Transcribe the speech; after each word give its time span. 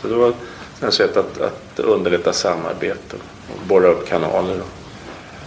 Så 0.00 0.08
det 0.08 0.14
var 0.14 0.32
ett 0.82 0.94
sätt 0.94 1.16
att, 1.16 1.40
att 1.40 1.80
underlätta 1.80 2.32
samarbete 2.32 3.16
och 3.48 3.66
borra 3.68 3.88
upp 3.88 4.08
kanaler 4.08 4.60
och 4.60 4.68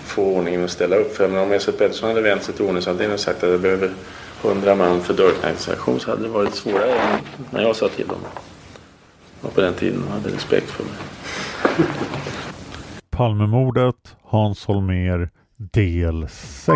få 0.06 0.23
ordningen 0.23 0.64
att 0.64 0.72
ställa 0.72 0.96
upp. 0.96 1.16
För 1.16 1.44
om 1.44 1.52
Esset 1.52 1.78
Pettersson 1.78 2.10
hade 2.10 2.22
vänt 2.22 2.44
sig 2.44 2.54
till 2.54 2.66
ordningsavdelningen 2.66 3.14
och 3.14 3.20
sagt 3.20 3.44
att 3.44 3.50
jag 3.50 3.62
behöver 3.62 3.94
100 4.44 4.76
man 4.76 5.02
för 5.02 5.14
dörrknackningsaktion 5.14 6.00
så 6.00 6.10
hade 6.10 6.23
det 6.23 6.30
varit 6.30 6.56
svårare 6.56 6.92
än 6.92 7.20
när 7.50 7.62
jag 7.62 7.76
sa 7.76 7.90
till 7.90 8.08
dem. 8.08 8.20
Och 9.42 9.56
på 9.56 9.62
den 9.62 9.73
tiden 9.73 10.08
hade 10.08 10.30
respekt 10.30 10.70
för 10.72 10.84
mig. 10.84 10.94
Palmemordet, 13.10 14.16
Hans 14.23 14.66
Holmér, 14.66 15.30
del 15.58 16.30
6. 16.30 16.76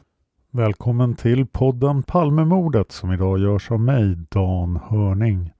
Välkommen 0.53 1.15
till 1.15 1.45
podden 1.45 2.03
Palmemordet 2.03 2.91
som 2.91 3.13
idag 3.13 3.39
görs 3.39 3.71
av 3.71 3.79
mig, 3.79 4.15
Dan 4.29 4.79
Hörning. 4.89 5.51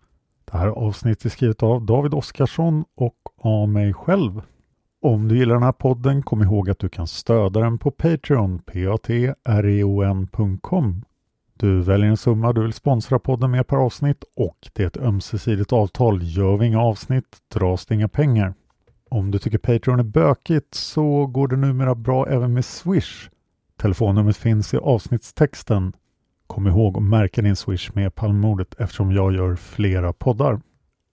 Det 0.45 0.57
här 0.57 0.67
avsnittet 0.67 1.25
är 1.25 1.29
skrivet 1.29 1.63
av 1.63 1.85
David 1.85 2.13
Oskarsson 2.13 2.85
och 2.95 3.17
av 3.37 3.69
mig 3.69 3.93
själv. 3.93 4.41
Om 5.01 5.27
du 5.27 5.37
gillar 5.37 5.53
den 5.53 5.63
här 5.63 5.71
podden, 5.71 6.23
kom 6.23 6.41
ihåg 6.41 6.69
att 6.69 6.79
du 6.79 6.89
kan 6.89 7.07
stödja 7.07 7.61
den 7.61 7.77
på 7.77 7.91
Patreon, 7.91 8.59
patreon.com. 9.45 10.25
Du 11.53 11.81
väljer 11.81 12.09
en 12.09 12.17
summa 12.17 12.53
du 12.53 12.61
vill 12.61 12.73
sponsra 12.73 13.19
podden 13.19 13.51
med 13.51 13.67
per 13.67 13.77
avsnitt 13.77 14.23
och 14.35 14.57
det 14.73 14.83
är 14.83 14.87
ett 14.87 14.97
ömsesidigt 14.97 15.73
avtal. 15.73 16.19
Gör 16.23 16.57
vi 16.57 16.65
inga 16.65 16.81
avsnitt 16.81 17.37
dras 17.53 17.85
det 17.85 17.95
inga 17.95 18.07
pengar. 18.07 18.53
Om 19.09 19.31
du 19.31 19.39
tycker 19.39 19.57
Patreon 19.57 19.99
är 19.99 20.03
bökigt 20.03 20.75
så 20.75 21.27
går 21.27 21.47
det 21.47 21.55
numera 21.55 21.95
bra 21.95 22.27
även 22.27 22.53
med 22.53 22.65
Swish. 22.65 23.29
Telefonnumret 23.81 24.37
finns 24.37 24.73
i 24.73 24.77
avsnittstexten. 24.77 25.93
Kom 26.47 26.67
ihåg 26.67 26.97
att 26.97 27.03
märka 27.03 27.41
din 27.41 27.55
Swish 27.55 27.91
med 27.93 28.15
Palmemordet 28.15 28.75
eftersom 28.79 29.11
jag 29.11 29.33
gör 29.33 29.55
flera 29.55 30.13
poddar. 30.13 30.61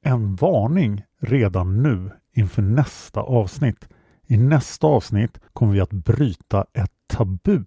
En 0.05 0.35
varning 0.35 1.03
redan 1.21 1.83
nu 1.83 2.11
inför 2.33 2.63
nästa 2.63 3.21
avsnitt. 3.21 3.89
I 4.27 4.37
nästa 4.37 4.87
avsnitt 4.87 5.41
kommer 5.53 5.73
vi 5.73 5.81
att 5.81 5.93
bryta 5.93 6.67
ett 6.73 6.93
tabu. 7.07 7.65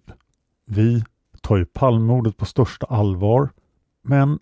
Vi 0.66 1.04
tar 1.40 1.56
ju 1.56 1.64
Palmemordet 1.64 2.36
på 2.36 2.44
största 2.44 2.86
allvar 2.86 3.48
men 4.02 4.38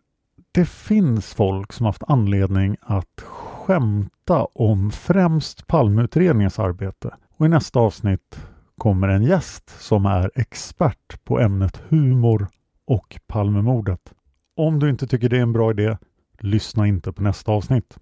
det 0.52 0.68
finns 0.68 1.34
folk 1.34 1.72
som 1.72 1.86
haft 1.86 2.02
anledning 2.06 2.76
att 2.80 3.20
skämta 3.20 4.44
om 4.44 4.90
främst 4.90 5.66
Palmeutredningens 5.66 6.58
arbete 6.58 7.14
och 7.36 7.46
i 7.46 7.48
nästa 7.48 7.80
avsnitt 7.80 8.40
kommer 8.80 9.08
en 9.08 9.22
gäst 9.22 9.80
som 9.80 10.06
är 10.06 10.30
expert 10.34 11.24
på 11.24 11.40
ämnet 11.40 11.82
humor 11.88 12.48
och 12.86 13.20
Palmemordet. 13.26 14.12
Om 14.56 14.78
du 14.78 14.90
inte 14.90 15.06
tycker 15.06 15.28
det 15.28 15.36
är 15.38 15.42
en 15.42 15.52
bra 15.52 15.70
idé, 15.70 15.96
lyssna 16.38 16.86
inte 16.86 17.12
på 17.12 17.22
nästa 17.22 17.52
avsnitt. 17.52 17.98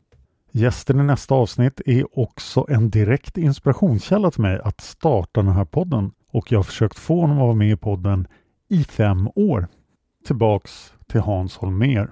Gästen 0.52 1.00
i 1.00 1.02
nästa 1.02 1.34
avsnitt 1.34 1.80
är 1.86 2.18
också 2.18 2.66
en 2.68 2.90
direkt 2.90 3.38
inspirationskälla 3.38 4.30
till 4.30 4.40
mig 4.40 4.60
att 4.64 4.80
starta 4.80 5.42
den 5.42 5.52
här 5.52 5.64
podden 5.64 6.12
och 6.32 6.52
jag 6.52 6.58
har 6.58 6.64
försökt 6.64 6.98
få 6.98 7.20
honom 7.20 7.36
att 7.36 7.42
vara 7.42 7.54
med 7.54 7.70
i 7.70 7.76
podden 7.76 8.26
i 8.68 8.84
fem 8.84 9.28
år. 9.34 9.68
Tillbaks 10.26 10.94
till 11.06 11.20
Hans 11.20 11.56
Holmér. 11.56 12.10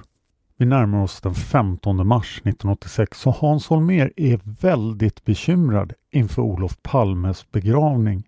Vi 0.56 0.66
närmar 0.66 1.02
oss 1.02 1.20
den 1.20 1.34
15 1.34 2.06
mars 2.06 2.38
1986 2.38 3.20
så 3.20 3.30
Hans 3.30 3.68
Holmér 3.68 4.12
är 4.16 4.40
väldigt 4.60 5.24
bekymrad 5.24 5.92
inför 6.10 6.42
Olof 6.42 6.82
Palmes 6.82 7.50
begravning. 7.50 8.24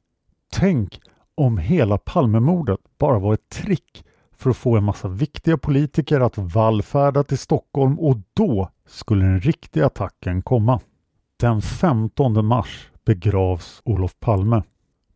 Tänk 0.52 1.00
om 1.34 1.58
hela 1.58 1.98
Palmemordet 1.98 2.80
bara 2.98 3.18
var 3.18 3.34
ett 3.34 3.48
trick 3.48 4.04
för 4.36 4.50
att 4.50 4.56
få 4.56 4.76
en 4.76 4.84
massa 4.84 5.08
viktiga 5.08 5.58
politiker 5.58 6.20
att 6.20 6.38
vallfärda 6.38 7.24
till 7.24 7.38
Stockholm 7.38 7.98
och 7.98 8.16
då 8.34 8.70
skulle 8.86 9.24
den 9.24 9.40
riktiga 9.40 9.86
attacken 9.86 10.42
komma. 10.42 10.80
Den 11.40 11.62
15 11.62 12.46
mars 12.46 12.90
begravs 13.04 13.82
Olof 13.84 14.20
Palme. 14.20 14.62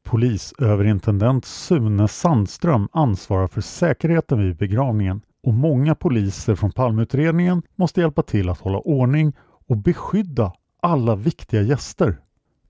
Polisöverintendent 0.04 1.44
Sune 1.44 2.08
Sandström 2.08 2.88
ansvarar 2.92 3.48
för 3.48 3.60
säkerheten 3.60 4.38
vid 4.38 4.56
begravningen 4.56 5.20
och 5.42 5.54
många 5.54 5.94
poliser 5.94 6.54
från 6.54 6.72
Palmeutredningen 6.72 7.62
måste 7.76 8.00
hjälpa 8.00 8.22
till 8.22 8.48
att 8.48 8.60
hålla 8.60 8.78
ordning 8.78 9.32
och 9.68 9.76
beskydda 9.76 10.52
alla 10.80 11.16
viktiga 11.16 11.62
gäster. 11.62 12.16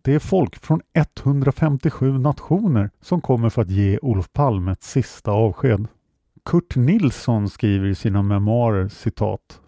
Det 0.04 0.14
är 0.14 0.19
folk 0.19 0.56
från 0.56 0.81
157 0.93 2.19
nationer 2.19 2.90
som 3.00 3.20
kommer 3.20 3.50
för 3.50 3.62
att 3.62 3.70
ge 3.70 3.99
Olof 4.02 4.32
Palme 4.32 4.72
ett 4.72 4.82
sista 4.82 5.31
avsked. 5.31 5.87
Kurt 6.44 6.76
Nilsson 6.76 7.49
skriver 7.49 7.87
i 7.87 7.94
sina 7.94 8.22
memoarer 8.22 8.88
citat 8.88 9.60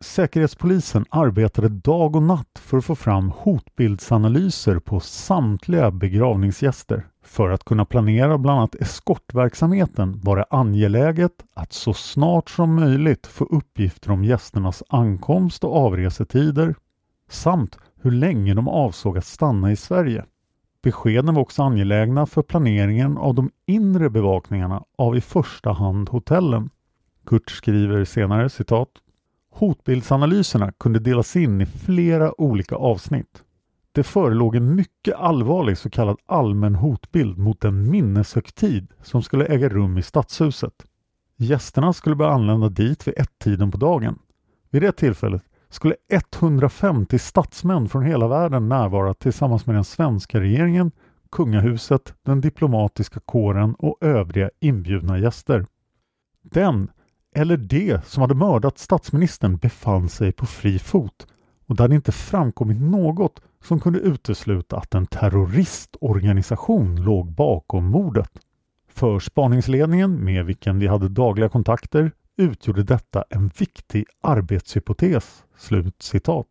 Säkerhetspolisen 0.00 1.04
arbetade 1.10 1.68
dag 1.68 2.16
och 2.16 2.22
natt 2.22 2.58
för 2.60 2.78
att 2.78 2.84
få 2.84 2.94
fram 2.94 3.30
hotbildsanalyser 3.30 4.78
på 4.78 5.00
samtliga 5.00 5.90
begravningsgäster. 5.90 7.06
För 7.24 7.50
att 7.50 7.64
kunna 7.64 7.84
planera 7.84 8.38
bland 8.38 8.58
annat 8.58 8.74
eskortverksamheten 8.74 10.20
var 10.22 10.36
det 10.36 10.44
angeläget 10.50 11.44
att 11.54 11.72
så 11.72 11.94
snart 11.94 12.50
som 12.50 12.74
möjligt 12.74 13.26
få 13.26 13.44
uppgifter 13.44 14.10
om 14.10 14.24
gästernas 14.24 14.82
ankomst 14.88 15.64
och 15.64 15.76
avresetider 15.76 16.74
samt 17.30 17.78
hur 18.02 18.10
länge 18.10 18.54
de 18.54 18.68
avsåg 18.68 19.18
att 19.18 19.26
stanna 19.26 19.72
i 19.72 19.76
Sverige. 19.76 20.24
Beskeden 20.82 21.34
var 21.34 21.42
också 21.42 21.62
angelägna 21.62 22.26
för 22.26 22.42
planeringen 22.42 23.18
av 23.18 23.34
de 23.34 23.50
inre 23.66 24.10
bevakningarna 24.10 24.84
av 24.98 25.16
i 25.16 25.20
första 25.20 25.72
hand 25.72 26.08
hotellen. 26.08 26.70
Kurt 27.26 27.50
skriver 27.50 28.04
senare 28.04 28.48
citat 28.48 28.88
Hotbildsanalyserna 29.50 30.72
kunde 30.72 30.98
delas 30.98 31.36
in 31.36 31.60
i 31.60 31.66
flera 31.66 32.40
olika 32.40 32.76
avsnitt. 32.76 33.42
Det 33.92 34.02
förelåg 34.02 34.56
en 34.56 34.74
mycket 34.74 35.14
allvarlig 35.14 35.78
så 35.78 35.90
kallad 35.90 36.16
allmän 36.26 36.74
hotbild 36.74 37.38
mot 37.38 37.64
en 37.64 37.90
minneshögtid 37.90 38.92
som 39.02 39.22
skulle 39.22 39.46
äga 39.46 39.68
rum 39.68 39.98
i 39.98 40.02
Stadshuset. 40.02 40.84
Gästerna 41.36 41.92
skulle 41.92 42.16
börja 42.16 42.32
anlända 42.32 42.68
dit 42.68 43.08
vid 43.08 43.14
ett-tiden 43.18 43.70
på 43.70 43.78
dagen. 43.78 44.18
Vid 44.70 44.82
det 44.82 44.92
tillfället 44.92 45.42
skulle 45.70 45.94
150 46.08 47.18
statsmän 47.18 47.88
från 47.88 48.02
hela 48.02 48.28
världen 48.28 48.68
närvara 48.68 49.14
tillsammans 49.14 49.66
med 49.66 49.74
den 49.76 49.84
svenska 49.84 50.40
regeringen, 50.40 50.92
kungahuset, 51.30 52.14
den 52.22 52.40
diplomatiska 52.40 53.20
kåren 53.20 53.74
och 53.74 53.98
övriga 54.00 54.50
inbjudna 54.60 55.18
gäster. 55.18 55.66
Den 56.42 56.90
eller 57.34 57.56
de 57.56 57.98
som 58.04 58.20
hade 58.20 58.34
mördat 58.34 58.78
statsministern 58.78 59.56
befann 59.56 60.08
sig 60.08 60.32
på 60.32 60.46
fri 60.46 60.78
fot 60.78 61.26
och 61.66 61.76
det 61.76 61.82
hade 61.82 61.94
inte 61.94 62.12
framkommit 62.12 62.80
något 62.80 63.40
som 63.64 63.80
kunde 63.80 63.98
utesluta 63.98 64.76
att 64.76 64.94
en 64.94 65.06
terroristorganisation 65.06 66.96
låg 66.96 67.32
bakom 67.32 67.84
mordet. 67.84 68.30
För 68.88 69.18
spaningsledningen, 69.18 70.24
med 70.24 70.44
vilken 70.44 70.78
vi 70.78 70.86
hade 70.86 71.08
dagliga 71.08 71.48
kontakter, 71.48 72.12
utgjorde 72.36 72.82
detta 72.82 73.24
en 73.30 73.50
viktig 73.58 74.04
arbetshypotes. 74.20 75.44
Slut 75.60 76.02
citat. 76.02 76.46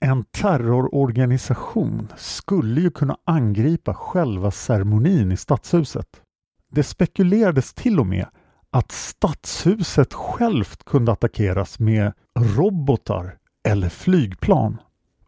En 0.00 0.24
terrororganisation 0.24 2.08
skulle 2.16 2.80
ju 2.80 2.90
kunna 2.90 3.16
angripa 3.24 3.94
själva 3.94 4.50
ceremonin 4.50 5.32
i 5.32 5.36
stadshuset. 5.36 6.22
Det 6.70 6.82
spekulerades 6.82 7.74
till 7.74 8.00
och 8.00 8.06
med 8.06 8.26
att 8.70 8.92
stadshuset 8.92 10.14
självt 10.14 10.84
kunde 10.84 11.12
attackeras 11.12 11.78
med 11.78 12.12
robotar 12.38 13.38
eller 13.68 13.88
flygplan. 13.88 14.80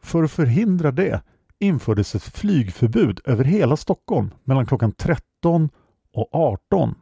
För 0.03 0.23
att 0.23 0.31
förhindra 0.31 0.91
det 0.91 1.23
infördes 1.59 2.15
ett 2.15 2.23
flygförbud 2.23 3.21
över 3.25 3.45
hela 3.45 3.77
Stockholm 3.77 4.31
mellan 4.45 4.67
klockan 4.67 4.93
13 4.93 5.69
och 6.15 6.29
18. 6.33 6.95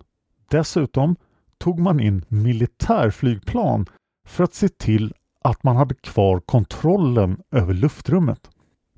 Dessutom 0.50 1.17
tog 1.59 1.79
man 1.79 2.00
in 2.00 2.25
militärflygplan 2.29 3.87
för 4.26 4.44
att 4.44 4.55
se 4.55 4.69
till 4.69 5.15
att 5.49 5.65
man 5.65 5.77
hade 5.77 5.95
kvar 5.95 6.41
kontrollen 6.41 7.43
över 7.50 7.75
luftrummet. 7.75 8.50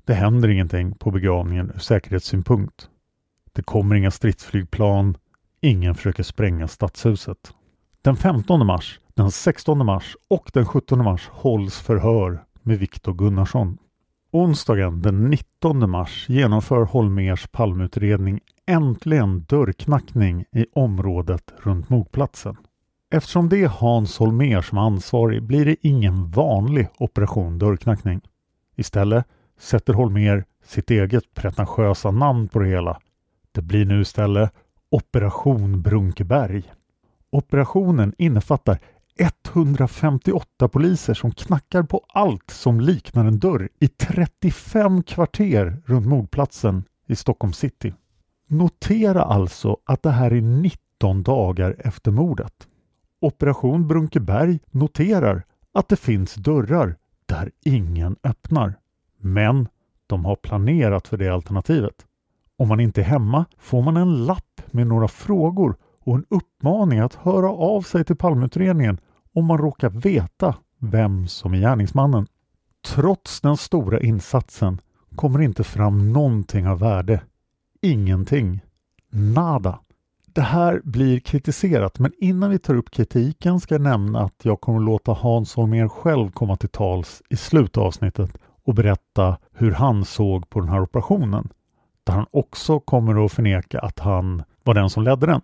Det 0.05 0.13
händer 0.13 0.49
ingenting 0.49 0.95
på 0.95 1.11
begravningen 1.11 1.71
ur 1.75 1.79
säkerhetssynpunkt. 1.79 2.89
Det 3.53 3.63
kommer 3.63 3.95
inga 3.95 4.11
stridsflygplan, 4.11 5.17
ingen 5.61 5.95
försöker 5.95 6.23
spränga 6.23 6.67
stadshuset. 6.67 7.53
Den 8.01 8.15
15 8.15 8.65
mars, 8.65 8.99
den 9.13 9.31
16 9.31 9.85
mars 9.85 10.15
och 10.29 10.51
den 10.53 10.65
17 10.65 11.03
mars 11.03 11.29
hålls 11.31 11.79
förhör 11.79 12.43
med 12.61 12.79
Viktor 12.79 13.13
Gunnarsson. 13.13 13.77
Onsdagen 14.31 15.01
den 15.01 15.29
19 15.29 15.89
mars 15.89 16.25
genomför 16.29 16.83
Holmers 16.83 17.47
palmutredning 17.47 18.39
äntligen 18.65 19.43
dörrknackning 19.43 20.45
i 20.51 20.65
området 20.73 21.53
runt 21.57 21.89
mordplatsen. 21.89 22.57
Eftersom 23.13 23.49
det 23.49 23.57
är 23.57 23.67
Hans 23.67 24.19
Holmér 24.19 24.61
som 24.61 24.77
är 24.77 24.81
ansvarig 24.81 25.43
blir 25.43 25.65
det 25.65 25.75
ingen 25.81 26.29
vanlig 26.29 26.87
operation 26.97 27.59
dörrknackning. 27.59 28.21
Istället 28.75 29.25
sätter 29.59 29.93
Holmér 29.93 30.45
sitt 30.65 30.91
eget 30.91 31.33
pretentiösa 31.33 32.11
namn 32.11 32.47
på 32.47 32.59
det 32.59 32.67
hela. 32.67 32.99
Det 33.51 33.61
blir 33.61 33.85
nu 33.85 34.01
istället 34.01 34.51
Operation 34.91 35.81
Brunkeberg. 35.81 36.63
Operationen 37.29 38.13
innefattar 38.17 38.79
158 39.17 40.67
poliser 40.67 41.13
som 41.13 41.31
knackar 41.31 41.83
på 41.83 42.05
allt 42.13 42.51
som 42.51 42.79
liknar 42.79 43.25
en 43.25 43.39
dörr 43.39 43.69
i 43.79 43.87
35 43.87 45.03
kvarter 45.03 45.81
runt 45.85 46.07
mordplatsen 46.07 46.83
i 47.07 47.15
Stockholm 47.15 47.53
city. 47.53 47.93
Notera 48.47 49.23
alltså 49.23 49.77
att 49.85 50.03
det 50.03 50.11
här 50.11 50.33
är 50.33 50.41
19 50.41 51.23
dagar 51.23 51.75
efter 51.79 52.11
mordet. 52.11 52.67
Operation 53.21 53.87
Brunkeberg 53.87 54.59
noterar 54.71 55.43
att 55.73 55.89
det 55.89 55.95
finns 55.95 56.35
dörrar 56.35 56.95
där 57.25 57.51
ingen 57.65 58.15
öppnar. 58.23 58.79
Men 59.17 59.67
de 60.07 60.25
har 60.25 60.35
planerat 60.35 61.07
för 61.07 61.17
det 61.17 61.29
alternativet. 61.29 62.05
Om 62.57 62.67
man 62.67 62.79
inte 62.79 63.01
är 63.01 63.05
hemma 63.05 63.45
får 63.57 63.81
man 63.81 63.97
en 63.97 64.25
lapp 64.25 64.61
med 64.71 64.87
några 64.87 65.07
frågor 65.07 65.75
och 65.99 66.15
en 66.15 66.25
uppmaning 66.29 66.99
att 66.99 67.15
höra 67.15 67.49
av 67.49 67.81
sig 67.81 68.05
till 68.05 68.15
palmutredningen 68.15 68.99
om 69.33 69.45
man 69.45 69.57
råkar 69.57 69.89
veta 69.89 70.55
vem 70.77 71.27
som 71.27 71.53
är 71.53 71.59
gärningsmannen. 71.59 72.27
Trots 72.85 73.41
den 73.41 73.57
stora 73.57 73.99
insatsen 73.99 74.81
kommer 75.15 75.41
inte 75.41 75.63
fram 75.63 76.13
någonting 76.13 76.67
av 76.67 76.79
värde. 76.79 77.21
Ingenting. 77.81 78.61
Nada. 79.09 79.79
Det 80.33 80.41
här 80.41 80.81
blir 80.83 81.19
kritiserat 81.19 81.99
men 81.99 82.11
innan 82.17 82.49
vi 82.49 82.59
tar 82.59 82.75
upp 82.75 82.91
kritiken 82.91 83.59
ska 83.59 83.75
jag 83.75 83.81
nämna 83.81 84.19
att 84.19 84.35
jag 84.43 84.61
kommer 84.61 84.79
låta 84.79 85.11
Hans 85.11 85.55
Holmér 85.55 85.87
själv 85.87 86.31
komma 86.31 86.57
till 86.57 86.69
tals 86.69 87.21
i 87.29 87.35
slutavsnittet 87.35 88.37
och 88.63 88.75
berätta 88.75 89.37
hur 89.53 89.71
han 89.71 90.05
såg 90.05 90.49
på 90.49 90.59
den 90.59 90.69
här 90.69 90.81
operationen. 90.81 91.49
Där 92.03 92.13
han 92.13 92.25
också 92.31 92.79
kommer 92.79 93.25
att 93.25 93.31
förneka 93.31 93.79
att 93.79 93.99
han 93.99 94.43
var 94.63 94.73
den 94.73 94.89
som 94.89 95.03
ledde 95.03 95.25
den. 95.25 95.41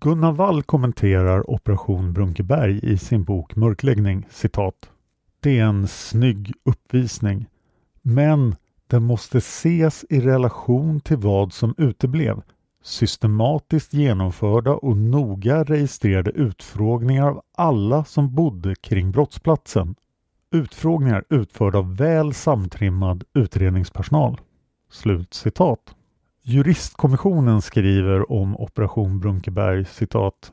Gunnar 0.00 0.32
Wall 0.32 0.62
kommenterar 0.62 1.50
Operation 1.50 2.12
Brunkeberg 2.12 2.80
i 2.82 2.98
sin 2.98 3.24
bok 3.24 3.56
Mörkläggning 3.56 4.26
citat. 4.30 4.90
Det 5.40 5.58
är 5.58 5.64
en 5.64 5.88
snygg 5.88 6.52
uppvisning, 6.64 7.46
men 8.02 8.54
den 8.86 9.02
måste 9.02 9.38
ses 9.38 10.04
i 10.10 10.20
relation 10.20 11.00
till 11.00 11.16
vad 11.16 11.52
som 11.52 11.74
uteblev. 11.78 12.42
Systematiskt 12.86 13.92
genomförda 13.92 14.74
och 14.74 14.96
noga 14.96 15.64
registrerade 15.64 16.30
utfrågningar 16.30 17.28
av 17.28 17.42
alla 17.56 18.04
som 18.04 18.34
bodde 18.34 18.74
kring 18.74 19.10
brottsplatsen. 19.10 19.94
Utfrågningar 20.50 21.24
utförda 21.30 21.78
av 21.78 21.96
väl 21.96 22.34
samtrimmad 22.34 23.24
utredningspersonal. 23.34 24.40
Slut 24.90 25.34
citat. 25.34 25.94
Juristkommissionen 26.42 27.62
skriver 27.62 28.32
om 28.32 28.56
Operation 28.56 29.20
Brunkeberg 29.20 29.84
citat 29.84 30.52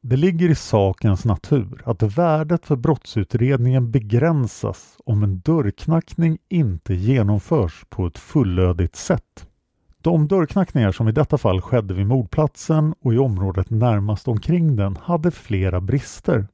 det 0.00 0.16
ligger 0.16 0.50
i 0.50 0.54
sakens 0.54 1.24
natur 1.24 1.82
att 1.84 2.02
värdet 2.02 2.66
för 2.66 2.76
brottsutredningen 2.76 3.90
begränsas 3.90 4.96
om 5.04 5.22
en 5.22 5.40
dörrknackning 5.40 6.38
inte 6.48 6.94
genomförs 6.94 7.84
på 7.88 8.06
ett 8.06 8.18
fullödigt 8.18 8.96
sätt. 8.96 9.46
De 10.06 10.28
dörrknackningar 10.28 10.92
som 10.92 11.08
i 11.08 11.12
detta 11.12 11.38
fall 11.38 11.60
skedde 11.60 11.94
vid 11.94 12.06
mordplatsen 12.06 12.94
och 13.00 13.14
i 13.14 13.18
området 13.18 13.70
närmast 13.70 14.28
omkring 14.28 14.76
den 14.76 14.96
hade 14.96 15.30
flera 15.30 15.80
brister. 15.80 16.48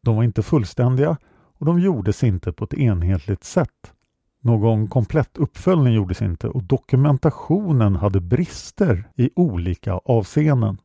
De 0.00 0.16
var 0.16 0.22
inte 0.22 0.42
fullständiga 0.42 1.16
och 1.58 1.66
de 1.66 1.80
gjordes 1.80 2.24
inte 2.24 2.52
på 2.52 2.64
ett 2.64 2.74
enhetligt 2.74 3.44
sätt. 3.44 3.92
Någon 4.40 4.88
komplett 4.88 5.36
uppföljning 5.36 5.92
gjordes 5.94 6.22
inte 6.22 6.48
och 6.48 6.62
dokumentationen 6.62 7.96
hade 7.96 8.20
brister 8.20 9.08
i 9.16 9.30
olika 9.36 9.92
avseenden. 9.92 10.78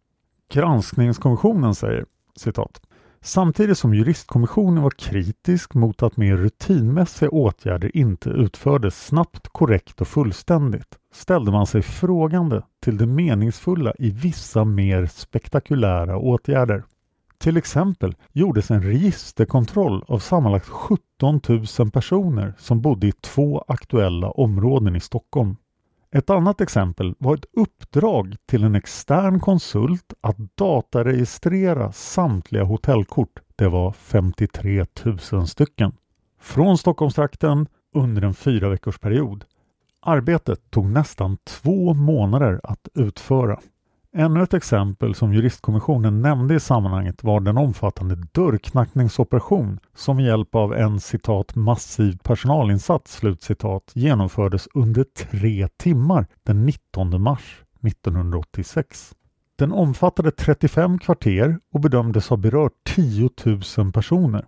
Granskningskommissionen 0.54 1.76
säger 1.76 2.06
citat 2.36 2.82
Samtidigt 3.24 3.78
som 3.78 3.94
juristkommissionen 3.94 4.84
var 4.84 4.90
kritisk 4.90 5.74
mot 5.74 6.04
att 6.04 6.18
mer 6.18 6.38
rutinmässiga 6.38 7.30
åtgärder 7.30 7.98
inte 7.98 8.30
utfördes 8.30 9.06
snabbt, 9.06 9.48
korrekt 9.48 10.02
och 10.02 10.08
fullständigt 10.08 10.98
ställde 11.14 11.52
man 11.52 11.68
sig 11.68 11.82
frågande 11.82 12.62
till 12.84 12.98
det 12.98 13.06
meningsfulla 13.06 13.94
i 14.00 14.10
vissa 14.12 14.66
mer 14.66 15.06
spektakulära 15.06 16.18
åtgärder. 16.18 16.84
Till 17.38 17.58
exempel 17.58 18.16
gjordes 18.32 18.72
en 18.72 18.84
registerkontroll 18.84 20.04
av 20.08 20.20
sammanlagt 20.20 20.68
17 20.68 21.42
000 21.80 21.92
personer 21.92 22.54
som 22.58 22.82
bodde 22.82 23.08
i 23.08 23.12
två 23.12 23.64
aktuella 23.68 24.32
områden 24.32 24.96
i 24.96 25.00
Stockholm. 25.00 25.56
Ett 26.16 26.30
annat 26.30 26.62
exempel 26.62 27.16
var 27.18 27.36
ett 27.36 27.46
uppdrag 27.54 28.36
till 28.46 28.64
en 28.64 28.76
extern 28.76 29.40
konsult 29.40 30.14
att 30.22 30.38
dataregistrera 30.58 31.92
samtliga 31.92 32.64
hotellkort. 32.64 33.40
Det 33.56 33.68
var 33.68 33.92
53 33.92 34.86
000 35.32 35.48
stycken. 35.48 35.92
från 36.42 36.78
Stockholmstrakten 36.78 37.68
under 37.96 38.22
en 38.22 38.34
fyra 38.34 38.70
veckors 38.70 39.00
period. 39.00 39.46
Arbetet 40.02 40.72
tog 40.72 40.86
nästan 40.86 41.38
två 41.38 41.94
månader 41.94 42.62
att 42.64 42.88
utföra. 42.94 43.60
Ännu 44.14 44.44
ett 44.44 44.54
exempel 44.54 45.16
som 45.16 45.34
juristkommissionen 45.34 46.22
nämnde 46.22 46.56
i 46.56 46.60
sammanhanget 46.60 47.24
var 47.24 47.40
den 47.40 47.58
omfattande 47.58 48.16
dörrknackningsoperation 48.16 49.80
som 49.96 50.16
med 50.16 50.26
hjälp 50.26 50.56
av 50.56 50.74
en 50.74 51.00
citat 51.00 51.56
massiv 51.56 52.18
personalinsats 52.24 53.14
slutcitat 53.14 53.92
genomfördes 53.94 54.68
under 54.74 55.04
tre 55.04 55.68
timmar 55.78 56.28
den 56.44 56.66
19 56.66 57.22
mars 57.22 57.64
1986. 57.88 59.14
Den 59.56 59.72
omfattade 59.72 60.32
35 60.32 61.00
kvarter 61.00 61.60
och 61.74 61.82
bedömdes 61.82 62.30
ha 62.30 62.38
berört 62.38 62.74
10 62.96 63.30
000 63.78 63.92
personer. 63.92 64.46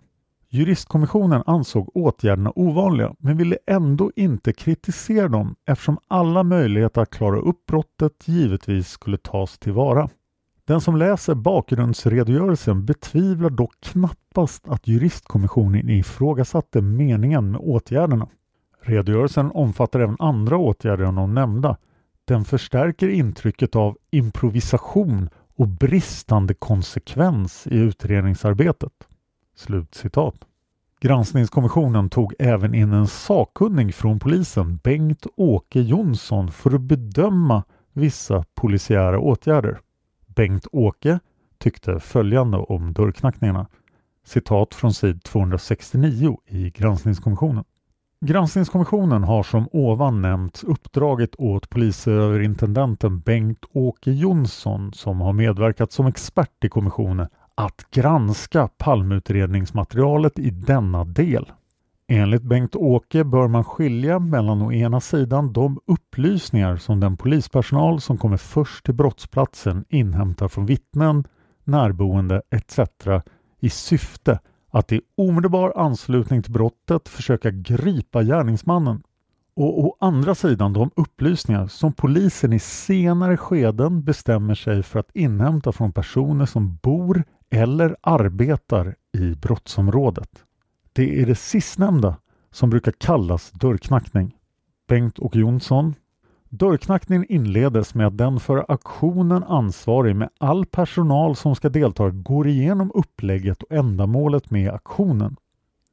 Juristkommissionen 0.54 1.42
ansåg 1.46 1.90
åtgärderna 1.94 2.52
ovanliga 2.56 3.14
men 3.18 3.36
ville 3.36 3.58
ändå 3.66 4.10
inte 4.16 4.52
kritisera 4.52 5.28
dem 5.28 5.56
eftersom 5.66 5.98
alla 6.08 6.42
möjligheter 6.42 7.00
att 7.00 7.10
klara 7.10 7.38
upp 7.40 7.66
brottet 7.66 8.28
givetvis 8.28 8.88
skulle 8.88 9.18
tas 9.18 9.58
tillvara. 9.58 10.08
Den 10.64 10.80
som 10.80 10.96
läser 10.96 11.34
bakgrundsredogörelsen 11.34 12.84
betvivlar 12.84 13.50
dock 13.50 13.80
knappast 13.80 14.68
att 14.68 14.88
juristkommissionen 14.88 15.90
ifrågasatte 15.90 16.82
meningen 16.82 17.50
med 17.50 17.60
åtgärderna. 17.60 18.28
Redogörelsen 18.80 19.50
omfattar 19.50 20.00
även 20.00 20.16
andra 20.18 20.56
åtgärder 20.56 21.04
än 21.04 21.14
de 21.14 21.34
nämnda. 21.34 21.76
Den 22.24 22.44
förstärker 22.44 23.08
intrycket 23.08 23.76
av 23.76 23.96
improvisation 24.10 25.28
och 25.56 25.68
bristande 25.68 26.54
konsekvens 26.54 27.66
i 27.66 27.76
utredningsarbetet. 27.76 28.92
Slutcitat. 29.54 30.34
Granskningskommissionen 31.00 32.10
tog 32.10 32.34
även 32.38 32.74
in 32.74 32.92
en 32.92 33.06
sakkunnig 33.06 33.94
från 33.94 34.18
polisen, 34.18 34.76
Bengt-Åke 34.76 35.80
Jonsson, 35.80 36.50
för 36.50 36.74
att 36.74 36.80
bedöma 36.80 37.64
vissa 37.92 38.44
polisiära 38.54 39.18
åtgärder. 39.18 39.80
Bengt-Åke 40.26 41.20
tyckte 41.58 42.00
följande 42.00 42.58
om 42.58 42.92
dörrknackningarna. 42.92 43.66
Citat 44.24 44.74
från 44.74 44.94
sid 44.94 45.22
269 45.22 46.38
i 46.46 46.70
Granskningskommissionen. 46.70 47.64
Granskningskommissionen 48.20 49.24
har 49.24 49.42
som 49.42 49.68
ovan 49.72 50.22
nämnts 50.22 50.64
uppdraget 50.64 51.30
åt 51.38 51.70
polisöverintendenten 51.70 53.20
Bengt-Åke 53.20 54.10
Jonsson 54.10 54.92
som 54.92 55.20
har 55.20 55.32
medverkat 55.32 55.92
som 55.92 56.06
expert 56.06 56.64
i 56.64 56.68
kommissionen 56.68 57.28
att 57.54 57.90
granska 57.90 58.68
palmutredningsmaterialet 58.68 60.38
i 60.38 60.50
denna 60.50 61.04
del. 61.04 61.52
Enligt 62.08 62.42
Bengt-Åke 62.42 63.24
bör 63.24 63.48
man 63.48 63.64
skilja 63.64 64.18
mellan 64.18 64.62
å 64.62 64.72
ena 64.72 65.00
sidan 65.00 65.52
de 65.52 65.80
upplysningar 65.86 66.76
som 66.76 67.00
den 67.00 67.16
polispersonal 67.16 68.00
som 68.00 68.18
kommer 68.18 68.36
först 68.36 68.84
till 68.84 68.94
brottsplatsen 68.94 69.84
inhämtar 69.88 70.48
från 70.48 70.66
vittnen, 70.66 71.24
närboende 71.64 72.42
etc. 72.50 72.78
i 73.60 73.70
syfte 73.70 74.38
att 74.70 74.92
i 74.92 75.00
omedelbar 75.16 75.72
anslutning 75.76 76.42
till 76.42 76.52
brottet 76.52 77.08
försöka 77.08 77.50
gripa 77.50 78.22
gärningsmannen 78.22 79.02
och 79.56 79.84
å 79.84 79.96
andra 80.00 80.34
sidan 80.34 80.72
de 80.72 80.90
upplysningar 80.96 81.66
som 81.66 81.92
polisen 81.92 82.52
i 82.52 82.58
senare 82.58 83.36
skeden 83.36 84.04
bestämmer 84.04 84.54
sig 84.54 84.82
för 84.82 84.98
att 84.98 85.16
inhämta 85.16 85.72
från 85.72 85.92
personer 85.92 86.46
som 86.46 86.78
bor 86.82 87.24
eller 87.54 87.96
arbetar 88.00 88.94
i 89.12 89.34
brottsområdet. 89.34 90.44
Det 90.92 91.20
är 91.22 91.26
det 91.26 91.34
sistnämnda 91.34 92.16
som 92.50 92.70
brukar 92.70 92.92
kallas 92.92 93.50
dörrknackning. 93.50 94.36
Bengt 94.88 95.18
och 95.18 95.36
Jonsson 95.36 95.94
Dörrknackningen 96.58 97.24
inledes 97.28 97.94
med 97.94 98.06
att 98.06 98.18
den 98.18 98.40
för 98.40 98.64
aktionen 98.68 99.44
ansvarig 99.44 100.16
med 100.16 100.28
all 100.38 100.66
personal 100.66 101.36
som 101.36 101.54
ska 101.54 101.68
delta 101.68 102.10
går 102.10 102.46
igenom 102.46 102.90
upplägget 102.94 103.62
och 103.62 103.72
ändamålet 103.72 104.50
med 104.50 104.70
aktionen. 104.70 105.36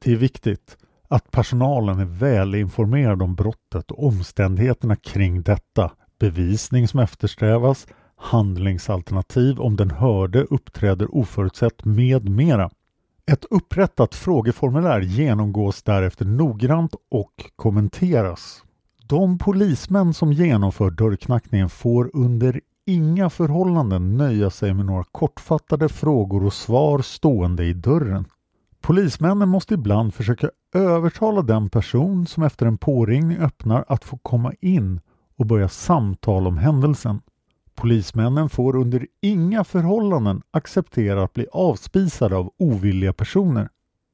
Det 0.04 0.12
är 0.12 0.16
viktigt 0.16 0.76
att 1.08 1.30
personalen 1.30 1.98
är 1.98 2.04
välinformerad 2.04 3.22
om 3.22 3.34
brottet 3.34 3.90
och 3.90 4.06
omständigheterna 4.06 4.96
kring 4.96 5.42
detta, 5.42 5.92
bevisning 6.18 6.88
som 6.88 7.00
eftersträvas, 7.00 7.86
handlingsalternativ 8.22 9.60
om 9.60 9.76
den 9.76 9.90
hörde 9.90 10.42
uppträder 10.42 11.14
oförutsett 11.14 11.84
med 11.84 12.28
mera. 12.28 12.70
Ett 13.26 13.44
upprättat 13.50 14.14
frågeformulär 14.14 15.00
genomgås 15.00 15.82
därefter 15.82 16.24
noggrant 16.24 16.94
och 17.10 17.50
kommenteras. 17.56 18.64
De 19.06 19.38
polismän 19.38 20.14
som 20.14 20.32
genomför 20.32 20.90
dörrknackningen 20.90 21.68
får 21.68 22.10
under 22.14 22.60
inga 22.86 23.30
förhållanden 23.30 24.16
nöja 24.16 24.50
sig 24.50 24.74
med 24.74 24.86
några 24.86 25.04
kortfattade 25.04 25.88
frågor 25.88 26.44
och 26.44 26.52
svar 26.52 26.98
stående 26.98 27.64
i 27.64 27.72
dörren. 27.72 28.24
Polismännen 28.80 29.48
måste 29.48 29.74
ibland 29.74 30.14
försöka 30.14 30.50
övertala 30.74 31.42
den 31.42 31.70
person 31.70 32.26
som 32.26 32.42
efter 32.42 32.66
en 32.66 32.78
påringning 32.78 33.38
öppnar 33.38 33.84
att 33.88 34.04
få 34.04 34.18
komma 34.18 34.52
in 34.60 35.00
och 35.36 35.46
börja 35.46 35.68
samtala 35.68 36.48
om 36.48 36.58
händelsen. 36.58 37.20
Polismännen 37.82 38.48
får 38.48 38.76
under 38.76 39.06
inga 39.20 39.64
förhållanden 39.64 40.42
acceptera 40.50 41.22
att 41.22 41.32
bli 41.32 41.46
avspisade 41.52 42.36
av 42.36 42.52
ovilliga 42.58 43.12
personer. 43.12 43.68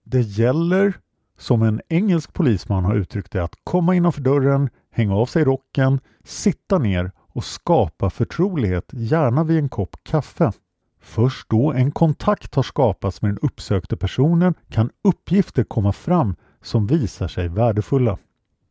Det 0.04 0.20
gäller, 0.20 0.92
som 1.38 1.62
en 1.62 1.80
engelsk 1.88 2.32
polisman 2.32 2.84
har 2.84 2.94
uttryckt 2.94 3.32
det, 3.32 3.44
att 3.44 3.54
komma 3.64 3.94
innanför 3.94 4.20
dörren, 4.20 4.70
hänga 4.90 5.14
av 5.14 5.26
sig 5.26 5.44
rocken, 5.44 6.00
sitta 6.25 6.78
ner 6.78 7.12
och 7.18 7.44
skapa 7.44 8.10
förtrolighet, 8.10 8.90
gärna 8.92 9.44
vid 9.44 9.58
en 9.58 9.68
kopp 9.68 9.96
kaffe. 10.02 10.52
Först 11.00 11.48
då 11.48 11.72
en 11.72 11.90
kontakt 11.90 12.54
har 12.54 12.62
skapats 12.62 13.22
med 13.22 13.30
den 13.30 13.38
uppsökte 13.42 13.96
personen 13.96 14.54
kan 14.68 14.90
uppgifter 15.04 15.64
komma 15.64 15.92
fram 15.92 16.37
som 16.62 16.87
visar 16.87 17.28
sig 17.28 17.48
värdefulla. 17.48 18.18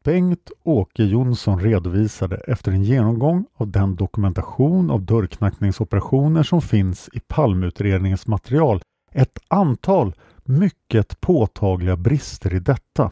Bengt-Åke 0.07 1.03
Jonsson 1.03 1.59
redovisade 1.59 2.35
efter 2.35 2.71
en 2.71 2.83
genomgång 2.83 3.45
av 3.53 3.71
den 3.71 3.95
dokumentation 3.95 4.91
av 4.91 5.01
dörrknackningsoperationer 5.01 6.43
som 6.43 6.61
finns 6.61 7.09
i 7.13 7.19
palmutredningens 7.19 8.27
material 8.27 8.81
ett 9.11 9.39
antal 9.47 10.13
mycket 10.43 11.21
påtagliga 11.21 11.97
brister 11.97 12.53
i 12.53 12.59
detta. 12.59 13.11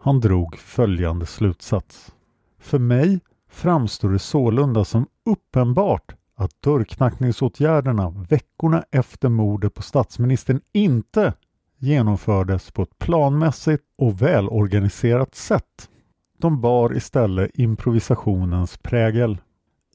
Han 0.00 0.20
drog 0.20 0.56
följande 0.56 1.26
slutsats. 1.26 2.12
För 2.58 2.78
mig 2.78 3.20
framstår 3.50 4.10
det 4.10 4.18
sålunda 4.18 4.84
som 4.84 5.06
uppenbart 5.26 6.14
att 6.36 6.62
dörrknackningsåtgärderna 6.62 8.10
veckorna 8.10 8.84
efter 8.90 9.28
mordet 9.28 9.74
på 9.74 9.82
statsministern 9.82 10.60
inte 10.72 11.32
genomfördes 11.78 12.70
på 12.70 12.82
ett 12.82 12.98
planmässigt 12.98 13.84
och 13.98 14.22
välorganiserat 14.22 15.34
sätt. 15.34 15.88
De 16.44 16.60
bar 16.60 16.96
istället 16.96 17.50
improvisationens 17.54 18.76
prägel. 18.76 19.38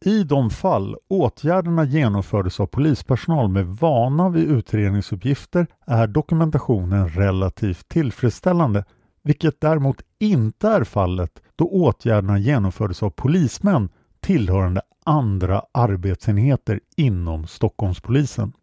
I 0.01 0.23
de 0.23 0.49
fall 0.49 0.95
åtgärderna 1.07 1.83
genomfördes 1.83 2.59
av 2.59 2.65
polispersonal 2.65 3.49
med 3.49 3.67
vana 3.67 4.29
vid 4.29 4.51
utredningsuppgifter 4.51 5.67
är 5.87 6.07
dokumentationen 6.07 7.09
relativt 7.09 7.89
tillfredsställande, 7.89 8.85
vilket 9.23 9.61
däremot 9.61 10.01
inte 10.19 10.67
är 10.67 10.83
fallet 10.83 11.41
då 11.55 11.65
åtgärderna 11.65 12.37
genomfördes 12.37 13.03
av 13.03 13.09
polismän 13.09 13.89
tillhörande 14.19 14.81
andra 15.05 15.63
arbetsenheter 15.71 16.79
inom 16.97 17.47
Stockholmspolisen. 17.47 18.53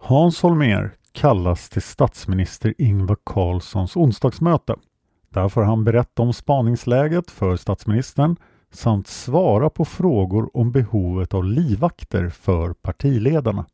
Hans 0.00 0.42
Holmér 0.42 0.90
kallas 1.12 1.68
till 1.68 1.82
statsminister 1.82 2.74
Ingvar 2.78 3.16
Carlssons 3.24 3.96
onsdagsmöte. 3.96 4.74
Där 5.34 5.48
får 5.48 5.62
han 5.62 5.84
berätta 5.84 6.22
om 6.22 6.32
spaningsläget 6.32 7.30
för 7.30 7.56
statsministern 7.56 8.36
samt 8.72 9.06
svara 9.06 9.70
på 9.70 9.84
frågor 9.84 10.56
om 10.56 10.72
behovet 10.72 11.34
av 11.34 11.44
livvakter 11.44 12.28
för 12.28 12.72
partiledarna. 12.72 13.66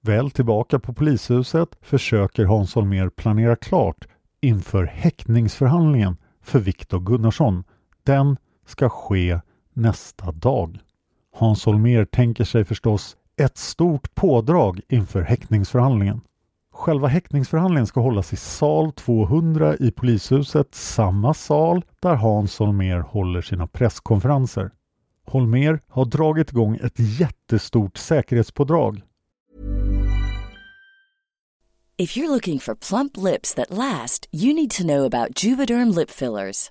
Väl 0.00 0.30
tillbaka 0.30 0.78
på 0.78 0.92
polishuset 0.94 1.68
försöker 1.80 2.44
Hans 2.44 2.74
Holmér 2.74 3.08
planera 3.08 3.56
klart 3.56 4.06
inför 4.40 4.84
häktningsförhandlingen 4.84 6.16
för 6.42 6.58
Viktor 6.58 7.00
Gunnarsson. 7.00 7.64
Den 8.02 8.36
ska 8.66 8.88
ske 8.88 9.40
nästa 9.72 10.32
dag. 10.32 10.78
Hans 11.34 11.66
Holmér 11.66 12.04
tänker 12.04 12.44
sig 12.44 12.64
förstås 12.64 13.16
ett 13.36 13.56
stort 13.56 14.14
pådrag 14.14 14.80
inför 14.88 15.22
häktningsförhandlingen. 15.22 16.20
Själva 16.76 17.08
häktningsförhandlingen 17.08 17.86
ska 17.86 18.00
hållas 18.00 18.32
i 18.32 18.36
sal 18.36 18.92
200 18.92 19.76
i 19.76 19.90
polishuset, 19.90 20.74
samma 20.74 21.34
sal 21.34 21.84
där 22.02 22.14
Hans 22.14 22.58
Holmér 22.58 23.00
håller 23.00 23.42
sina 23.42 23.66
presskonferenser. 23.66 24.70
Holmér 25.26 25.80
har 25.88 26.04
dragit 26.04 26.50
igång 26.50 26.76
ett 26.76 26.98
jättestort 26.98 27.96
säkerhetspådrag. 27.96 29.02
If 31.98 32.16
you're 32.16 32.28
looking 32.28 32.60
for 32.60 32.74
plump 32.74 33.16
lips 33.16 33.54
that 33.54 33.70
last, 33.70 34.28
you 34.32 34.54
need 34.54 34.70
to 34.70 34.82
know 34.82 35.04
about 35.04 35.44
Juvederm 35.44 35.98
lip 35.98 36.10
fillers. 36.10 36.70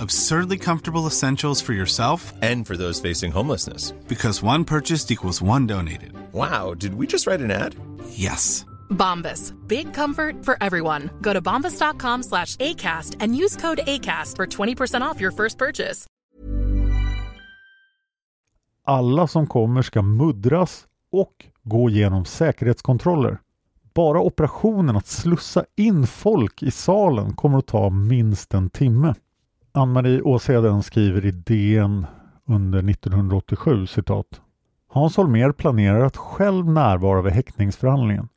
Absurdly 0.00 0.58
comfortable 0.58 1.06
essentials 1.06 1.60
for 1.60 1.72
yourself 1.72 2.32
and 2.42 2.66
for 2.66 2.76
those 2.76 3.00
facing 3.00 3.32
homelessness. 3.32 3.92
Because 4.08 4.42
one 4.42 4.64
purchased 4.64 5.10
equals 5.10 5.42
one 5.42 5.66
donated. 5.66 6.12
Wow, 6.32 6.74
did 6.74 6.94
we 6.94 7.06
just 7.06 7.26
write 7.26 7.40
an 7.40 7.50
ad? 7.50 7.74
Yes. 8.10 8.64
Bombas. 8.90 9.52
Big 9.68 9.92
comfort 9.94 10.44
for 10.44 10.56
everyone. 10.60 11.10
Go 11.20 11.32
to 11.32 11.42
bombas.com 11.42 12.22
slash 12.22 12.56
ACAST 12.56 13.16
and 13.20 13.36
use 13.36 13.56
code 13.56 13.80
ACAST 13.86 14.36
for 14.36 14.46
20% 14.46 15.02
off 15.02 15.20
your 15.20 15.32
first 15.32 15.58
purchase. 15.58 16.06
Alla 18.84 19.26
som 19.26 19.46
kommer 19.46 19.82
ska 19.82 20.02
muddras 20.02 20.86
och 21.12 21.46
gå 21.62 21.90
igenom 21.90 22.24
säkerhetskontroller. 22.24 23.38
Bara 23.94 24.20
operationen 24.20 24.96
att 24.96 25.06
slussa 25.06 25.64
in 25.76 26.06
folk 26.06 26.62
i 26.62 26.70
salen 26.70 27.32
kommer 27.34 27.58
att 27.58 27.66
ta 27.66 27.90
minst 27.90 28.54
en 28.54 28.70
timme. 28.70 29.14
Ann-Marie 29.74 30.22
Åseden 30.22 30.82
skriver 30.82 31.26
i 31.26 31.30
DN 31.30 32.06
under 32.44 32.90
1987 32.90 33.86
citat. 33.86 34.40
Hans 34.88 35.16
Holmér 35.16 35.52
planerar 35.52 36.04
att 36.04 36.16
själv 36.16 36.66
närvara 36.66 37.22
vid 37.22 37.32
häktningsförhandlingen. 37.32 38.28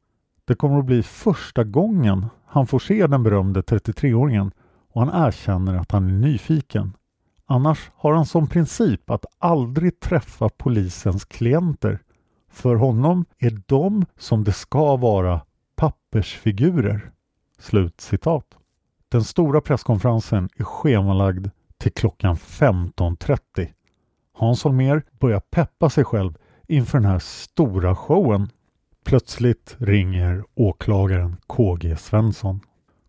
Det 0.45 0.56
kommer 0.56 0.80
att 0.80 0.86
bli 0.86 1.04
första 1.04 1.63
gången 1.63 2.26
han 2.45 2.67
får 2.67 2.80
se 2.80 3.08
den 3.08 3.24
berömde 3.24 3.62
33-åringen 3.62 4.52
och 4.93 5.02
han 5.06 5.28
erkänner 5.28 5.76
att 5.76 5.91
han 5.91 6.08
är 6.08 6.13
nyfiken. 6.13 6.93
Annars 7.45 7.91
har 7.95 8.13
han 8.13 8.26
som 8.26 8.48
princip 8.48 9.10
att 9.10 9.26
aldrig 9.39 10.00
träffa 10.00 10.50
polisens 10.50 11.26
klienter. 11.26 12.00
För 12.50 12.76
honom 12.76 13.26
är 13.38 13.62
de 13.65 14.06
som 14.17 14.43
det 14.43 14.52
ska 14.52 14.95
vara 14.95 15.41
pappersfigurer. 15.76 17.12
Slut 17.60 18.02
citat. 18.02 18.58
Den 19.10 19.24
stora 19.24 19.62
presskonferensen 19.62 20.50
är 20.58 20.63
schemalagd 20.63 21.48
till 21.78 21.91
klockan 21.94 22.36
15.30. 22.36 23.68
Hans 24.34 24.63
Holmér 24.63 25.04
börjar 25.20 25.39
peppa 25.39 25.89
sig 25.89 26.04
själv 26.04 26.38
inför 26.68 27.00
den 27.00 27.12
här 27.12 27.20
stora 27.20 27.96
showen. 27.96 28.50
Plötsligt 29.06 29.76
ringer 29.80 30.44
åklagaren 30.56 31.38
KG 31.48 31.96
Svensson. 31.98 32.60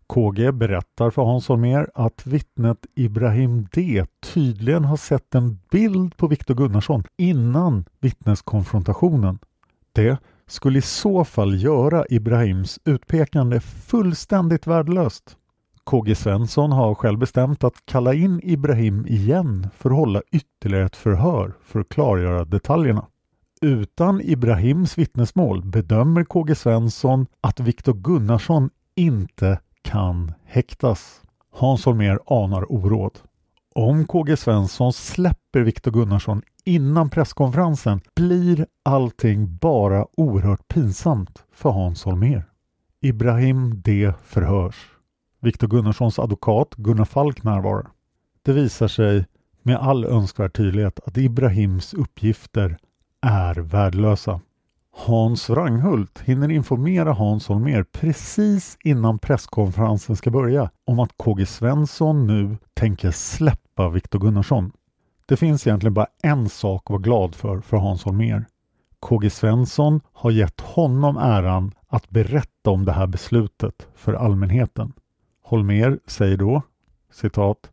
KG 0.07 0.51
berättar 0.51 1.09
för 1.09 1.21
Hans 1.21 1.47
Holmér 1.47 1.89
att 1.93 2.27
vittnet 2.27 2.85
Ibrahim 2.95 3.67
D 3.73 4.05
tydligen 4.33 4.85
har 4.85 4.97
sett 4.97 5.35
en 5.35 5.59
bild 5.71 6.17
på 6.17 6.27
Viktor 6.27 6.55
Gunnarsson 6.55 7.03
innan 7.17 7.85
vittneskonfrontationen. 7.99 9.39
Det 9.91 10.17
skulle 10.47 10.79
i 10.79 10.81
så 10.81 11.25
fall 11.25 11.63
göra 11.63 12.05
Ibrahims 12.09 12.79
utpekande 12.85 13.59
fullständigt 13.59 14.67
värdelöst. 14.67 15.37
KG 15.87 16.15
Svensson 16.15 16.71
har 16.71 16.95
själv 16.95 17.19
bestämt 17.19 17.63
att 17.63 17.85
kalla 17.85 18.13
in 18.13 18.41
Ibrahim 18.43 19.05
igen 19.07 19.67
för 19.77 19.89
att 19.89 19.95
hålla 19.95 20.21
ytterligare 20.31 20.85
ett 20.85 20.95
förhör 20.95 21.53
för 21.63 21.79
att 21.79 21.89
klargöra 21.89 22.45
detaljerna. 22.45 23.05
Utan 23.61 24.21
Ibrahims 24.21 24.97
vittnesmål 24.97 25.65
bedömer 25.65 26.23
KG 26.23 26.55
Svensson 26.55 27.25
att 27.41 27.59
Viktor 27.59 27.93
Gunnarsson 27.93 28.69
inte 28.95 29.59
kan 29.81 30.33
häktas. 30.45 31.21
Hans 31.53 31.85
Holmér 31.85 32.19
anar 32.25 32.71
oråd. 32.71 33.19
Om 33.75 34.05
KG 34.05 34.37
Svensson 34.37 34.93
släpper 34.93 35.61
Viktor 35.61 35.91
Gunnarsson 35.91 36.41
innan 36.65 37.09
presskonferensen 37.09 38.01
blir 38.15 38.67
allting 38.83 39.57
bara 39.57 40.05
oerhört 40.17 40.67
pinsamt 40.67 41.43
för 41.53 41.69
Hans 41.69 42.03
Holmér. 42.03 42.43
Ibrahim 43.01 43.81
D 43.81 44.13
förhörs. 44.23 44.96
Viktor 45.39 45.67
Gunnarssons 45.67 46.19
advokat 46.19 46.75
Gunnar 46.75 47.05
Falk 47.05 47.43
närvarar. 47.43 47.87
Det 48.41 48.53
visar 48.53 48.87
sig 48.87 49.25
med 49.63 49.77
all 49.77 50.05
önskvärd 50.05 50.53
tydlighet 50.53 50.99
att 51.05 51.17
Ibrahims 51.17 51.93
uppgifter 51.93 52.77
är 53.21 53.55
värdelösa. 53.55 54.41
Hans 55.05 55.49
Wranghult 55.49 56.19
hinner 56.19 56.51
informera 56.51 57.13
Hans 57.13 57.47
Holmér 57.47 57.83
precis 57.83 58.77
innan 58.83 59.19
presskonferensen 59.19 60.15
ska 60.15 60.31
börja 60.31 60.69
om 60.85 60.99
att 60.99 61.17
KG 61.17 61.45
Svensson 61.45 62.27
nu 62.27 62.57
tänker 62.73 63.11
släppa 63.11 63.89
Viktor 63.89 64.19
Gunnarsson. 64.19 64.71
Det 65.25 65.37
finns 65.37 65.67
egentligen 65.67 65.93
bara 65.93 66.07
en 66.23 66.49
sak 66.49 66.83
att 66.85 66.89
vara 66.89 67.01
glad 67.01 67.35
för 67.35 67.61
för 67.61 67.77
Hans 67.77 68.03
Holmér. 68.03 68.45
KG 68.99 69.29
Svensson 69.29 70.01
har 70.13 70.31
gett 70.31 70.61
honom 70.61 71.17
äran 71.17 71.71
att 71.87 72.09
berätta 72.09 72.69
om 72.69 72.85
det 72.85 72.91
här 72.91 73.07
beslutet 73.07 73.87
för 73.95 74.13
allmänheten. 74.13 74.93
Holmér 75.47 75.99
säger 76.05 76.37
då 76.37 76.61
citat 77.11 77.71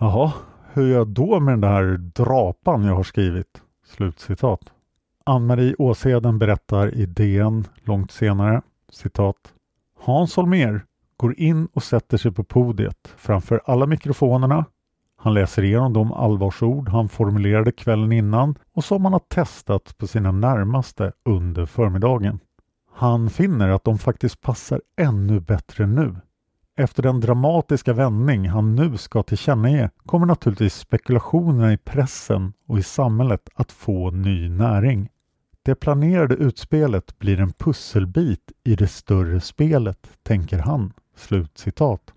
Jaha, 0.00 0.32
hur 0.72 0.86
gör 0.86 0.98
jag 0.98 1.08
då 1.08 1.40
med 1.40 1.52
den 1.52 1.60
där 1.60 1.96
drapan 1.96 2.84
jag 2.84 2.94
har 2.94 3.02
skrivit? 3.02 3.62
Slutcitat. 3.86 4.60
Ann-Marie 5.24 5.74
Åseden 5.78 6.38
berättar 6.38 6.94
i 6.94 7.06
DN 7.06 7.64
långt 7.84 8.10
senare 8.10 8.62
citat 8.92 9.36
Hans 9.98 10.36
Holmér 10.36 10.80
går 11.16 11.40
in 11.40 11.68
och 11.72 11.82
sätter 11.82 12.16
sig 12.16 12.32
på 12.32 12.44
podiet 12.44 13.14
framför 13.16 13.60
alla 13.64 13.86
mikrofonerna. 13.86 14.64
Han 15.16 15.34
läser 15.34 15.62
igenom 15.62 15.92
de 15.92 16.12
allvarsord 16.12 16.88
han 16.88 17.08
formulerade 17.08 17.72
kvällen 17.72 18.12
innan 18.12 18.54
och 18.72 18.84
som 18.84 19.04
han 19.04 19.12
har 19.12 19.22
testat 19.28 19.98
på 19.98 20.06
sina 20.06 20.32
närmaste 20.32 21.12
under 21.24 21.66
förmiddagen. 21.66 22.38
Han 22.92 23.30
finner 23.30 23.68
att 23.68 23.84
de 23.84 23.98
faktiskt 23.98 24.40
passar 24.40 24.80
ännu 24.96 25.40
bättre 25.40 25.86
nu. 25.86 26.16
Efter 26.76 27.02
den 27.02 27.20
dramatiska 27.20 27.92
vändning 27.92 28.48
han 28.48 28.74
nu 28.74 28.96
ska 28.96 29.22
tillkännage 29.22 29.90
kommer 30.06 30.26
naturligtvis 30.26 30.74
spekulationerna 30.74 31.72
i 31.72 31.76
pressen 31.76 32.52
och 32.68 32.78
i 32.78 32.82
samhället 32.82 33.48
att 33.54 33.72
få 33.72 34.10
ny 34.10 34.48
näring. 34.48 35.08
Det 35.62 35.74
planerade 35.74 36.34
utspelet 36.34 37.18
blir 37.18 37.40
en 37.40 37.52
pusselbit 37.52 38.52
i 38.64 38.74
det 38.74 38.88
större 38.88 39.40
spelet, 39.40 40.10
tänker 40.22 40.58
han. 40.58 40.92
Slutcitat. 41.16 42.12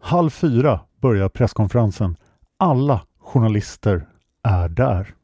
Halv 0.00 0.30
fyra 0.30 0.80
börjar 1.00 1.28
presskonferensen. 1.28 2.16
Alla 2.56 3.00
journalister 3.18 4.08
är 4.42 4.68
där. 4.68 5.14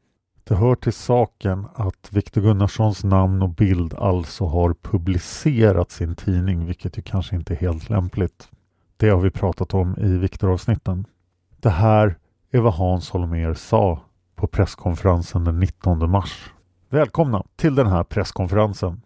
Det 0.43 0.55
hör 0.55 0.75
till 0.75 0.93
saken 0.93 1.67
att 1.75 2.09
Viktor 2.11 2.41
Gunnarssons 2.41 3.03
namn 3.03 3.41
och 3.41 3.49
bild 3.49 3.93
alltså 3.93 4.45
har 4.45 4.73
publicerats 4.73 6.01
i 6.01 6.03
en 6.03 6.15
tidning, 6.15 6.65
vilket 6.65 6.97
ju 6.97 7.01
kanske 7.01 7.35
inte 7.35 7.53
är 7.53 7.57
helt 7.57 7.89
lämpligt. 7.89 8.49
Det 8.97 9.09
har 9.09 9.19
vi 9.19 9.29
pratat 9.29 9.73
om 9.73 9.95
i 9.97 10.17
Viktor-avsnitten. 10.17 11.05
Det 11.57 11.69
här 11.69 12.17
är 12.51 12.59
vad 12.59 12.73
Hans 12.73 13.11
Holmér 13.11 13.53
sa 13.53 13.99
på 14.35 14.47
presskonferensen 14.47 15.43
den 15.43 15.59
19 15.59 16.11
mars. 16.11 16.53
Välkomna 16.89 17.43
till 17.55 17.75
den 17.75 17.87
här 17.87 18.03
presskonferensen. 18.03 19.01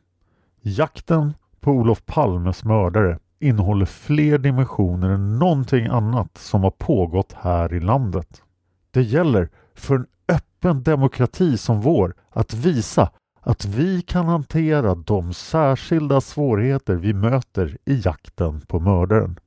Jakten 0.62 1.34
på 1.60 1.72
Olof 1.72 2.06
Palmes 2.06 2.64
mördare 2.64 3.20
innehåller 3.40 3.86
fler 3.86 4.38
dimensioner 4.38 5.10
än 5.10 5.40
någonting 5.40 5.86
annat 5.86 6.38
som 6.38 6.64
har 6.64 6.72
pågått 6.72 7.34
här 7.34 7.74
i 7.74 7.80
landet. 7.80 8.44
Det 8.92 9.02
gäller 9.02 9.50
för 9.76 9.96
en 9.96 10.08
öppen 10.28 10.84
demokrati 10.84 11.58
som 11.58 11.82
vår 11.82 12.14
att 12.30 12.54
visa 12.54 13.12
att 13.42 13.66
vi 13.66 14.02
kan 14.02 14.26
hantera 14.26 14.96
de 14.96 15.34
särskilda 15.34 16.22
svårigheter 16.22 16.96
vi 16.96 17.14
möter 17.14 17.78
i 17.86 18.02
jakten 18.06 18.62
på 18.62 18.80
mördaren. 18.80 19.40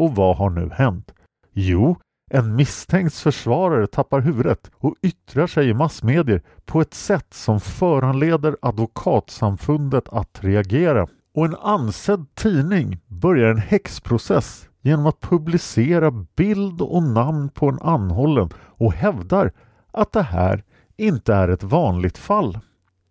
Och 0.00 0.14
vad 0.14 0.36
har 0.36 0.50
nu 0.50 0.70
hänt? 0.72 1.12
Jo, 1.52 1.96
en 2.30 2.56
misstänkt 2.56 3.14
försvarare 3.14 3.86
tappar 3.86 4.20
huvudet 4.20 4.70
och 4.74 4.94
yttrar 5.02 5.46
sig 5.46 5.68
i 5.68 5.74
massmedier 5.74 6.42
på 6.64 6.80
ett 6.80 6.94
sätt 6.94 7.34
som 7.34 7.60
föranleder 7.60 8.56
advokatsamfundet 8.62 10.08
att 10.08 10.38
reagera. 10.44 11.06
Och 11.34 11.44
en 11.44 11.56
ansedd 11.56 12.26
tidning 12.34 12.98
börjar 13.06 13.50
en 13.50 13.58
häxprocess 13.58 14.68
genom 14.80 15.06
att 15.06 15.20
publicera 15.20 16.10
bild 16.10 16.80
och 16.80 17.02
namn 17.02 17.48
på 17.48 17.68
en 17.68 17.78
anhållen 17.82 18.48
och 18.56 18.92
hävdar 18.92 19.52
att 19.92 20.12
det 20.12 20.22
här 20.22 20.64
inte 20.96 21.34
är 21.34 21.48
ett 21.48 21.62
vanligt 21.62 22.18
fall. 22.18 22.58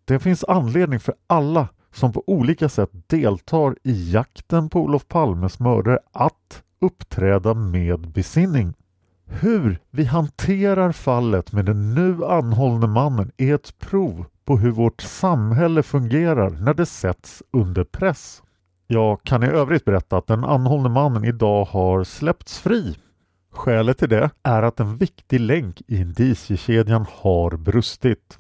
Det 0.06 0.20
finns 0.20 0.44
anledning 0.44 1.00
för 1.00 1.16
alla 1.28 1.68
som 1.94 2.14
på 2.14 2.24
olika 2.28 2.70
sätt 2.70 2.90
deltar 3.08 3.76
i 3.84 4.12
jakten 4.12 4.70
på 4.70 4.82
Olof 4.82 5.08
Palmes 5.08 5.60
mördare 5.60 6.00
att 6.12 6.64
uppträda 6.82 7.54
med 7.54 8.00
besinning. 8.00 8.74
Hur 9.26 9.80
vi 9.92 10.04
hanterar 10.06 10.92
fallet 10.92 11.52
med 11.52 11.66
den 11.66 11.94
nu 11.94 12.26
anhållne 12.26 12.88
mannen 12.88 13.32
är 13.38 13.56
ett 13.56 13.80
prov 13.80 14.26
på 14.46 14.58
hur 14.58 14.72
vårt 14.72 15.02
samhälle 15.02 15.84
fungerar 15.84 16.50
när 16.50 16.74
det 16.74 16.86
sätts 16.86 17.44
under 17.52 17.84
press. 17.84 18.44
Jag 18.88 19.24
kan 19.24 19.44
i 19.44 19.48
övrigt 19.48 19.86
berätta 19.86 20.18
att 20.18 20.28
den 20.28 20.44
anhållne 20.44 20.90
mannen 20.90 21.26
idag 21.26 21.66
har 21.66 22.04
släppts 22.04 22.60
fri. 22.60 22.96
Skälet 23.52 23.98
till 23.98 24.10
det 24.10 24.30
är 24.44 24.64
att 24.64 24.80
en 24.80 24.98
viktig 24.98 25.40
länk 25.40 25.82
i 25.88 26.02
indiciekedjan 26.02 27.06
har 27.10 27.58
brustit. 27.58 28.38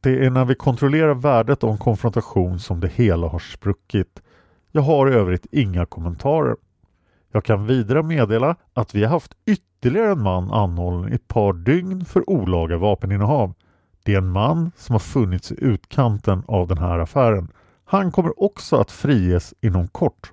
Det 0.00 0.26
är 0.26 0.30
när 0.30 0.44
vi 0.44 0.54
kontrollerar 0.54 1.14
värdet 1.14 1.64
av 1.64 1.70
en 1.70 1.78
konfrontation 1.78 2.58
som 2.58 2.80
det 2.80 2.88
hela 2.88 3.26
har 3.26 3.38
spruckit. 3.38 4.22
Jag 4.72 4.82
har 4.82 5.10
i 5.10 5.14
övrigt 5.14 5.46
inga 5.50 5.86
kommentarer. 5.86 6.56
Jag 7.32 7.44
kan 7.44 7.66
vidare 7.66 8.02
meddela 8.02 8.56
att 8.74 8.94
vi 8.94 9.04
har 9.04 9.10
haft 9.10 9.32
ytterligare 9.46 10.12
en 10.12 10.22
man 10.22 10.50
anhållen 10.50 11.12
i 11.12 11.14
ett 11.14 11.28
par 11.28 11.52
dygn 11.52 12.04
för 12.04 12.30
olaga 12.30 12.78
vapeninnehav. 12.78 13.54
Det 14.04 14.14
är 14.14 14.18
en 14.18 14.32
man 14.32 14.70
som 14.76 14.92
har 14.92 15.00
funnits 15.00 15.52
i 15.52 15.54
utkanten 15.58 16.42
av 16.46 16.68
den 16.68 16.78
här 16.78 16.98
affären. 16.98 17.48
Han 17.84 18.12
kommer 18.12 18.42
också 18.42 18.76
att 18.76 18.90
friges 18.90 19.54
inom 19.60 19.88
kort. 19.88 20.32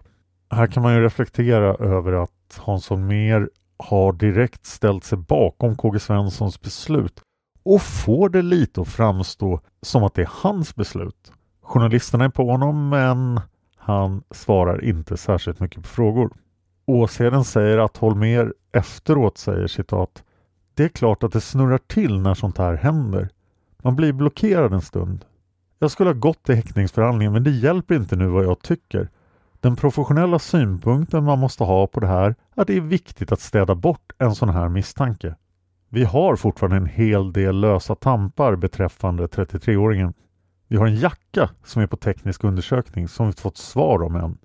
Här 0.51 0.67
kan 0.67 0.83
man 0.83 0.93
ju 0.93 1.01
reflektera 1.01 1.75
över 1.75 2.13
att 2.13 2.59
Hans 2.59 2.89
Holmér 2.89 3.49
har 3.77 4.13
direkt 4.13 4.65
ställt 4.65 5.03
sig 5.03 5.17
bakom 5.17 5.75
KG 5.75 5.99
Svenssons 5.99 6.61
beslut 6.61 7.21
och 7.63 7.81
får 7.81 8.29
det 8.29 8.41
lite 8.41 8.81
att 8.81 8.87
framstå 8.87 9.59
som 9.81 10.03
att 10.03 10.13
det 10.13 10.21
är 10.21 10.29
hans 10.31 10.75
beslut. 10.75 11.31
Journalisterna 11.61 12.25
är 12.25 12.29
på 12.29 12.51
honom 12.51 12.89
men 12.89 13.41
han 13.77 14.23
svarar 14.31 14.83
inte 14.83 15.17
särskilt 15.17 15.59
mycket 15.59 15.81
på 15.81 15.87
frågor. 15.87 16.31
Åsheden 16.89 17.43
säger 17.43 17.77
att 17.77 17.97
Holmer 17.97 18.53
efteråt 18.71 19.37
säger 19.37 19.67
citat 19.67 20.23
Det 20.73 20.83
är 20.83 20.89
klart 20.89 21.23
att 21.23 21.31
det 21.31 21.41
snurrar 21.41 21.77
till 21.77 22.19
när 22.19 22.33
sånt 22.33 22.57
här 22.57 22.73
händer. 22.73 23.29
Man 23.83 23.95
blir 23.95 24.13
blockerad 24.13 24.73
en 24.73 24.81
stund. 24.81 25.25
Jag 25.79 25.91
skulle 25.91 26.09
ha 26.09 26.15
gått 26.15 26.43
till 26.43 26.55
häktningsförhandlingen 26.55 27.33
men 27.33 27.43
det 27.43 27.51
hjälper 27.51 27.95
inte 27.95 28.15
nu 28.15 28.27
vad 28.27 28.45
jag 28.45 28.61
tycker. 28.61 29.09
Den 29.59 29.75
professionella 29.75 30.39
synpunkten 30.39 31.23
man 31.23 31.39
måste 31.39 31.63
ha 31.63 31.87
på 31.87 31.99
det 31.99 32.07
här 32.07 32.35
är 32.55 32.61
att 32.61 32.67
det 32.67 32.77
är 32.77 32.81
viktigt 32.81 33.31
att 33.31 33.41
städa 33.41 33.75
bort 33.75 34.11
en 34.17 34.35
sån 34.35 34.49
här 34.49 34.69
misstanke. 34.69 35.35
Vi 35.89 36.03
har 36.03 36.35
fortfarande 36.35 36.77
en 36.77 36.85
hel 36.85 37.33
del 37.33 37.59
lösa 37.59 37.95
tampar 37.95 38.55
beträffande 38.55 39.27
33-åringen. 39.27 40.13
Vi 40.67 40.77
har 40.77 40.87
en 40.87 40.95
jacka 40.95 41.49
som 41.63 41.81
är 41.81 41.87
på 41.87 41.97
teknisk 41.97 42.43
undersökning 42.43 43.07
som 43.07 43.25
vi 43.25 43.29
inte 43.29 43.41
fått 43.41 43.57
svar 43.57 44.03
om 44.03 44.15
än. 44.15 44.37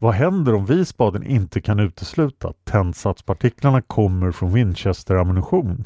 Vad 0.00 0.14
händer 0.14 0.54
om 0.54 0.66
Wiesbaden 0.66 1.22
inte 1.22 1.60
kan 1.60 1.80
utesluta 1.80 2.48
att 2.48 2.64
tändsatspartiklarna 2.64 3.82
kommer 3.82 4.32
från 4.32 4.52
Winchester-ammunition? 4.52 5.84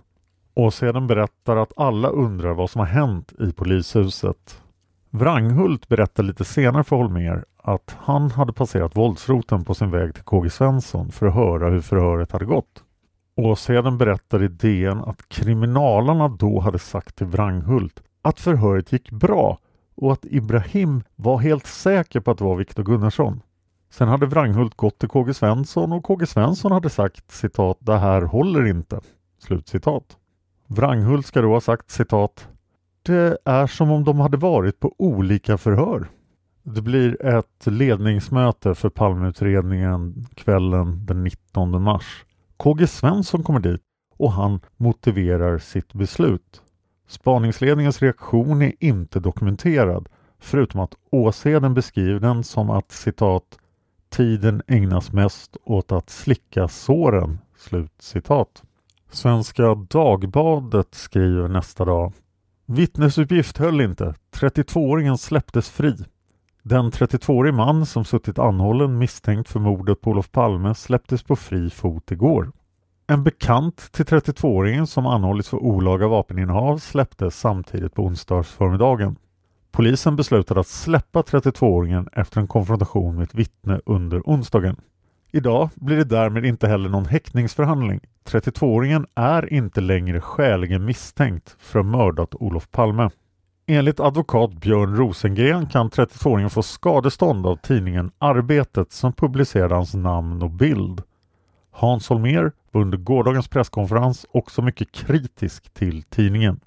Och 0.54 0.74
sedan 0.74 1.06
berättar 1.06 1.56
att 1.56 1.72
alla 1.76 2.08
undrar 2.08 2.54
vad 2.54 2.70
som 2.70 2.78
har 2.78 2.86
hänt 2.86 3.32
i 3.40 3.52
polishuset. 3.52 4.62
Wranghult 5.10 5.88
berättar 5.88 6.22
lite 6.22 6.44
senare 6.44 6.84
för 6.84 6.96
Holmer 6.96 7.44
att 7.56 7.96
han 7.98 8.30
hade 8.30 8.52
passerat 8.52 8.96
våldsroten 8.96 9.64
på 9.64 9.74
sin 9.74 9.90
väg 9.90 10.14
till 10.14 10.24
KG 10.24 10.50
Svensson 10.50 11.12
för 11.12 11.26
att 11.26 11.34
höra 11.34 11.70
hur 11.70 11.80
förhöret 11.80 12.32
hade 12.32 12.44
gått. 12.44 12.82
Och 13.36 13.58
sedan 13.58 13.98
berättar 13.98 14.42
i 14.42 14.48
DN 14.48 14.98
att 14.98 15.28
kriminalarna 15.28 16.28
då 16.28 16.60
hade 16.60 16.78
sagt 16.78 17.16
till 17.16 17.26
Wranghult 17.26 18.02
att 18.22 18.40
förhöret 18.40 18.92
gick 18.92 19.10
bra 19.10 19.58
och 19.94 20.12
att 20.12 20.24
Ibrahim 20.24 21.02
var 21.16 21.38
helt 21.38 21.66
säker 21.66 22.20
på 22.20 22.30
att 22.30 22.38
det 22.38 22.44
var 22.44 22.56
Viktor 22.56 22.82
Gunnarsson. 22.82 23.40
Sen 23.92 24.08
hade 24.08 24.26
Wranghult 24.26 24.74
gått 24.74 24.98
till 24.98 25.08
KG 25.08 25.34
Svensson 25.34 25.92
och 25.92 26.04
KG 26.04 26.26
Svensson 26.26 26.72
hade 26.72 26.90
sagt 26.90 27.30
citat 27.30 27.78
”det 27.80 27.98
här 27.98 28.22
håller 28.22 28.66
inte”. 28.66 29.00
Slutcitat. 29.38 30.16
Wranghult 30.66 31.26
ska 31.26 31.42
då 31.42 31.52
ha 31.52 31.60
sagt 31.60 31.90
citat 31.90 32.48
”det 33.02 33.38
är 33.44 33.66
som 33.66 33.90
om 33.90 34.04
de 34.04 34.20
hade 34.20 34.36
varit 34.36 34.80
på 34.80 34.94
olika 34.98 35.58
förhör”. 35.58 36.08
Det 36.62 36.82
blir 36.82 37.26
ett 37.26 37.66
ledningsmöte 37.66 38.74
för 38.74 38.88
Palmeutredningen 38.88 40.26
kvällen 40.34 41.06
den 41.06 41.24
19 41.24 41.82
mars. 41.82 42.24
KG 42.56 42.86
Svensson 42.86 43.42
kommer 43.42 43.60
dit 43.60 43.82
och 44.16 44.32
han 44.32 44.60
motiverar 44.76 45.58
sitt 45.58 45.92
beslut. 45.92 46.62
Spaningsledningens 47.08 48.02
reaktion 48.02 48.62
är 48.62 48.72
inte 48.80 49.20
dokumenterad 49.20 50.08
förutom 50.38 50.80
att 50.80 50.94
Åseden 51.10 51.74
beskriver 51.74 52.20
den 52.20 52.44
som 52.44 52.70
att 52.70 52.92
citat 52.92 53.58
Tiden 54.12 54.62
ägnas 54.66 55.12
mest 55.12 55.56
åt 55.64 55.92
att 55.92 56.10
slicka 56.10 56.68
såren. 56.68 57.38
Slut 57.56 57.92
citat. 57.98 58.62
Svenska 59.10 59.74
Dagbladet 59.74 60.94
skriver 60.94 61.48
nästa 61.48 61.84
dag 61.84 62.12
Vittnesuppgift 62.66 63.58
höll 63.58 63.80
inte. 63.80 64.14
32-åringen 64.34 65.16
släpptes 65.16 65.70
fri. 65.70 65.96
Den 66.62 66.90
32-årige 66.90 67.52
man 67.52 67.86
som 67.86 68.04
suttit 68.04 68.38
anhållen 68.38 68.98
misstänkt 68.98 69.48
för 69.48 69.60
mordet 69.60 70.00
på 70.00 70.10
Olof 70.10 70.30
Palme 70.30 70.74
släpptes 70.74 71.22
på 71.22 71.36
fri 71.36 71.70
fot 71.70 72.10
igår. 72.10 72.52
En 73.06 73.24
bekant 73.24 73.92
till 73.92 74.04
32-åringen 74.04 74.86
som 74.86 75.06
anhållits 75.06 75.48
för 75.48 75.56
olaga 75.56 76.08
vapeninnehav 76.08 76.78
släpptes 76.78 77.40
samtidigt 77.40 77.94
på 77.94 78.02
onsdagsförmiddagen. 78.02 79.16
Polisen 79.72 80.16
beslutade 80.16 80.60
att 80.60 80.66
släppa 80.66 81.22
32-åringen 81.22 82.08
efter 82.12 82.40
en 82.40 82.48
konfrontation 82.48 83.14
med 83.14 83.22
ett 83.22 83.34
vittne 83.34 83.80
under 83.86 84.20
onsdagen. 84.24 84.76
Idag 85.30 85.70
blir 85.74 85.96
det 85.96 86.04
därmed 86.04 86.44
inte 86.44 86.68
heller 86.68 86.88
någon 86.88 87.06
häktningsförhandling. 87.06 88.00
32-åringen 88.24 89.06
är 89.14 89.52
inte 89.52 89.80
längre 89.80 90.20
skäligen 90.20 90.84
misstänkt 90.84 91.56
för 91.58 91.78
att 91.78 91.84
ha 91.84 91.92
mördat 91.92 92.34
Olof 92.34 92.70
Palme. 92.70 93.10
Enligt 93.66 94.00
advokat 94.00 94.52
Björn 94.52 94.96
Rosengren 94.96 95.66
kan 95.66 95.90
32-åringen 95.90 96.50
få 96.50 96.62
skadestånd 96.62 97.46
av 97.46 97.56
tidningen 97.56 98.10
Arbetet 98.18 98.92
som 98.92 99.12
publicerade 99.12 99.74
hans 99.74 99.94
namn 99.94 100.42
och 100.42 100.50
bild. 100.50 101.02
Hans 101.70 102.08
Holmér 102.08 102.52
var 102.70 102.80
under 102.80 102.98
gårdagens 102.98 103.48
presskonferens 103.48 104.26
också 104.30 104.62
mycket 104.62 104.92
kritisk 104.92 105.74
till 105.74 106.02
tidningen. 106.02 106.60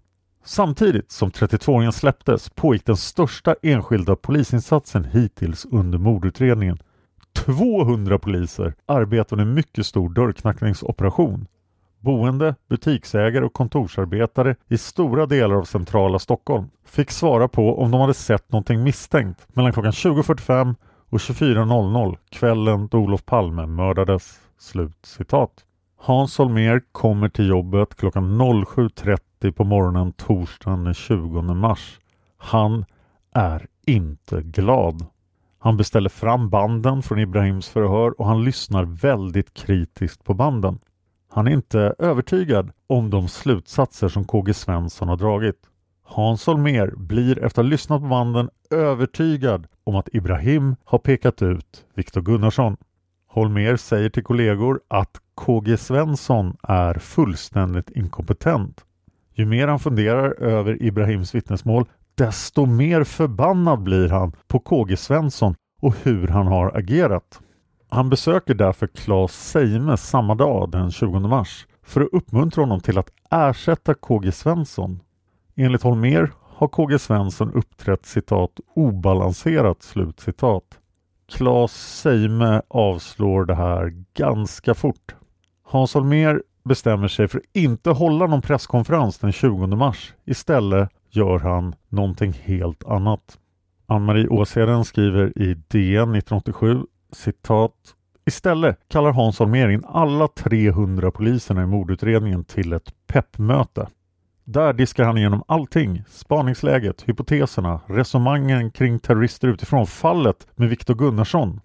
Samtidigt 0.46 1.12
som 1.12 1.32
32-åringen 1.32 1.92
släpptes 1.92 2.50
pågick 2.50 2.86
den 2.86 2.98
största 2.98 3.56
enskilda 3.62 4.16
polisinsatsen 4.16 5.06
hittills 5.06 5.66
under 5.72 5.98
mordutredningen. 5.98 6.78
200 7.34 8.20
poliser 8.20 8.74
arbetade 8.86 9.36
med 9.36 9.50
en 9.50 9.56
mycket 9.56 9.86
stor 9.86 10.10
dörrknackningsoperation. 10.10 11.48
boende, 12.00 12.56
butiksägare 12.70 13.46
och 13.46 13.54
kontorsarbetare 13.54 14.56
i 14.68 14.78
stora 14.78 15.26
delar 15.26 15.56
av 15.56 15.64
centrala 15.64 16.20
Stockholm 16.20 16.70
fick 16.86 17.12
svara 17.12 17.48
på 17.48 17.82
om 17.82 17.92
de 17.92 18.02
hade 18.02 18.14
sett 18.14 18.52
någonting 18.52 18.84
misstänkt 18.84 19.48
mellan 19.56 19.74
klockan 19.74 19.92
20.45 19.92 20.76
och 21.10 21.18
24.00 21.18 22.18
kvällen 22.30 22.88
då 22.92 22.98
Olof 22.98 23.26
Palme 23.26 23.66
mördades. 23.66 24.40
Slut 24.60 25.06
citat. 25.06 25.52
Hans 25.98 26.38
Holmér 26.38 26.82
kommer 26.92 27.30
till 27.30 27.50
jobbet 27.50 27.96
klockan 27.96 28.42
07.30 28.42 29.20
på 29.52 29.64
morgonen 29.64 30.12
torsdagen 30.12 30.84
den 30.84 30.94
20 30.94 31.42
mars. 31.42 32.00
Han 32.38 32.86
är 33.34 33.68
inte 33.86 34.42
glad. 34.42 35.06
Han 35.60 35.78
beställer 35.78 36.10
fram 36.10 36.50
banden 36.50 37.04
från 37.04 37.20
Ibrahims 37.20 37.70
förhör 37.70 38.20
och 38.22 38.28
han 38.28 38.44
lyssnar 38.44 38.84
väldigt 38.84 39.54
kritiskt 39.54 40.24
på 40.24 40.34
banden. 40.34 40.80
Han 41.30 41.48
är 41.48 41.52
inte 41.52 41.96
övertygad 42.00 42.72
om 42.88 43.10
de 43.10 43.28
slutsatser 43.28 44.08
som 44.08 44.26
KG 44.26 44.54
Svensson 44.54 45.08
har 45.08 45.18
dragit. 45.18 45.70
Hans 46.04 46.48
Holmér 46.48 46.96
blir 46.96 47.32
efter 47.32 47.46
att 47.46 47.56
ha 47.56 47.64
lyssnat 47.64 48.02
på 48.02 48.08
banden 48.08 48.50
övertygad 48.70 49.68
om 49.84 49.96
att 49.96 50.10
Ibrahim 50.14 50.76
har 50.84 51.00
pekat 51.00 51.42
ut 51.42 51.86
Viktor 51.94 52.22
Gunnarsson. 52.22 52.78
Holmér 53.28 53.78
säger 53.78 54.10
till 54.10 54.24
kollegor 54.24 54.82
att 54.88 55.20
KG 55.36 55.78
Svensson 55.78 56.58
är 56.64 56.94
fullständigt 56.94 57.90
inkompetent. 57.90 58.86
Ju 59.38 59.46
mer 59.46 59.68
han 59.68 59.80
funderar 59.80 60.44
över 60.44 60.84
Ibrahims 60.84 61.36
vittnesmål 61.36 61.86
desto 62.16 62.66
mer 62.66 63.04
förbannad 63.04 63.84
blir 63.84 64.10
han 64.10 64.32
på 64.48 64.60
KG 64.60 64.98
Svensson 64.98 65.56
och 65.82 65.96
hur 66.04 66.28
han 66.28 66.48
har 66.48 66.78
agerat. 66.78 67.42
Han 67.90 68.10
besöker 68.10 68.54
därför 68.54 68.88
Claes 68.88 69.50
Seime 69.52 69.98
samma 69.98 70.36
dag, 70.36 70.72
den 70.72 70.92
20 70.92 71.20
mars, 71.20 71.68
för 71.84 72.02
att 72.02 72.10
uppmuntra 72.12 72.62
honom 72.62 72.80
till 72.80 72.98
att 72.98 73.10
ersätta 73.32 73.94
KG 73.94 74.32
Svensson. 74.32 75.00
Enligt 75.56 75.84
Holmer 75.84 76.32
har 76.42 76.68
KG 76.68 77.00
Svensson 77.00 77.54
uppträtt 77.54 78.06
citat 78.06 78.52
obalanserat 78.76 79.84
slut 79.84 80.20
citat. 80.20 80.80
Claes 81.32 81.72
Seime 81.72 82.62
avslår 82.68 83.46
det 83.46 83.56
här 83.56 83.94
ganska 84.14 84.74
fort. 84.74 85.16
Hans 85.64 85.94
Holmer 85.94 86.42
bestämmer 86.66 87.08
sig 87.08 87.28
för 87.28 87.38
att 87.38 87.44
inte 87.54 87.90
hålla 87.90 88.28
någon 88.28 88.42
presskonferens 88.42 89.18
den 89.18 89.32
20 89.32 89.68
mars. 89.68 90.14
Istället 90.26 90.90
gör 91.10 91.40
han 91.40 91.76
någonting 91.90 92.34
helt 92.34 92.84
annat. 92.84 93.40
Ann-Marie 93.88 94.28
Åsheden 94.28 94.86
skriver 94.86 95.42
i 95.42 95.54
DN 95.54 96.16
1987 96.16 96.86
citat 97.12 97.74
Istället 98.26 98.80
kallar 98.88 99.12
Hans 99.12 99.40
Holmér 99.40 99.70
in 99.70 99.86
alla 99.86 100.28
300 100.28 101.12
poliserna 101.12 101.64
i 101.64 101.66
mordutredningen 101.66 102.44
till 102.44 102.74
ett 102.74 102.94
peppmöte. 103.08 103.88
Där 104.44 104.74
diskar 104.74 105.04
han 105.04 105.18
igenom 105.18 105.44
allting, 105.48 106.04
spaningsläget, 106.10 107.02
hypoteserna, 107.02 107.80
resonemangen 107.88 108.72
kring 108.72 109.00
terrorister 109.00 109.48
utifrån, 109.48 109.88
fallet 109.88 110.48
med 110.56 110.70
Viktor 110.70 110.96
Gunnarsson. 110.96 111.62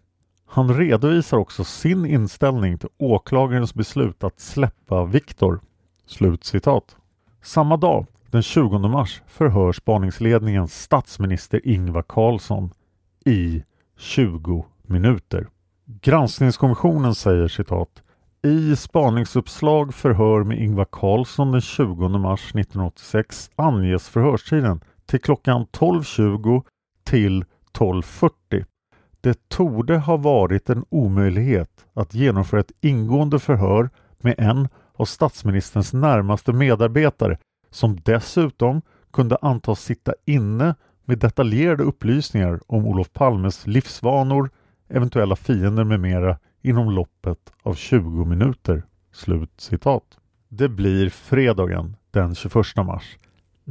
Han 0.52 0.74
redovisar 0.74 1.36
också 1.36 1.64
sin 1.64 2.06
inställning 2.06 2.78
till 2.78 2.88
åklagarens 2.98 3.74
beslut 3.74 4.24
att 4.24 4.40
släppa 4.40 5.04
Viktor. 5.04 5.60
Slutcitat. 6.06 6.96
Samma 7.42 7.76
dag 7.76 8.06
den 8.30 8.42
20 8.42 8.78
mars 8.78 9.22
förhör 9.26 9.72
spaningsledningen 9.72 10.68
statsminister 10.68 11.68
Ingvar 11.68 12.02
Carlsson 12.02 12.70
i 13.24 13.62
20 13.98 14.66
minuter. 14.82 15.48
Granskningskommissionen 15.84 17.14
säger 17.14 17.48
citat 17.48 18.02
i 18.42 18.76
spaningsuppslag 18.76 19.94
förhör 19.94 20.44
med 20.44 20.58
Ingvar 20.58 20.86
Carlsson 20.92 21.52
den 21.52 21.60
20 21.60 22.08
mars 22.08 22.40
1986 22.40 23.50
anges 23.56 24.08
förhörstiden 24.08 24.80
till 25.06 25.20
klockan 25.20 25.66
12.20 25.66 26.62
till 27.04 27.44
12.40. 27.78 28.64
Det 29.20 29.48
torde 29.48 29.98
ha 29.98 30.16
varit 30.16 30.70
en 30.70 30.84
omöjlighet 30.88 31.86
att 31.94 32.14
genomföra 32.14 32.60
ett 32.60 32.72
ingående 32.80 33.38
förhör 33.38 33.90
med 34.18 34.34
en 34.38 34.68
av 34.96 35.04
statsministerns 35.04 35.92
närmaste 35.92 36.52
medarbetare 36.52 37.38
som 37.70 38.00
dessutom 38.04 38.82
kunde 39.12 39.36
antas 39.42 39.80
sitta 39.80 40.14
inne 40.26 40.74
med 41.04 41.18
detaljerade 41.18 41.82
upplysningar 41.82 42.60
om 42.66 42.86
Olof 42.86 43.12
Palmes 43.12 43.66
livsvanor, 43.66 44.50
eventuella 44.88 45.36
fiender 45.36 45.84
med 45.84 46.00
mera 46.00 46.38
inom 46.62 46.90
loppet 46.90 47.52
av 47.62 47.74
20 47.74 48.24
minuter. 48.24 48.82
Slut 49.12 49.52
citat. 49.56 50.04
Det 50.48 50.68
blir 50.68 51.10
fredagen 51.10 51.96
den 52.10 52.34
21 52.34 52.54
mars. 52.76 53.18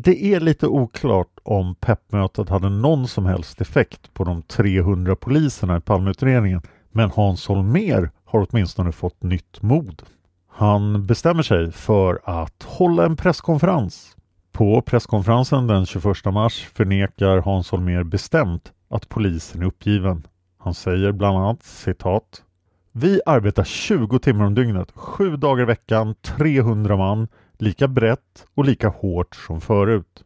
Det 0.04 0.34
är 0.34 0.40
lite 0.40 0.68
oklart 0.68 1.40
om 1.44 1.76
peppmötet 1.76 2.50
hade 2.50 2.70
någon 2.70 3.08
som 3.08 3.26
helst 3.26 3.62
effekt 3.62 4.14
på 4.14 4.24
de 4.24 4.42
300 4.42 5.16
poliserna 5.16 5.78
i 5.78 5.82
Palmeutredningen 5.82 6.62
men 6.92 7.12
Hans 7.12 7.48
Holmér 7.48 8.10
har 8.26 8.48
åtminstone 8.50 8.92
fått 8.92 9.24
nytt 9.24 9.62
mod. 9.62 10.04
Han 10.50 11.06
bestämmer 11.06 11.44
sig 11.44 11.72
för 11.72 12.20
att 12.24 12.64
hålla 12.64 13.06
en 13.06 13.16
presskonferens. 13.16 14.18
På 14.52 14.82
presskonferensen 14.82 15.68
den 15.68 15.86
21 15.86 16.06
mars 16.26 16.70
förnekar 16.74 17.38
Hans 17.38 17.72
Holmér 17.72 18.04
bestämt 18.04 18.72
att 18.90 19.10
polisen 19.10 19.62
är 19.62 19.66
uppgiven. 19.66 20.28
Han 20.58 20.74
säger 20.74 21.12
bland 21.12 21.38
annat 21.38 21.64
citat 21.64 22.44
Vi 22.92 23.22
arbetar 23.26 23.64
20 23.64 24.20
timmar 24.20 24.46
om 24.46 24.56
dygnet, 24.56 24.92
sju 24.96 25.38
dagar 25.38 25.64
i 25.64 25.66
veckan, 25.66 26.16
300 26.22 26.98
man, 26.98 27.28
lika 27.60 27.88
brett 27.88 28.46
och 28.56 28.66
lika 28.66 28.90
hårt 28.90 29.36
som 29.36 29.62
förut. 29.62 30.24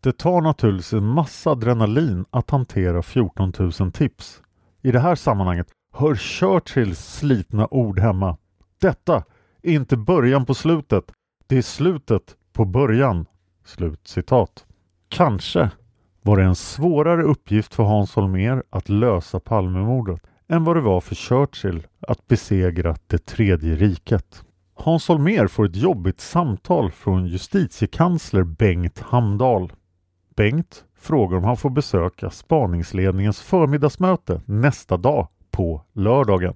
Det 0.00 0.18
tar 0.18 0.40
naturligtvis 0.40 0.92
en 0.92 1.06
massa 1.06 1.50
adrenalin 1.50 2.24
att 2.30 2.50
hantera 2.50 3.02
14 3.02 3.52
000 3.80 3.92
tips. 3.92 4.42
I 4.82 4.92
det 4.92 5.00
här 5.00 5.14
sammanhanget 5.14 5.66
hör 5.92 6.14
Churchills 6.14 6.98
slitna 6.98 7.68
ord 7.70 7.98
hemma. 7.98 8.36
Detta 8.80 9.24
är 9.62 9.72
inte 9.72 9.96
början 9.96 10.46
på 10.46 10.54
slutet. 10.54 11.12
Det 11.46 11.58
är 11.58 11.62
slutet 11.62 12.36
på 12.52 12.64
början. 12.64 13.26
Slut 13.64 14.08
citat. 14.08 14.66
Kanske 15.08 15.70
var 16.22 16.36
det 16.36 16.42
en 16.42 16.54
svårare 16.54 17.22
uppgift 17.22 17.74
för 17.74 17.82
Hans 17.82 18.14
Holmér 18.14 18.62
att 18.70 18.88
lösa 18.88 19.40
Palmemordet 19.40 20.20
än 20.48 20.64
vad 20.64 20.76
det 20.76 20.80
var 20.80 21.00
för 21.00 21.14
Churchill 21.14 21.86
att 22.00 22.26
besegra 22.26 22.96
det 23.06 23.26
tredje 23.26 23.74
riket. 23.74 24.42
Hans 24.78 25.08
Holmér 25.08 25.46
får 25.46 25.64
ett 25.66 25.76
jobbigt 25.76 26.20
samtal 26.20 26.90
från 26.90 27.26
justitiekansler 27.26 28.42
Bengt 28.42 28.98
Hamdahl. 28.98 29.72
Bengt 30.36 30.84
frågar 30.98 31.36
om 31.36 31.44
han 31.44 31.56
får 31.56 31.70
besöka 31.70 32.30
spaningsledningens 32.30 33.40
förmiddagsmöte 33.40 34.40
nästa 34.46 34.96
dag 34.96 35.28
på 35.50 35.82
lördagen. 35.92 36.54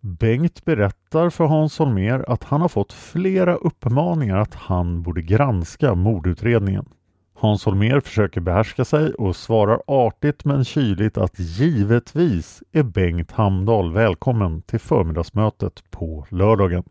Bengt 0.00 0.64
berättar 0.64 1.30
för 1.30 1.44
Hans 1.44 1.78
Holmér 1.78 2.24
att 2.28 2.44
han 2.44 2.60
har 2.60 2.68
fått 2.68 2.92
flera 2.92 3.54
uppmaningar 3.54 4.36
att 4.36 4.54
han 4.54 5.02
borde 5.02 5.22
granska 5.22 5.94
mordutredningen. 5.94 6.88
Hans 7.34 7.64
Holmér 7.66 8.00
försöker 8.00 8.40
behärska 8.40 8.84
sig 8.84 9.12
och 9.14 9.36
svarar 9.36 9.82
artigt 9.86 10.44
men 10.44 10.64
kyligt 10.64 11.18
att 11.18 11.38
givetvis 11.38 12.62
är 12.72 12.82
Bengt 12.82 13.32
Hamdahl 13.32 13.92
välkommen 13.92 14.62
till 14.62 14.80
förmiddagsmötet 14.80 15.82
på 15.90 16.26
lördagen. 16.30 16.84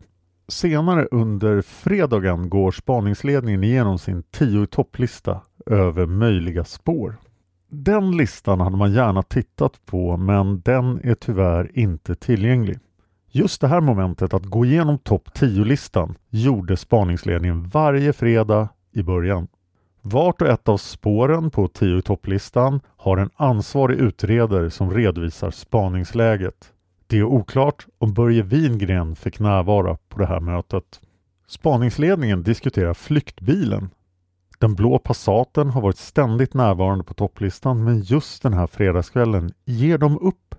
Senare 0.48 1.08
under 1.10 1.62
fredagen 1.62 2.50
går 2.50 2.70
spaningsledningen 2.70 3.64
igenom 3.64 3.98
sin 3.98 4.22
tio 4.22 4.66
topplista 4.66 5.40
över 5.66 6.06
möjliga 6.06 6.64
spår. 6.64 7.16
Den 7.70 8.16
listan 8.16 8.60
hade 8.60 8.76
man 8.76 8.92
gärna 8.92 9.22
tittat 9.22 9.86
på 9.86 10.16
men 10.16 10.60
den 10.60 11.00
är 11.04 11.14
tyvärr 11.14 11.70
inte 11.78 12.14
tillgänglig. 12.14 12.78
Just 13.30 13.60
det 13.60 13.68
här 13.68 13.80
momentet 13.80 14.34
att 14.34 14.44
gå 14.44 14.64
igenom 14.64 14.98
topp 14.98 15.28
10-listan 15.34 16.14
gjorde 16.30 16.76
spaningsledningen 16.76 17.68
varje 17.68 18.12
fredag 18.12 18.68
i 18.92 19.02
början. 19.02 19.48
Vart 20.02 20.42
och 20.42 20.48
ett 20.48 20.68
av 20.68 20.76
spåren 20.76 21.50
på 21.50 21.68
10 21.68 22.02
topplistan 22.02 22.80
har 22.96 23.16
en 23.16 23.30
ansvarig 23.36 23.98
utredare 23.98 24.70
som 24.70 24.90
redovisar 24.90 25.50
spaningsläget. 25.50 26.72
Det 27.10 27.18
är 27.18 27.24
oklart 27.24 27.86
om 27.98 28.12
Börje 28.12 28.42
Wingren 28.42 29.16
fick 29.16 29.40
närvara 29.40 29.96
på 30.08 30.18
det 30.18 30.26
här 30.26 30.40
mötet. 30.40 31.00
Spaningsledningen 31.46 32.42
diskuterar 32.42 32.94
flyktbilen. 32.94 33.90
Den 34.58 34.74
blå 34.74 34.98
Passaten 34.98 35.70
har 35.70 35.80
varit 35.80 35.96
ständigt 35.96 36.54
närvarande 36.54 37.04
på 37.04 37.14
topplistan 37.14 37.84
men 37.84 38.00
just 38.00 38.42
den 38.42 38.52
här 38.52 38.66
fredagskvällen 38.66 39.52
ger 39.64 39.98
de 39.98 40.18
upp 40.18 40.54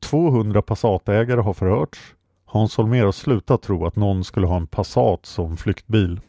200 0.00 0.62
Passatägare 0.62 1.40
har 1.40 1.54
förhörts. 1.54 2.14
Hans 2.44 2.76
Holmér 2.76 3.04
har 3.04 3.12
slutat 3.12 3.62
tro 3.62 3.86
att 3.86 3.96
någon 3.96 4.24
skulle 4.24 4.46
ha 4.46 4.56
en 4.56 4.66
Passat 4.66 5.26
som 5.26 5.56
flyktbil. 5.56 6.20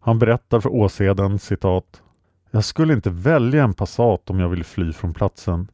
Han 0.00 0.18
berättar 0.18 0.60
för 0.60 0.74
Åseden 0.74 1.38
citat 1.38 2.02
Jag 2.50 2.64
skulle 2.64 2.92
inte 2.92 3.10
välja 3.10 3.64
en 3.64 3.74
Passat 3.74 4.30
om 4.30 4.40
jag 4.40 4.48
vill 4.48 4.64
fly 4.64 4.92
från 4.92 5.14
platsen. 5.14 5.68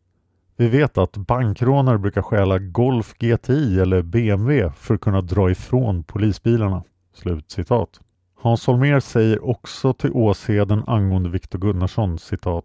Vi 0.60 0.68
vet 0.68 0.98
att 0.98 1.16
bankrånare 1.16 1.98
brukar 1.98 2.22
stjäla 2.22 2.58
Golf 2.58 3.14
GTI 3.18 3.80
eller 3.80 4.02
BMW 4.02 4.72
för 4.76 4.94
att 4.94 5.00
kunna 5.00 5.20
dra 5.20 5.50
ifrån 5.50 6.04
polisbilarna. 6.04 6.84
Slut 7.14 7.50
citat. 7.50 8.00
Hans 8.40 8.66
Holmér 8.66 9.00
säger 9.00 9.44
också 9.44 9.92
till 9.92 10.12
Åsheden 10.12 10.82
angående 10.86 11.30
Viktor 11.30 11.58
Gunnarsson 11.58 12.18
citat 12.18 12.64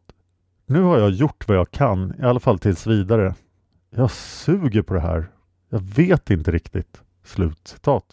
Nu 0.65 0.81
har 0.81 0.99
jag 0.99 1.09
gjort 1.11 1.47
vad 1.47 1.57
jag 1.57 1.71
kan, 1.71 2.13
i 2.19 2.23
alla 2.23 2.39
fall 2.39 2.59
tills 2.59 2.87
vidare. 2.87 3.35
Jag 3.89 4.11
suger 4.11 4.81
på 4.81 4.93
det 4.93 5.01
här. 5.01 5.27
Jag 5.69 5.79
vet 5.79 6.29
inte 6.29 6.51
riktigt. 6.51 7.01
Slut 7.23 7.67
citat. 7.67 8.05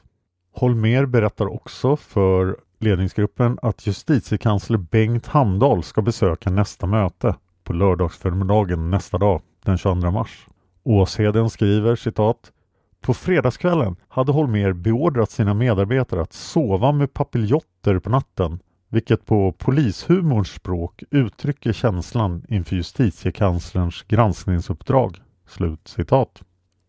Holmér 0.54 1.06
berättar 1.06 1.46
också 1.46 1.96
för 1.96 2.56
ledningsgruppen 2.78 3.58
att 3.62 3.86
justitiekansler 3.86 4.78
Bengt 4.78 5.26
Hamdahl 5.26 5.82
ska 5.82 6.02
besöka 6.02 6.50
nästa 6.50 6.86
möte 6.86 7.34
på 7.64 7.72
lördagsförmiddagen 7.72 8.90
nästa 8.90 9.18
dag, 9.18 9.42
den 9.64 9.78
22 9.78 10.10
mars. 10.10 10.46
Åsheden 10.84 11.50
skriver 11.50 11.96
citat 11.96 12.52
på 13.00 13.14
fredagskvällen 13.14 13.96
hade 14.08 14.32
Holmér 14.32 14.72
beordrat 14.72 15.30
sina 15.30 15.54
medarbetare 15.54 16.22
att 16.22 16.32
sova 16.32 16.92
med 16.92 17.12
papiljotter 17.12 17.98
på 17.98 18.10
natten, 18.10 18.58
vilket 18.88 19.26
på 19.26 19.52
polishumorns 19.52 20.48
språk 20.50 21.02
uttrycker 21.10 21.72
känslan 21.72 22.44
inför 22.48 22.76
justitiekanslerns 22.76 24.02
granskningsuppdrag. 24.02 25.20
Slut 25.48 25.88
citat. 25.88 26.42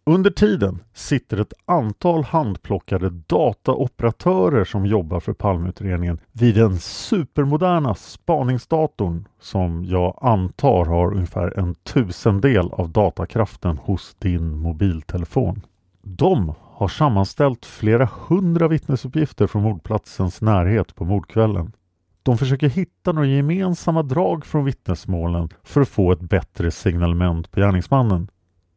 Under 0.05 0.31
tiden 0.31 0.79
sitter 0.93 1.37
ett 1.37 1.53
antal 1.65 2.23
handplockade 2.23 3.09
dataoperatörer 3.09 4.63
som 4.63 4.85
jobbar 4.85 5.19
för 5.19 5.33
Palmeutredningen 5.33 6.19
vid 6.31 6.55
den 6.55 6.77
supermoderna 6.79 7.95
spaningsdatorn 7.95 9.27
som 9.39 9.85
jag 9.85 10.17
antar 10.21 10.85
har 10.85 11.13
ungefär 11.13 11.59
en 11.59 11.75
tusendel 11.75 12.69
av 12.71 12.89
datakraften 12.89 13.77
hos 13.77 14.15
din 14.19 14.57
mobiltelefon. 14.57 15.61
De 16.01 16.53
har 16.61 16.87
sammanställt 16.87 17.65
flera 17.65 18.09
hundra 18.27 18.67
vittnesuppgifter 18.67 19.47
från 19.47 19.63
mordplatsens 19.63 20.41
närhet 20.41 20.95
på 20.95 21.05
mordkvällen. 21.05 21.71
De 22.23 22.37
försöker 22.37 22.69
hitta 22.69 23.11
några 23.11 23.27
gemensamma 23.27 24.03
drag 24.03 24.45
från 24.45 24.65
vittnesmålen 24.65 25.49
för 25.63 25.81
att 25.81 25.89
få 25.89 26.11
ett 26.11 26.21
bättre 26.21 26.71
signalement 26.71 27.51
på 27.51 27.59
gärningsmannen. 27.59 28.27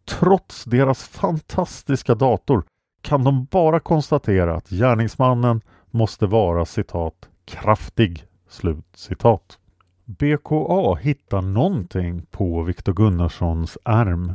Trots 0.05 0.65
deras 0.65 1.05
fantastiska 1.05 2.15
dator 2.15 2.65
kan 3.03 3.25
de 3.25 3.45
bara 3.45 3.81
konstatera 3.81 4.57
att 4.57 4.69
gärningsmannen 4.69 5.61
måste 5.91 6.27
vara 6.27 6.65
citat 6.65 7.29
kraftig. 7.45 8.25
Slut 8.49 8.87
citat. 8.95 9.59
BKA 10.05 10.95
hittar 10.95 11.43
någonting 11.43 12.27
på 12.31 12.63
Viktor 12.63 12.93
Gunnarssons 12.93 13.79
ärm. 13.85 14.33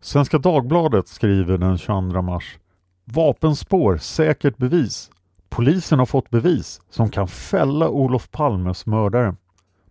Svenska 0.00 0.38
Dagbladet 0.38 1.08
skriver 1.08 1.58
den 1.58 1.78
22 1.78 2.22
mars 2.22 2.58
Vapenspår, 3.04 3.96
säkert 3.96 4.56
bevis. 4.56 5.10
Polisen 5.48 5.98
har 5.98 6.06
fått 6.06 6.30
bevis 6.30 6.80
som 6.90 7.10
kan 7.10 7.28
fälla 7.28 7.88
Olof 7.88 8.30
Palmes 8.30 8.86
mördare. 8.86 9.36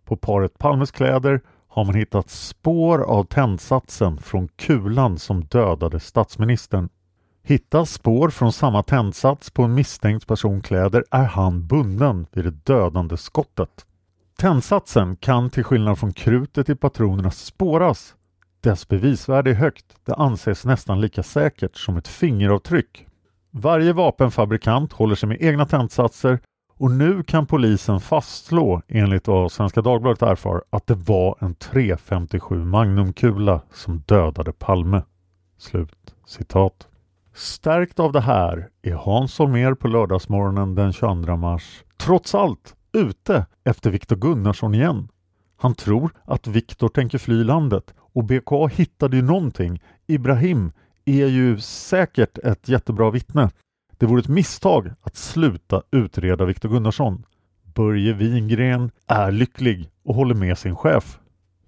På 0.05 0.17
paret 0.17 0.57
Palmes 0.57 0.91
kläder 0.91 1.41
har 1.75 1.85
man 1.85 1.95
hittat 1.95 2.29
spår 2.29 3.01
av 3.01 3.23
tändsatsen 3.23 4.17
från 4.17 4.47
kulan 4.47 5.17
som 5.17 5.43
dödade 5.43 5.99
statsministern. 5.99 6.89
Hittas 7.43 7.91
spår 7.91 8.29
från 8.29 8.53
samma 8.53 8.83
tändsats 8.83 9.51
på 9.51 9.63
en 9.63 9.73
misstänkt 9.73 10.27
person 10.27 10.61
kläder 10.61 11.03
är 11.11 11.23
han 11.23 11.67
bunden 11.67 12.27
vid 12.31 12.45
det 12.45 12.51
dödande 12.51 13.17
skottet. 13.17 13.85
Tändsatsen 14.37 15.15
kan 15.15 15.49
till 15.49 15.63
skillnad 15.63 15.99
från 15.99 16.13
krutet 16.13 16.69
i 16.69 16.75
patronerna 16.75 17.31
spåras. 17.31 18.15
Dess 18.61 18.87
bevisvärde 18.87 19.49
är 19.49 19.55
högt. 19.55 19.85
Det 20.05 20.15
anses 20.15 20.65
nästan 20.65 21.01
lika 21.01 21.23
säkert 21.23 21.77
som 21.77 21.97
ett 21.97 22.07
fingeravtryck. 22.07 23.05
Varje 23.51 23.93
vapenfabrikant 23.93 24.93
håller 24.93 25.15
sig 25.15 25.29
med 25.29 25.41
egna 25.41 25.65
tändsatser 25.65 26.39
och 26.77 26.91
nu 26.91 27.23
kan 27.23 27.45
polisen 27.45 27.99
fastslå, 27.99 28.81
enligt 28.87 29.27
vad 29.27 29.51
Svenska 29.51 29.81
Dagbladet 29.81 30.21
erfar, 30.21 30.63
att 30.69 30.87
det 30.87 30.95
var 30.95 31.37
en 31.39 31.55
357 31.55 32.55
Magnumkula 32.55 33.61
som 33.71 33.99
dödade 33.99 34.53
Palme. 34.53 35.03
Slut 35.57 36.15
citat. 36.25 36.87
Stärkt 37.33 37.99
av 37.99 38.11
det 38.11 38.21
här 38.21 38.69
är 38.81 38.93
Hans 38.93 39.39
Holmér 39.39 39.73
på 39.73 39.87
lördagsmorgonen 39.87 40.75
den 40.75 40.93
22 40.93 41.35
mars 41.35 41.83
trots 41.97 42.35
allt 42.35 42.75
ute 42.93 43.45
efter 43.63 43.91
Viktor 43.91 44.15
Gunnarsson 44.15 44.75
igen. 44.75 45.07
Han 45.57 45.75
tror 45.75 46.11
att 46.25 46.47
Viktor 46.47 46.89
tänker 46.89 47.17
fly 47.17 47.43
landet 47.43 47.93
och 47.97 48.23
BKA 48.23 48.67
hittade 48.67 49.17
ju 49.17 49.23
någonting. 49.23 49.81
Ibrahim 50.07 50.71
är 51.05 51.27
ju 51.27 51.59
säkert 51.59 52.37
ett 52.37 52.69
jättebra 52.69 53.11
vittne 53.11 53.49
det 53.97 54.05
vore 54.05 54.19
ett 54.19 54.27
misstag 54.27 54.91
att 55.01 55.15
sluta 55.15 55.81
utreda 55.91 56.45
Viktor 56.45 56.69
Gunnarsson. 56.69 57.23
Börje 57.63 58.13
Wingren 58.13 58.91
är 59.07 59.31
lycklig 59.31 59.89
och 60.03 60.15
håller 60.15 60.35
med 60.35 60.57
sin 60.57 60.75
chef. 60.75 61.19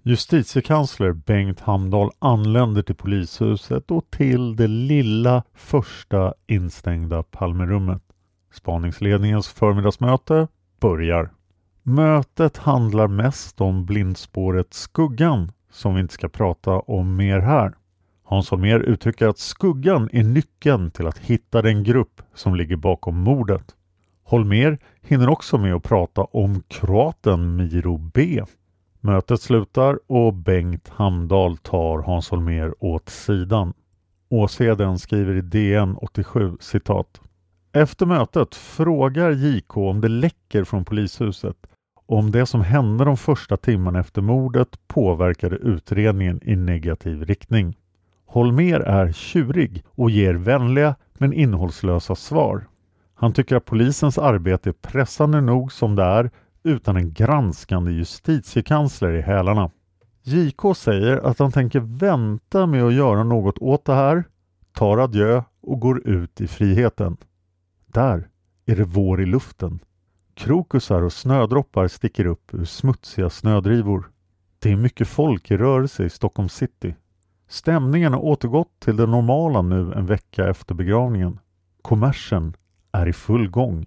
Justitiekansler 0.02 1.12
Bengt 1.12 1.60
Hamdahl 1.60 2.10
anländer 2.18 2.82
till 2.82 2.94
polishuset 2.94 3.90
och 3.90 4.10
till 4.10 4.56
det 4.56 4.66
lilla 4.66 5.42
första 5.54 6.34
instängda 6.46 7.22
Palmerummet. 7.22 8.02
Spaningsledningens 8.52 9.48
förmiddagsmöte 9.48 10.48
börjar. 10.80 11.30
Mötet 11.82 12.56
handlar 12.56 13.08
mest 13.08 13.60
om 13.60 13.86
blindspåret 13.86 14.74
Skuggan 14.74 15.52
som 15.70 15.94
vi 15.94 16.00
inte 16.00 16.14
ska 16.14 16.28
prata 16.28 16.70
om 16.70 17.16
mer 17.16 17.38
här. 17.38 17.74
Hans 18.30 18.50
Holmér 18.50 18.80
uttrycker 18.80 19.28
att 19.28 19.38
skuggan 19.38 20.08
är 20.12 20.22
nyckeln 20.22 20.90
till 20.90 21.06
att 21.06 21.18
hitta 21.18 21.62
den 21.62 21.84
grupp 21.84 22.22
som 22.34 22.54
ligger 22.54 22.76
bakom 22.76 23.18
mordet. 23.18 23.76
Holmér 24.24 24.78
hinner 25.02 25.28
också 25.28 25.58
med 25.58 25.74
att 25.74 25.82
prata 25.82 26.24
om 26.24 26.62
kroaten 26.68 27.56
Miro 27.56 27.98
B. 27.98 28.42
Mötet 29.00 29.40
slutar 29.40 29.98
och 30.06 30.34
Bengt 30.34 30.88
Hamdahl 30.88 31.56
tar 31.56 31.98
Hans 31.98 32.30
Holmér 32.30 32.74
åt 32.78 33.08
sidan. 33.08 33.72
Åsheden 34.28 34.98
skriver 34.98 35.34
i 35.34 35.40
DN 35.40 35.96
87 35.96 36.56
citat 36.60 37.20
Efter 37.72 38.06
mötet 38.06 38.54
frågar 38.54 39.30
JK 39.30 39.76
om 39.76 40.00
det 40.00 40.08
läcker 40.08 40.64
från 40.64 40.84
polishuset 40.84 41.56
och 42.06 42.18
om 42.18 42.30
det 42.30 42.46
som 42.46 42.60
hände 42.60 43.04
de 43.04 43.16
första 43.16 43.56
timmarna 43.56 44.00
efter 44.00 44.22
mordet 44.22 44.88
påverkade 44.88 45.56
utredningen 45.56 46.40
i 46.42 46.56
negativ 46.56 47.24
riktning. 47.24 47.76
Holmer 48.30 48.80
är 48.80 49.12
tjurig 49.12 49.84
och 49.90 50.10
ger 50.10 50.34
vänliga 50.34 50.94
men 51.18 51.32
innehållslösa 51.32 52.14
svar. 52.14 52.68
Han 53.14 53.32
tycker 53.32 53.56
att 53.56 53.64
polisens 53.64 54.18
arbete 54.18 54.70
är 54.70 54.72
pressande 54.72 55.40
nog 55.40 55.72
som 55.72 55.96
det 55.96 56.02
är 56.02 56.30
utan 56.62 56.96
en 56.96 57.12
granskande 57.12 57.92
justitiekansler 57.92 59.12
i 59.12 59.20
hälarna. 59.20 59.70
JK 60.22 60.76
säger 60.76 61.16
att 61.16 61.38
han 61.38 61.52
tänker 61.52 61.80
vänta 61.80 62.66
med 62.66 62.84
att 62.84 62.94
göra 62.94 63.24
något 63.24 63.58
åt 63.58 63.84
det 63.84 63.94
här, 63.94 64.24
tar 64.72 64.98
adjö 64.98 65.42
och 65.60 65.80
går 65.80 66.08
ut 66.08 66.40
i 66.40 66.46
friheten. 66.46 67.16
Där 67.86 68.28
är 68.66 68.76
det 68.76 68.84
vår 68.84 69.20
i 69.20 69.26
luften. 69.26 69.78
Krokusar 70.34 71.02
och 71.02 71.12
snödroppar 71.12 71.88
sticker 71.88 72.26
upp 72.26 72.54
ur 72.54 72.64
smutsiga 72.64 73.30
snödrivor. 73.30 74.10
Det 74.58 74.72
är 74.72 74.76
mycket 74.76 75.08
folk 75.08 75.50
i 75.50 75.56
rörelse 75.56 76.04
i 76.04 76.10
Stockholm 76.10 76.48
city. 76.48 76.94
Stämningen 77.48 78.12
har 78.12 78.20
återgått 78.20 78.80
till 78.80 78.96
det 78.96 79.06
normala 79.06 79.62
nu 79.62 79.92
en 79.92 80.06
vecka 80.06 80.48
efter 80.48 80.74
begravningen. 80.74 81.38
Kommersen 81.82 82.54
är 82.92 83.06
i 83.06 83.12
full 83.12 83.50
gång. 83.50 83.86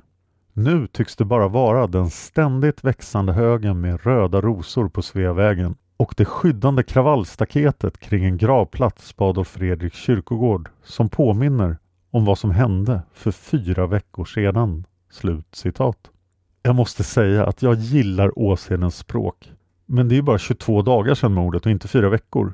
Nu 0.53 0.87
tycks 0.87 1.15
det 1.15 1.25
bara 1.25 1.47
vara 1.47 1.87
den 1.87 2.09
ständigt 2.09 2.83
växande 2.83 3.33
högen 3.33 3.81
med 3.81 4.05
röda 4.05 4.41
rosor 4.41 4.89
på 4.89 5.01
Sveavägen 5.01 5.75
och 5.97 6.13
det 6.17 6.25
skyddande 6.25 6.83
kravallstaketet 6.83 7.97
kring 7.97 8.25
en 8.25 8.37
gravplats 8.37 9.13
på 9.13 9.25
Adolf 9.25 9.47
Fredriks 9.47 9.97
kyrkogård 9.97 10.69
som 10.83 11.09
påminner 11.09 11.77
om 12.11 12.25
vad 12.25 12.37
som 12.37 12.51
hände 12.51 13.01
för 13.13 13.31
fyra 13.31 13.87
veckor 13.87 14.25
sedan. 14.25 14.85
Slut 15.11 15.55
citat. 15.55 15.97
Jag 16.63 16.75
måste 16.75 17.03
säga 17.03 17.45
att 17.45 17.61
jag 17.61 17.75
gillar 17.75 18.39
Åsedens 18.39 18.97
språk. 18.97 19.51
Men 19.85 20.07
det 20.07 20.17
är 20.17 20.21
bara 20.21 20.37
22 20.37 20.81
dagar 20.81 21.15
sedan 21.15 21.33
mordet 21.33 21.65
och 21.65 21.71
inte 21.71 21.87
fyra 21.87 22.09
veckor. 22.09 22.53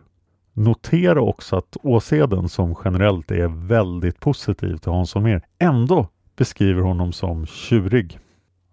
Notera 0.58 1.22
också 1.22 1.56
att 1.56 1.78
Åseden 1.84 2.50
som 2.50 2.76
generellt 2.86 3.32
är 3.32 3.48
väldigt 3.48 4.20
positiv 4.20 4.78
till 4.78 4.92
Hans 4.92 5.14
Holmér 5.14 5.42
ändå 5.60 6.08
beskriver 6.36 6.82
honom 6.82 7.14
som 7.14 7.46
tjurig. 7.46 8.20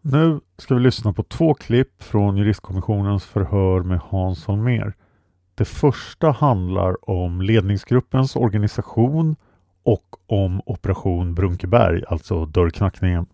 Nu 0.01 0.41
ska 0.59 0.75
vi 0.75 0.81
lyssna 0.81 1.13
på 1.13 1.23
två 1.23 1.55
klipp 1.55 2.03
från 2.03 2.37
juristkommissionens 2.37 3.25
förhör 3.25 3.83
med 3.83 4.01
Hans 4.01 4.47
Holmér. 4.47 4.93
Det 5.55 5.65
första 5.65 6.31
handlar 6.31 7.11
om 7.11 7.43
ledningsgruppens 7.43 8.37
organisation 8.37 9.37
och 9.83 10.17
om 10.27 10.63
Operation 10.67 11.35
Brunkeberg, 11.35 12.03
alltså 12.09 12.47
dörrknackningen. 12.47 13.27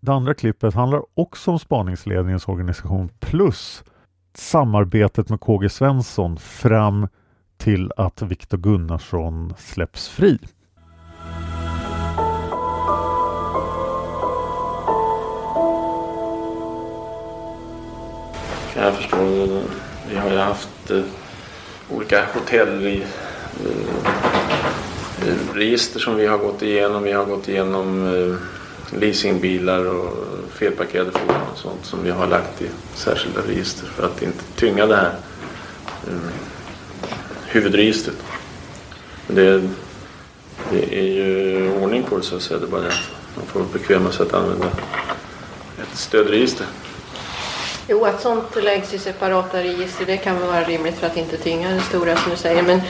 Det 0.00 0.12
andra 0.12 0.34
klippet 0.34 0.74
handlar 0.74 1.02
också 1.14 1.50
om 1.50 1.58
spaningsledningens 1.58 2.48
organisation 2.48 3.10
plus 3.20 3.84
samarbetet 4.34 5.28
med 5.30 5.40
KG 5.40 5.68
Svensson 5.68 6.36
fram 6.36 7.08
till 7.56 7.92
att 7.96 8.22
Viktor 8.22 8.58
Gunnarsson 8.58 9.54
släpps 9.58 10.08
fri. 10.08 10.38
kan 18.74 18.84
jag 18.84 18.94
förstå. 18.94 19.16
Vi 20.10 20.16
har 20.16 20.30
ju 20.30 20.36
haft 20.36 20.90
eh, 20.90 21.02
olika 21.90 22.24
hotellregister 22.34 23.08
register 25.54 26.00
som 26.00 26.16
vi 26.16 26.26
har 26.26 26.38
gått 26.38 26.62
igenom. 26.62 27.02
Vi 27.02 27.12
har 27.12 27.24
gått 27.24 27.48
igenom 27.48 28.14
eh, 28.14 28.36
leasingbilar 29.00 29.84
och 29.84 30.12
felparkerade 30.50 31.10
fordon 31.10 31.42
och 31.52 31.58
sånt 31.58 31.84
som 31.84 32.02
vi 32.02 32.10
har 32.10 32.26
lagt 32.26 32.62
i 32.62 32.68
särskilda 32.94 33.40
register 33.40 33.86
för 33.86 34.06
att 34.06 34.22
inte 34.22 34.44
tynga 34.56 34.86
det 34.86 34.96
här 34.96 35.14
eh, 36.06 36.16
huvudregistret. 37.54 38.16
Det, 39.26 39.62
det 40.70 40.98
är 40.98 41.02
ju 41.02 41.72
ordning 41.82 42.02
på 42.02 42.16
det 42.16 42.22
så 42.22 42.36
att 42.36 42.42
säga. 42.42 42.58
Det 42.58 42.66
är 42.66 42.70
bara 42.70 42.80
det 42.80 42.88
att 42.88 43.10
man 43.36 43.46
får 43.46 43.62
bekväma 43.72 44.12
sig 44.12 44.26
att 44.26 44.34
använda 44.34 44.66
ett 45.82 45.98
stödregister. 45.98 46.66
Jo, 47.88 48.04
att 48.04 48.22
sånt 48.22 48.56
läggs 48.62 48.94
i 48.94 48.98
separata 48.98 49.62
register 49.62 50.06
det 50.06 50.16
kan 50.16 50.40
vara 50.40 50.64
rimligt 50.64 50.94
för 50.94 51.06
att 51.06 51.16
inte 51.16 51.36
tynga 51.36 51.70
det 51.70 51.80
stora 51.80 52.16
som 52.16 52.30
du 52.30 52.36
säger. 52.36 52.62
Men 52.62 52.80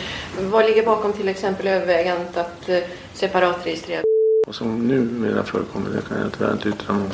vad 0.51 0.67
ligger 0.67 0.85
bakom 0.85 1.13
till 1.13 1.29
exempel 1.29 1.67
övervägandet 1.67 2.37
att 2.37 2.69
eh, 2.69 2.79
separatregistrera? 3.13 4.03
Vad 4.47 4.55
som 4.55 4.89
numera 4.89 5.45
förekommer 5.45 5.91
det 5.91 6.09
kan 6.09 6.21
jag 6.21 6.33
tyvärr 6.39 6.53
inte 6.53 6.69
yttra 6.69 6.95
mig 6.95 7.03
om. 7.03 7.11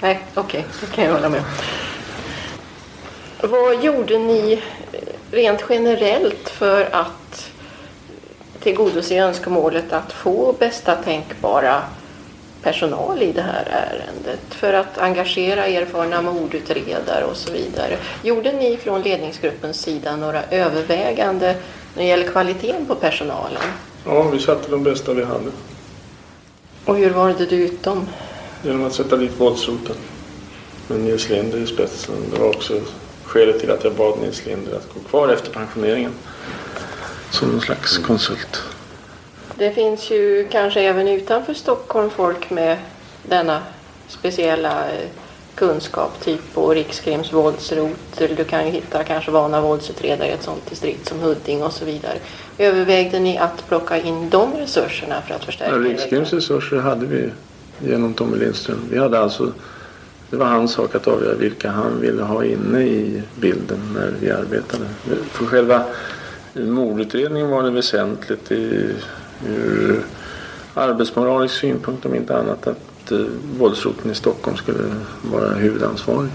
Nej, 0.00 0.26
okej, 0.34 0.66
det 0.80 0.86
kan 0.86 1.04
jag 1.04 1.12
hålla 1.12 1.28
med 1.28 1.42
Vad 3.40 3.84
gjorde 3.84 4.18
ni 4.18 4.62
rent 5.30 5.64
generellt 5.68 6.48
för 6.48 6.88
att 6.92 7.50
tillgodose 8.60 9.16
önskemålet 9.16 9.92
att 9.92 10.12
få 10.12 10.54
bästa 10.58 10.94
tänkbara 10.94 11.82
personal 12.62 13.22
i 13.22 13.32
det 13.32 13.42
här 13.42 13.64
ärendet 13.70 14.40
för 14.50 14.72
att 14.72 14.98
engagera 14.98 15.66
erfarna 15.66 16.22
mordutredare 16.22 17.24
och 17.24 17.36
så 17.36 17.52
vidare. 17.52 17.98
Gjorde 18.22 18.52
ni 18.52 18.76
från 18.76 19.02
ledningsgruppens 19.02 19.80
sida 19.80 20.16
några 20.16 20.42
övervägande 20.50 21.56
när 21.94 22.02
det 22.02 22.08
gäller 22.08 22.28
kvaliteten 22.28 22.86
på 22.86 22.94
personalen? 22.94 23.62
Ja, 24.04 24.22
vi 24.22 24.38
satte 24.38 24.70
de 24.70 24.82
bästa 24.82 25.12
vi 25.12 25.24
hade. 25.24 25.50
Och 26.84 26.96
hur 26.96 27.10
valde 27.10 27.46
du 27.46 27.56
ut 27.56 27.82
dem? 27.82 28.08
Genom 28.62 28.86
att 28.86 28.94
sätta 28.94 29.16
dit 29.16 29.40
våldsroten. 29.40 29.96
Med 30.88 31.00
Nils 31.00 31.28
Linder 31.28 31.58
i 31.58 31.66
spetsen. 31.66 32.14
Det 32.34 32.40
var 32.40 32.48
också 32.48 32.80
skälet 33.26 33.60
till 33.60 33.70
att 33.70 33.84
jag 33.84 33.94
bad 33.94 34.18
Nils 34.18 34.46
Linder 34.46 34.76
att 34.76 34.94
gå 34.94 35.00
kvar 35.00 35.28
efter 35.28 35.50
pensioneringen. 35.50 36.12
Som 37.30 37.48
någon 37.48 37.60
slags 37.60 37.98
konsult. 37.98 38.62
Det 39.58 39.70
finns 39.70 40.10
ju 40.10 40.48
kanske 40.50 40.80
även 40.80 41.08
utanför 41.08 41.54
Stockholm 41.54 42.10
folk 42.10 42.50
med 42.50 42.78
denna 43.22 43.62
speciella 44.08 44.90
eh, 44.90 45.08
kunskap, 45.54 46.20
typ 46.24 46.54
på 46.54 46.74
Rikskrims 46.74 47.32
våldsrot. 47.32 48.20
Eller 48.20 48.36
du 48.36 48.44
kan 48.44 48.66
ju 48.66 48.72
hitta 48.72 49.04
kanske 49.04 49.30
vana 49.30 49.60
våldsutredare 49.60 50.28
i 50.28 50.32
ett 50.32 50.42
sånt 50.42 50.70
distrikt 50.70 51.08
som 51.08 51.20
Hudding 51.20 51.62
och 51.62 51.72
så 51.72 51.84
vidare. 51.84 52.18
Övervägde 52.58 53.18
ni 53.18 53.38
att 53.38 53.68
plocka 53.68 53.98
in 53.98 54.30
de 54.30 54.54
resurserna 54.54 55.22
för 55.26 55.34
att 55.34 55.44
förstärka? 55.44 55.72
Ja, 55.72 55.78
Rikskrims 55.78 56.32
resurser 56.32 56.76
hade 56.76 57.06
vi 57.06 57.30
genom 57.78 58.14
Tommy 58.14 58.36
Lindström. 58.36 58.88
Vi 58.90 58.98
hade 58.98 59.18
alltså, 59.18 59.52
det 60.30 60.36
var 60.36 60.46
hans 60.46 60.72
sak 60.72 60.94
att 60.94 61.06
avgöra 61.06 61.34
vilka 61.34 61.70
han 61.70 62.00
ville 62.00 62.22
ha 62.22 62.44
inne 62.44 62.80
i 62.80 63.22
bilden 63.40 63.78
när 63.94 64.12
vi 64.20 64.30
arbetade. 64.30 64.84
För 65.30 65.46
själva 65.46 65.84
mordutredningen 66.54 67.50
var 67.50 67.62
det 67.62 67.70
väsentligt 67.70 68.52
i 68.52 68.94
ur 69.48 70.04
arbetsmoralisk 70.74 71.54
synpunkt 71.54 72.06
om 72.06 72.14
inte 72.14 72.36
annat 72.36 72.66
att 72.66 73.12
eh, 73.12 73.18
våldsroten 73.58 74.10
i 74.10 74.14
Stockholm 74.14 74.56
skulle 74.56 74.78
vara 75.22 75.50
huvudansvarig 75.50 76.30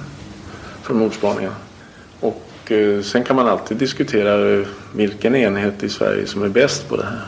för 0.84 0.94
mordspaningarna. 0.94 1.56
Och 2.20 2.72
eh, 2.72 3.02
sen 3.02 3.24
kan 3.24 3.36
man 3.36 3.48
alltid 3.48 3.78
diskutera 3.78 4.54
eh, 4.54 4.68
vilken 4.96 5.36
enhet 5.36 5.84
i 5.84 5.90
Sverige 5.90 6.28
som 6.28 6.44
är 6.44 6.50
bäst 6.50 6.90
på 6.90 6.96
det 6.98 7.04
här. 7.06 7.26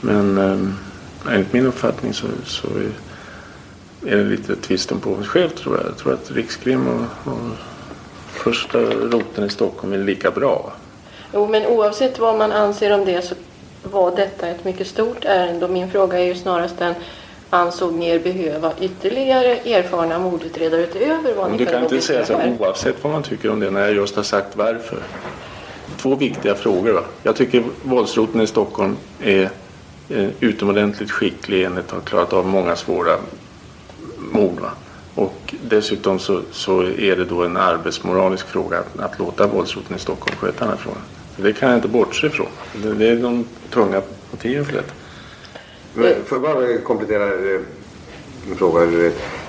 Men 0.00 0.38
eh, 0.38 1.34
enligt 1.34 1.52
min 1.52 1.66
uppfattning 1.66 2.14
så, 2.14 2.26
så 2.44 2.66
är 2.66 2.90
det 4.02 4.24
lite 4.24 4.56
tvisten 4.56 5.00
på 5.00 5.16
själv 5.24 5.48
tror 5.48 5.76
jag. 5.76 5.86
Jag 5.86 5.96
tror 5.96 6.12
att 6.12 6.30
Rikskrim 6.30 6.86
och, 6.88 7.32
och 7.32 7.56
första 8.32 8.78
roten 8.80 9.44
i 9.44 9.50
Stockholm 9.50 9.92
är 9.92 9.98
lika 9.98 10.30
bra. 10.30 10.72
Jo, 11.34 11.46
men 11.46 11.66
oavsett 11.66 12.18
vad 12.18 12.38
man 12.38 12.52
anser 12.52 12.92
om 12.92 13.04
det 13.04 13.22
så 13.22 13.34
var 13.82 14.16
detta 14.16 14.48
ett 14.48 14.64
mycket 14.64 14.86
stort 14.86 15.24
ärende 15.24 15.64
och 15.64 15.70
min 15.70 15.90
fråga 15.90 16.18
är 16.18 16.24
ju 16.24 16.34
snarast 16.34 16.78
den 16.78 16.94
ansåg 17.50 17.94
ni 17.94 18.08
er 18.08 18.18
behöva 18.18 18.72
ytterligare 18.80 19.56
erfarna 19.56 20.18
mordutredare 20.18 20.82
utöver 20.82 21.34
vad 21.34 21.48
Men 21.48 21.52
ni 21.52 21.64
Du 21.64 21.70
kan 21.70 21.82
inte 21.82 22.00
säga 22.00 22.26
så 22.26 22.36
här? 22.36 22.56
oavsett 22.60 23.04
vad 23.04 23.12
man 23.12 23.22
tycker 23.22 23.50
om 23.50 23.60
det 23.60 23.70
när 23.70 23.80
jag 23.80 23.94
just 23.94 24.16
har 24.16 24.22
sagt 24.22 24.56
varför. 24.56 24.98
Två 25.96 26.14
viktiga 26.14 26.54
frågor. 26.54 26.92
Va? 26.92 27.02
Jag 27.22 27.36
tycker 27.36 27.64
våldsroten 27.82 28.40
i 28.40 28.46
Stockholm 28.46 28.96
är 29.20 29.50
eh, 30.08 30.28
utomordentligt 30.40 31.10
skicklig 31.10 31.64
enligt 31.64 31.84
att 31.84 31.90
ha 31.90 32.00
klarat 32.00 32.32
av 32.32 32.46
många 32.46 32.76
svåra 32.76 33.12
mord. 34.32 34.60
Va? 34.60 34.70
Och 35.14 35.54
dessutom 35.68 36.18
så, 36.18 36.40
så 36.50 36.82
är 36.82 37.16
det 37.16 37.24
då 37.24 37.42
en 37.42 37.56
arbetsmoralisk 37.56 38.46
fråga 38.46 38.78
att, 38.78 39.00
att 39.00 39.18
låta 39.18 39.46
våldsroten 39.46 39.96
i 39.96 39.98
Stockholm 39.98 40.36
sköta 40.36 40.58
den 40.58 40.68
här 40.68 40.76
frågan. 40.76 41.02
Det 41.36 41.52
kan 41.52 41.68
jag 41.68 41.78
inte 41.78 41.88
bortse 41.88 42.26
ifrån. 42.26 42.48
Det, 42.82 42.94
det 42.94 43.08
är 43.08 43.16
de 43.16 43.44
tunga 43.70 44.02
motiven 44.30 44.64
för 44.64 44.72
detta. 44.72 44.92
Men 45.94 46.14
får 46.24 46.38
jag 46.38 46.42
bara 46.42 46.78
komplettera 46.78 47.24
eh, 47.24 47.60
en 48.50 48.56
fråga? 48.56 48.80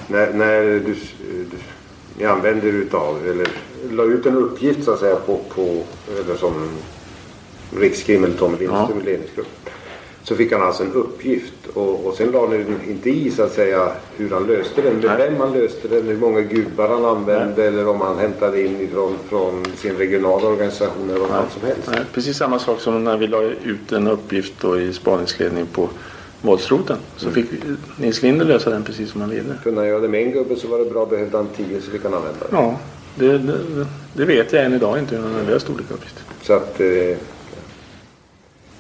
När, 0.08 0.34
när 0.34 0.62
du, 0.62 0.96
du, 1.26 1.58
ni 2.18 2.26
använder 2.26 2.68
utav 2.68 3.28
eller 3.28 3.48
la 3.92 4.04
ut 4.04 4.26
en 4.26 4.36
uppgift 4.36 4.84
så 4.84 4.94
att 4.94 5.00
säga 5.00 5.16
på, 5.16 5.40
på 5.56 5.84
eller 6.20 6.36
som 6.36 6.70
Rikskrim 7.78 8.24
eller 8.24 8.38
Tommy 8.38 8.58
Lindström 8.58 8.98
ja. 9.00 9.06
ledningsgrupp. 9.06 9.70
Så 10.24 10.36
fick 10.36 10.52
han 10.52 10.62
alltså 10.62 10.84
en 10.84 10.94
uppgift 10.94 11.54
och, 11.74 12.06
och 12.06 12.14
sen 12.14 12.32
la 12.32 12.48
ni 12.48 12.66
inte 12.88 13.10
i 13.10 13.32
så 13.32 13.44
att 13.44 13.54
säga 13.54 13.92
hur 14.18 14.30
han 14.30 14.48
löste 14.48 14.82
den. 14.82 14.96
Med 14.96 15.18
vem 15.18 15.40
han 15.40 15.54
löste 15.54 15.88
den, 15.88 16.08
hur 16.08 16.18
många 16.18 16.42
gubbar 16.42 16.88
han 16.88 17.06
använde 17.06 17.54
Nej. 17.58 17.68
eller 17.68 17.88
om 17.88 18.02
han 18.02 18.18
hämtade 18.18 18.66
in 18.66 18.82
ifrån 18.82 19.16
från 19.30 19.66
sin 19.76 19.98
regionala 19.98 20.48
organisation 20.48 21.10
eller 21.10 21.20
vad 21.20 21.30
som 21.30 21.68
helst. 21.68 21.90
Nej, 21.92 22.02
precis 22.14 22.38
samma 22.38 22.60
sak 22.60 22.80
som 22.80 23.04
när 23.04 23.18
vi 23.18 23.28
la 23.28 23.42
ut 23.42 23.92
en 23.92 24.08
uppgift 24.08 24.54
då 24.62 24.80
i 24.80 24.94
spaningsledning 24.94 25.66
på 25.66 25.90
våldsroten. 26.42 26.98
Så 27.18 27.30
mm. 27.30 27.34
fick 27.36 27.62
Nils 27.98 28.22
Linder 28.22 28.46
lösa 28.46 28.70
den 28.70 28.84
precis 28.84 29.12
som 29.12 29.22
han 29.22 29.30
ville. 29.30 29.56
Kunde 29.64 29.82
han 29.82 29.88
göra 29.88 30.00
det 30.00 30.08
med 30.08 30.22
en 30.22 30.32
gubbe 30.32 30.56
så 30.56 30.68
var 30.68 30.80
det 30.80 30.86
bra. 30.86 31.06
Behövde 31.06 31.38
han 31.38 31.48
tio 31.58 31.82
så 31.82 31.92
fick 31.92 32.04
han 32.04 32.14
använda 32.14 32.40
det. 32.40 32.56
Ja, 32.56 32.80
det, 33.16 33.38
det, 33.38 33.88
det 34.14 34.26
vet 34.26 34.54
jag 34.54 34.66
än 34.66 34.74
idag 34.74 35.00
inte 35.00 35.16
hur 35.16 35.24
han 35.24 35.34
har 35.34 35.52
löst 35.52 35.70
olika 35.70 35.94
uppgifter. 35.94 36.24
Så 36.42 36.54
att 36.54 36.80
eh, 36.80 37.18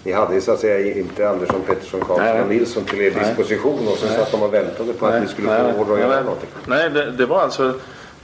ni 0.03 0.11
hade 0.11 0.41
så 0.41 0.51
att 0.51 0.59
säga 0.59 0.97
inte 0.97 1.29
Andersson, 1.29 1.61
Pettersson, 1.67 2.01
Karlsson 2.01 2.41
och 2.41 2.49
Nilsson 2.49 2.83
till 2.83 3.01
er 3.01 3.11
disposition 3.11 3.87
och 3.87 3.97
så 3.97 4.07
satt 4.07 4.31
de 4.31 4.41
och 4.43 4.53
väntade 4.53 4.93
på 4.93 5.05
att 5.05 5.21
ni 5.21 5.27
skulle 5.27 5.47
få 5.47 5.81
order 5.81 5.93
att 5.93 5.99
göra 5.99 6.23
någonting. 6.23 6.49
Nej, 6.65 6.89
det, 6.89 7.11
det 7.11 7.25
var 7.25 7.41
alltså 7.41 7.73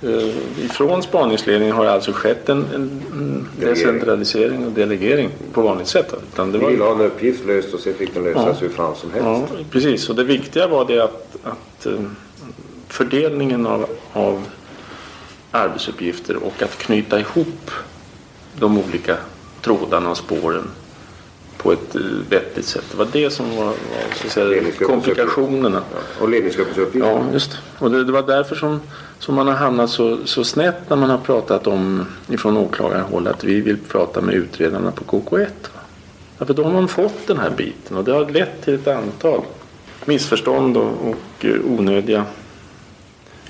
Uh, 0.04 0.66
ifrån 0.66 1.04
spaningsledningen 1.04 1.76
har 1.76 1.86
det 1.86 1.92
alltså 1.92 2.12
skett 2.12 2.50
en, 2.50 2.66
en 2.74 3.48
decentralisering 3.60 4.66
och 4.66 4.72
delegering 4.72 5.30
på 5.54 5.62
vanligt 5.62 5.88
sätt. 5.88 6.14
Utan 6.34 6.52
det 6.52 6.58
var... 6.58 6.66
Ni 6.66 6.72
ville 6.74 6.84
ha 6.84 6.94
en 6.94 7.02
uppgift 7.02 7.46
löst 7.46 7.74
och 7.74 7.80
sen 7.80 7.94
fick 7.94 8.14
den 8.14 8.24
lösas 8.24 8.46
ja. 8.46 8.54
hur 8.60 8.70
fan 8.70 8.96
som 8.96 9.12
helst. 9.12 9.54
Ja, 9.58 9.64
precis, 9.72 10.10
och 10.10 10.16
det 10.16 10.24
viktiga 10.24 10.68
var 10.68 10.86
det 10.86 11.00
att, 11.00 11.36
att 11.44 11.88
uh, 11.88 12.00
fördelningen 12.88 13.68
av, 13.68 13.86
av 14.14 14.46
arbetsuppgifter 15.52 16.36
och 16.36 16.62
att 16.64 16.78
knyta 16.78 17.20
ihop 17.20 17.72
de 18.60 18.78
olika 18.78 19.18
trådarna 19.62 20.10
och 20.10 20.18
spåren 20.18 20.68
på 21.60 21.72
ett 21.72 21.96
eh, 21.96 22.02
vettigt 22.30 22.66
sätt. 22.66 22.84
Det 22.92 22.98
var 22.98 23.08
det 23.12 23.30
som 23.30 23.56
var, 23.56 23.66
var 23.66 24.30
säga, 24.30 24.72
komplikationerna. 24.88 25.82
Ja, 25.94 26.00
och 26.22 26.30
ledningsgruppens 26.30 26.78
uppgift. 26.78 27.06
Ja, 27.06 27.24
just 27.34 27.58
Och 27.78 27.92
det, 27.92 28.04
det, 28.04 28.12
var 28.12 28.22
därför 28.22 28.56
som, 28.56 28.82
som 29.20 29.36
man 29.36 29.48
har 29.48 29.54
hamnat 29.54 29.90
så, 29.90 30.18
så 30.26 30.44
snett 30.44 30.90
när 30.90 30.98
man 30.98 31.10
har 31.10 31.18
pratat 31.18 31.68
om 31.68 32.06
ifrån 32.30 32.58
åklagarhåll 32.58 33.28
att 33.28 33.44
vi 33.44 33.62
vill 33.62 33.78
prata 33.78 34.22
med 34.22 34.36
utredarna 34.36 34.92
på 34.92 35.20
KK1. 35.20 35.48
Därför 36.38 36.54
då 36.54 36.64
har 36.64 36.72
man 36.72 36.88
fått 36.88 37.28
den 37.28 37.38
här 37.38 37.50
biten 37.50 37.98
och 37.98 38.04
det 38.04 38.12
har 38.12 38.30
lett 38.30 38.62
till 38.62 38.74
ett 38.74 38.88
antal 38.88 39.42
missförstånd 40.06 40.78
och, 40.78 40.92
och 41.10 41.46
eh, 41.46 41.56
onödiga 41.66 42.26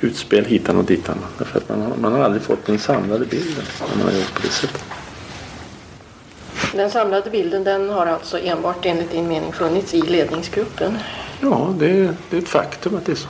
utspel 0.01 0.45
hitan 0.45 0.77
och 0.77 0.85
ditan. 0.85 1.17
Därför 1.37 1.57
att 1.57 1.69
man 1.69 1.81
har, 1.81 1.91
man 2.01 2.13
har 2.13 2.19
aldrig 2.19 2.43
fått 2.43 2.65
den 2.65 2.79
samlade 2.79 3.25
bilden 3.25 3.63
när 3.79 3.97
man 3.97 4.13
har 4.13 4.19
gjort 4.19 4.33
på 4.33 4.41
det 4.41 4.53
sättet. 4.53 4.98
Den 6.73 6.91
samlade 6.91 7.29
bilden 7.29 7.63
den 7.63 7.89
har 7.89 8.05
alltså 8.05 8.39
enbart 8.39 8.85
enligt 8.85 9.11
din 9.11 9.27
mening 9.27 9.53
funnits 9.53 9.93
i 9.93 10.01
ledningsgruppen? 10.01 10.97
Ja, 11.41 11.73
det 11.79 11.89
är, 11.89 12.15
det 12.29 12.37
är 12.37 12.41
ett 12.41 12.49
faktum 12.49 12.95
att 12.95 13.05
det 13.05 13.11
är 13.11 13.15
så. 13.15 13.27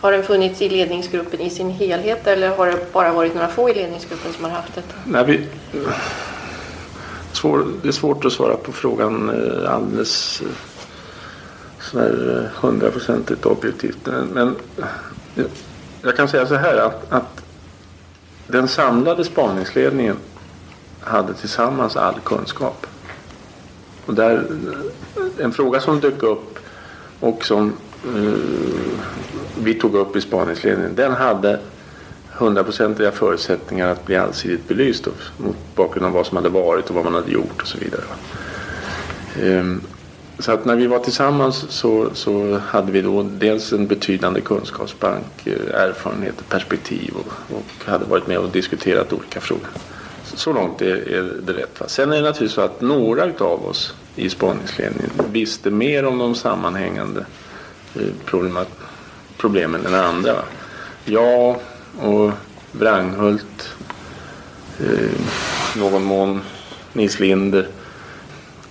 Har 0.00 0.12
den 0.12 0.22
funnits 0.22 0.62
i 0.62 0.68
ledningsgruppen 0.68 1.40
i 1.40 1.50
sin 1.50 1.70
helhet 1.70 2.26
eller 2.26 2.56
har 2.56 2.66
det 2.66 2.92
bara 2.92 3.12
varit 3.12 3.34
några 3.34 3.48
få 3.48 3.70
i 3.70 3.74
ledningsgruppen 3.74 4.32
som 4.32 4.44
har 4.44 4.50
haft 4.50 4.74
det? 4.74 4.82
Nej, 5.04 5.24
vi, 5.24 5.46
svår, 7.32 7.66
det 7.82 7.88
är 7.88 7.92
svårt 7.92 8.24
att 8.24 8.32
svara 8.32 8.56
på 8.56 8.72
frågan 8.72 9.28
eh, 9.28 9.74
alldeles 9.74 10.40
eh, 10.40 10.48
sådär 11.80 12.38
eh, 12.38 12.60
hundraprocentigt 12.60 13.46
objektivt. 13.46 14.08
Men 14.32 14.56
jag 16.02 16.16
kan 16.16 16.28
säga 16.28 16.46
så 16.46 16.54
här 16.54 16.76
att, 16.76 17.12
att 17.12 17.44
den 18.46 18.68
samlade 18.68 19.24
spaningsledningen 19.24 20.16
hade 21.04 21.34
tillsammans 21.34 21.96
all 21.96 22.20
kunskap. 22.24 22.86
Och 24.06 24.14
där, 24.14 24.34
eh, 25.16 25.44
en 25.44 25.52
fråga 25.52 25.80
som 25.80 26.00
dök 26.00 26.22
upp 26.22 26.58
och 27.20 27.44
som 27.44 27.72
eh, 28.04 28.32
vi 29.58 29.74
tog 29.74 29.94
upp 29.94 30.16
i 30.16 30.20
spaningsledningen, 30.20 30.94
den 30.94 31.12
hade 31.12 31.60
hundraprocentiga 32.32 33.12
förutsättningar 33.12 33.88
att 33.88 34.06
bli 34.06 34.16
allsidigt 34.16 34.68
belyst 34.68 35.06
och, 35.06 35.14
mot 35.36 35.56
bakgrund 35.74 36.06
av 36.06 36.12
vad 36.12 36.26
som 36.26 36.36
hade 36.36 36.48
varit 36.48 36.88
och 36.88 36.94
vad 36.94 37.04
man 37.04 37.14
hade 37.14 37.30
gjort 37.30 37.62
och 37.62 37.68
så 37.68 37.78
vidare. 37.78 38.02
Ehm, 39.42 39.80
så 40.38 40.52
att 40.52 40.64
när 40.64 40.76
vi 40.76 40.86
var 40.86 40.98
tillsammans 40.98 41.64
så, 41.68 42.10
så 42.14 42.58
hade 42.58 42.92
vi 42.92 43.02
då 43.02 43.22
dels 43.22 43.72
en 43.72 43.86
betydande 43.86 44.40
kunskapsbank, 44.40 45.46
eh, 45.46 45.80
erfarenhet 45.82 46.40
och 46.40 46.48
perspektiv 46.48 47.14
och, 47.14 47.56
och 47.56 47.90
hade 47.90 48.04
varit 48.04 48.26
med 48.26 48.38
och 48.38 48.48
diskuterat 48.48 49.12
olika 49.12 49.40
frågor. 49.40 49.68
Så, 50.34 50.52
långt 50.52 50.82
är, 50.82 51.08
är 51.08 51.22
det 51.42 51.52
rätt. 51.52 51.80
Va? 51.80 51.88
Sen 51.88 52.12
är 52.12 52.16
det 52.16 52.22
naturligtvis 52.22 52.54
så 52.54 52.60
att 52.60 52.80
några 52.80 53.24
av 53.38 53.66
oss 53.66 53.94
i 54.16 54.30
spaningsledningen 54.30 55.10
visste 55.32 55.70
mer 55.70 56.04
om 56.04 56.18
de 56.18 56.34
sammanhängande 56.34 57.26
eh, 57.94 58.46
problemen 59.36 59.86
än 59.86 59.94
andra. 59.94 60.32
Va? 60.32 60.42
Jag 61.04 61.56
och 62.00 62.32
Wranghult, 62.72 63.74
eh, 64.80 65.10
någon 65.76 66.04
mån 66.04 66.40
Nils 66.92 67.20
Linder, 67.20 67.68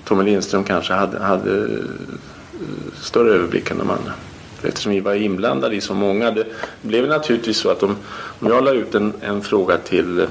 Tommy 0.05 0.23
Lindström 0.23 0.63
kanske 0.63 0.93
hade, 0.93 1.19
hade 1.19 1.63
eh, 1.63 1.85
större 3.01 3.33
överblick 3.33 3.71
än 3.71 3.77
de 3.77 3.89
andra. 3.89 4.13
Eftersom 4.63 4.91
vi 4.91 4.99
var 4.99 5.13
inblandade 5.13 5.75
i 5.75 5.81
så 5.81 5.93
många. 5.93 6.31
Det 6.31 6.45
blev 6.81 7.07
naturligtvis 7.07 7.57
så 7.57 7.69
att 7.69 7.83
om, 7.83 7.95
om 8.39 8.47
jag 8.47 8.63
la 8.63 8.71
ut 8.71 8.95
en, 8.95 9.13
en 9.21 9.41
fråga 9.41 9.77
till 9.77 10.19
eh, 10.19 10.27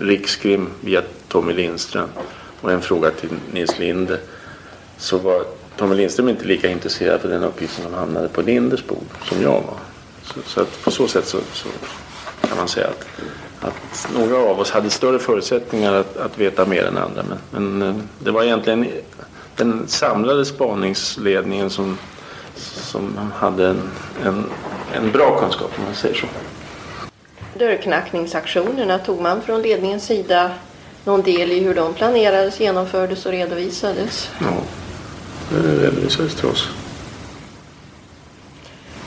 Rikskrim 0.00 0.68
via 0.80 1.02
Tommy 1.28 1.52
Lindström 1.52 2.08
och 2.60 2.72
en 2.72 2.82
fråga 2.82 3.10
till 3.10 3.30
Nils 3.52 3.78
Linde 3.78 4.18
så 4.98 5.18
var 5.18 5.44
Tommy 5.76 5.94
Lindström 5.94 6.28
inte 6.28 6.44
lika 6.44 6.70
intresserad 6.70 7.20
för 7.20 7.28
den 7.28 7.42
uppgiften 7.42 7.84
som 7.84 7.94
hamnade 7.94 8.28
på 8.28 8.42
Linders 8.42 8.86
bord 8.86 9.04
som 9.24 9.42
jag 9.42 9.50
var. 9.50 9.78
Så, 10.22 10.40
så 10.46 10.60
att 10.60 10.84
på 10.84 10.90
så 10.90 11.08
sätt 11.08 11.26
så, 11.26 11.38
så, 11.52 11.68
kan 12.48 12.56
man 12.56 12.68
säga 12.68 12.86
att, 12.86 13.06
att 13.60 14.08
några 14.14 14.36
av 14.36 14.60
oss 14.60 14.70
hade 14.70 14.90
större 14.90 15.18
förutsättningar 15.18 15.92
att, 15.92 16.16
att 16.16 16.38
veta 16.38 16.66
mer 16.66 16.84
än 16.84 16.98
andra. 16.98 17.24
Men, 17.50 17.78
men 17.78 17.88
eh, 17.88 18.02
det 18.18 18.30
var 18.30 18.42
egentligen 18.42 18.86
den 19.56 19.88
samlade 19.88 20.44
spaningsledningen 20.44 21.70
som, 21.70 21.98
som 22.56 23.30
hade 23.34 23.68
en, 23.68 23.82
en, 24.24 24.44
en 24.92 25.10
bra 25.12 25.38
kunskap 25.40 25.70
om 25.78 25.84
man 25.84 25.94
säger 25.94 26.14
så. 26.14 26.26
Dörrknackningsaktionerna, 27.54 28.98
tog 28.98 29.20
man 29.20 29.42
från 29.42 29.62
ledningens 29.62 30.06
sida 30.06 30.50
någon 31.04 31.22
del 31.22 31.52
i 31.52 31.60
hur 31.60 31.74
de 31.74 31.94
planerades, 31.94 32.60
genomfördes 32.60 33.26
och 33.26 33.32
redovisades? 33.32 34.30
Ja, 34.40 34.56
det 35.50 35.86
redovisades 35.86 36.34
till 36.34 36.46
oss. 36.46 36.68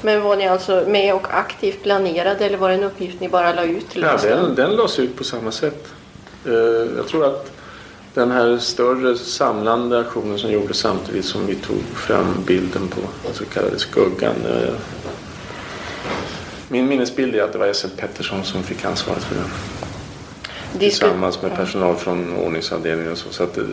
Men 0.01 0.21
var 0.21 0.35
ni 0.35 0.47
alltså 0.47 0.83
med 0.87 1.15
och 1.15 1.27
aktivt 1.33 1.83
planerade 1.83 2.45
eller 2.45 2.57
var 2.57 2.69
det 2.69 2.75
en 2.75 2.83
uppgift 2.83 3.19
ni 3.19 3.29
bara 3.29 3.53
la 3.53 3.63
ut? 3.63 3.89
Till 3.89 4.01
ja, 4.01 4.17
den, 4.17 4.55
den 4.55 4.71
lades 4.75 4.99
ut 4.99 5.17
på 5.17 5.23
samma 5.23 5.51
sätt. 5.51 5.87
Eh, 6.45 6.53
jag 6.97 7.07
tror 7.07 7.25
att 7.25 7.51
den 8.13 8.31
här 8.31 8.57
större 8.57 9.17
samlande 9.17 9.99
aktionen 9.99 10.39
som 10.39 10.51
gjordes 10.51 10.77
samtidigt 10.77 11.25
som 11.25 11.45
vi 11.45 11.55
tog 11.55 11.83
fram 11.95 12.43
bilden 12.47 12.87
på 12.87 13.01
den 13.25 13.33
så 13.33 13.45
kallade 13.45 13.79
skuggan. 13.79 14.35
Min 16.73 16.87
minnesbild 16.87 17.35
är 17.35 17.43
att 17.43 17.51
det 17.51 17.57
var 17.57 17.67
S.L. 17.67 17.91
Pettersson 17.97 18.43
som 18.43 18.63
fick 18.63 18.85
ansvaret 18.85 19.23
för 19.23 19.35
den. 19.35 19.49
Tillsammans 20.79 21.41
med 21.41 21.55
personal 21.55 21.95
från 21.95 22.37
ordningsavdelningen 22.37 23.11
och 23.11 23.17
så. 23.17 23.29
så 23.29 23.43
att 23.43 23.53
det, 23.53 23.65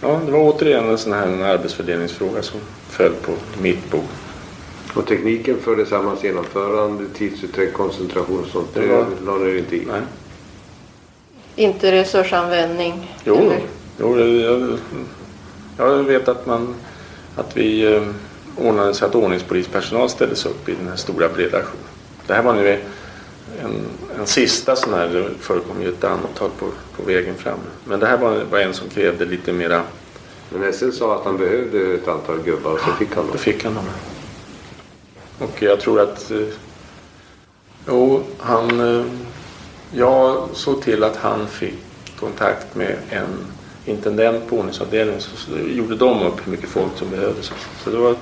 ja, 0.00 0.20
det 0.26 0.32
var 0.32 0.38
återigen 0.38 0.88
en 0.88 0.98
sån 0.98 1.12
här 1.12 1.26
en 1.26 1.42
arbetsfördelningsfråga 1.42 2.42
som 2.42 2.60
föll 2.88 3.12
på 3.12 3.32
mitt 3.62 3.90
bord. 3.90 4.04
Och 4.94 5.06
tekniken 5.06 5.56
för 5.60 5.76
detsammans 5.76 6.24
genomförande, 6.24 7.04
tidsutdräkt, 7.14 7.74
koncentration 7.74 8.40
och 8.40 8.50
sånt, 8.50 8.74
det, 8.74 8.80
det 8.80 9.06
la 9.24 9.38
ni 9.38 9.58
inte 9.58 9.76
i? 9.76 9.84
Nej. 9.86 10.02
Inte 11.56 11.92
resursanvändning? 11.92 13.16
Jo, 13.24 13.36
eller? 13.36 13.60
jo 13.98 14.18
jag, 14.18 14.78
jag 15.76 16.02
vet 16.02 16.28
att, 16.28 16.46
man, 16.46 16.74
att 17.36 17.56
vi 17.56 17.94
eh, 17.94 18.02
ordnade 18.56 18.94
så 18.94 19.06
att 19.06 19.14
ordningspolispersonal 19.14 20.10
ställdes 20.10 20.46
upp 20.46 20.68
i 20.68 20.74
den 20.74 20.88
här 20.88 20.96
stora 20.96 21.28
breda 21.28 21.58
aktionen. 21.58 21.84
Det 22.26 22.34
här 22.34 22.42
var 22.42 22.54
nu 22.54 22.80
en, 23.62 23.86
en 24.18 24.26
sista 24.26 24.76
sån 24.76 24.94
här, 24.94 25.08
det 25.08 25.30
förekom 25.40 25.82
ju 25.82 25.88
ett 25.88 26.04
antal 26.04 26.50
på, 26.58 26.66
på 26.96 27.02
vägen 27.02 27.34
fram. 27.34 27.58
Men 27.84 28.00
det 28.00 28.06
här 28.06 28.16
var, 28.16 28.44
var 28.50 28.58
en 28.58 28.74
som 28.74 28.88
krävde 28.88 29.24
lite 29.24 29.52
mera... 29.52 29.82
Men 30.52 30.72
SL 30.72 30.90
sa 30.90 31.16
att 31.16 31.24
han 31.24 31.36
behövde 31.36 31.94
ett 31.94 32.08
antal 32.08 32.42
gubbar 32.42 32.72
och 32.72 32.80
så 32.80 32.92
fick 32.92 33.14
han 33.14 33.24
dem? 33.24 33.32
Det 33.32 33.38
fick 33.38 33.64
han 33.64 33.74
dem. 33.74 33.84
Och 35.38 35.62
jag 35.62 35.80
tror 35.80 36.00
att... 36.00 36.30
Eh, 36.30 36.46
jo, 37.88 38.22
han... 38.38 38.96
Eh, 38.98 39.04
jag 39.92 40.48
såg 40.52 40.82
till 40.82 41.04
att 41.04 41.16
han 41.16 41.48
fick 41.48 41.74
kontakt 42.20 42.74
med 42.74 42.96
en 43.10 43.46
intendent 43.84 44.48
på 44.48 44.56
ordningsavdelningen. 44.56 45.20
Så, 45.20 45.36
så 45.36 45.58
gjorde 45.58 45.96
de 45.96 46.22
upp 46.22 46.46
hur 46.46 46.50
mycket 46.52 46.68
folk 46.68 46.96
som 46.96 47.10
behövdes. 47.10 47.52
Så 47.84 47.90
det 47.90 47.96
var 47.96 48.14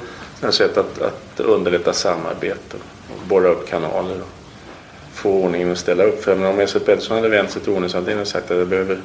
ett 0.43 0.55
sätt 0.55 0.77
att, 0.77 1.03
att 1.03 1.41
underlätta 1.41 1.93
samarbete 1.93 2.77
och 3.09 3.29
borra 3.29 3.49
upp 3.49 3.69
kanaler 3.69 4.21
och 4.21 4.29
få 5.13 5.31
ordningen 5.31 5.73
att 5.73 5.79
ställa 5.79 6.05
upp. 6.05 6.25
För 6.25 6.47
om 6.47 6.61
Esset 6.61 6.87
Pettersson 6.87 7.17
hade 7.17 7.29
vänt 7.29 7.51
sig 7.51 7.63
till 7.63 7.73
ordningsavdelningen 7.73 8.23
och 8.23 8.29
sagt 8.29 8.51
att 8.51 8.59
jag 8.59 8.69
behöver 8.69 9.01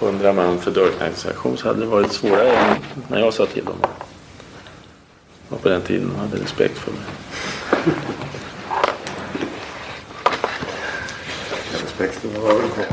100 0.00 0.32
man 0.32 0.60
för 0.60 0.70
dörrknackningsaktion 0.70 1.56
så 1.56 1.68
hade 1.68 1.80
det 1.80 1.86
varit 1.86 2.12
svårare 2.12 2.50
än 2.52 2.76
när 3.08 3.18
jag 3.18 3.34
sa 3.34 3.46
till 3.46 3.64
dem. 3.64 3.76
Och 5.48 5.62
på 5.62 5.68
den 5.68 5.82
tiden 5.82 6.10
hade 6.16 6.42
respekt 6.42 6.78
för 6.78 6.90
mig. 6.90 7.00
Respekten 11.72 12.30
var 12.42 12.54
väl 12.54 12.68
kvar. 12.70 12.86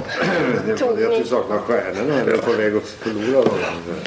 Det 0.66 0.82
var 0.82 0.96
det 0.98 1.06
att 1.06 1.22
vi 1.22 1.28
saknar 1.28 1.58
stjärnorna. 1.58 2.24
Vi 2.24 2.32
är 2.32 2.38
på 2.38 2.52
väg 2.52 2.76
att 2.76 2.88
förlora 2.88 3.43
dem. 3.43 4.00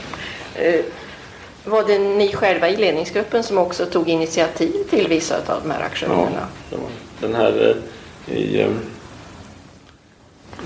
Eh, 1.69 1.73
var 1.73 1.85
det 1.85 1.99
ni 1.99 2.33
själva 2.33 2.69
i 2.69 2.77
ledningsgruppen 2.77 3.43
som 3.43 3.59
också 3.59 3.87
tog 3.87 4.09
initiativ 4.09 4.85
till 4.91 5.09
vissa 5.09 5.37
av 5.37 5.63
de 5.63 5.71
här 5.71 5.83
aktionerna? 5.83 6.49
Ja, 6.71 6.79
den 7.21 7.35
här 7.35 7.77
eh, 8.27 8.37
i, 8.37 8.61
eh, 8.61 8.71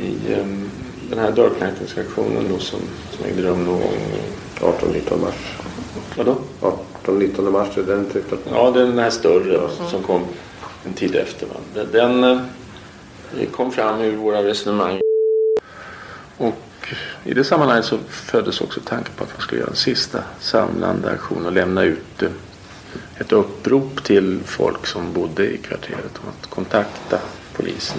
i 0.02 0.16
den 1.10 1.18
här 1.18 1.30
dörrknackningsaktionen 1.30 2.48
då 2.52 2.58
som, 2.58 2.80
som 3.10 3.24
ägde 3.24 3.42
rum 3.42 3.64
någon 3.64 3.80
gång 3.80 3.94
18-19 4.60 5.20
mars. 5.20 5.56
Vadå? 6.16 6.36
18-19 7.04 7.50
mars 7.50 7.78
är 7.78 7.82
den 7.82 8.04
typen? 8.04 8.38
Ja, 8.52 8.70
den 8.70 8.98
här 8.98 9.10
större 9.10 9.58
mm. 9.58 9.90
som 9.90 10.02
kom 10.02 10.22
en 10.84 10.92
tid 10.92 11.16
efter. 11.16 11.46
Va? 11.46 11.84
Den, 11.92 12.20
den 12.20 13.46
kom 13.52 13.72
fram 13.72 14.00
ur 14.00 14.16
våra 14.16 14.42
resonemang. 14.42 15.00
Och 16.38 16.54
i 17.24 17.34
det 17.34 17.44
sammanhanget 17.44 17.84
så 17.84 17.98
föddes 18.08 18.60
också 18.60 18.80
tanken 18.84 19.14
på 19.16 19.24
att 19.24 19.32
man 19.32 19.40
skulle 19.40 19.60
göra 19.60 19.70
en 19.70 19.76
sista 19.76 20.24
samlande 20.40 21.10
aktion 21.10 21.46
och 21.46 21.52
lämna 21.52 21.82
ut 21.82 22.22
eh, 22.22 22.30
ett 23.18 23.32
upprop 23.32 24.04
till 24.04 24.40
folk 24.44 24.86
som 24.86 25.12
bodde 25.12 25.54
i 25.54 25.58
kvarteret 25.58 26.18
om 26.22 26.28
att 26.28 26.50
kontakta 26.50 27.18
polisen 27.56 27.98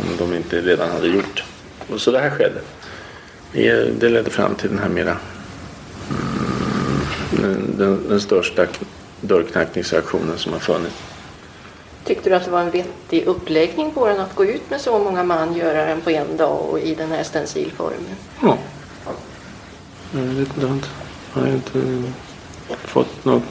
om 0.00 0.16
de 0.18 0.36
inte 0.36 0.60
redan 0.60 0.90
hade 0.90 1.08
gjort. 1.08 1.44
Och 1.88 2.00
så 2.00 2.10
det 2.10 2.18
här 2.18 2.30
skedde. 2.30 2.60
Det 3.98 4.08
ledde 4.08 4.30
fram 4.30 4.54
till 4.54 4.70
den 4.70 4.78
här 4.78 4.88
mera 4.88 5.16
mm, 6.10 7.00
den, 7.30 7.78
den, 7.78 8.08
den 8.08 8.20
största 8.20 8.66
dörrknackningsaktionen 9.20 10.38
som 10.38 10.52
har 10.52 10.60
funnits. 10.60 11.09
Tyckte 12.04 12.30
du 12.30 12.36
att 12.36 12.44
det 12.44 12.50
var 12.50 12.60
en 12.60 12.70
vettig 12.70 13.26
uppläggning 13.26 13.90
på 13.90 14.06
den 14.06 14.20
att 14.20 14.34
gå 14.34 14.44
ut 14.44 14.70
med 14.70 14.80
så 14.80 14.98
många 14.98 15.24
man, 15.24 15.54
göra 15.54 15.84
den 15.84 16.00
på 16.00 16.10
en 16.10 16.36
dag 16.36 16.60
och 16.70 16.80
i 16.80 16.94
den 16.94 17.12
här 17.12 17.22
stencilformen? 17.22 18.16
Ja. 18.42 18.56
Jag 20.12 20.20
vet 20.20 20.56
inte. 20.56 20.88
Jag 21.34 21.40
har 21.40 21.48
inte 21.48 22.12
fått 22.68 23.24
något 23.24 23.42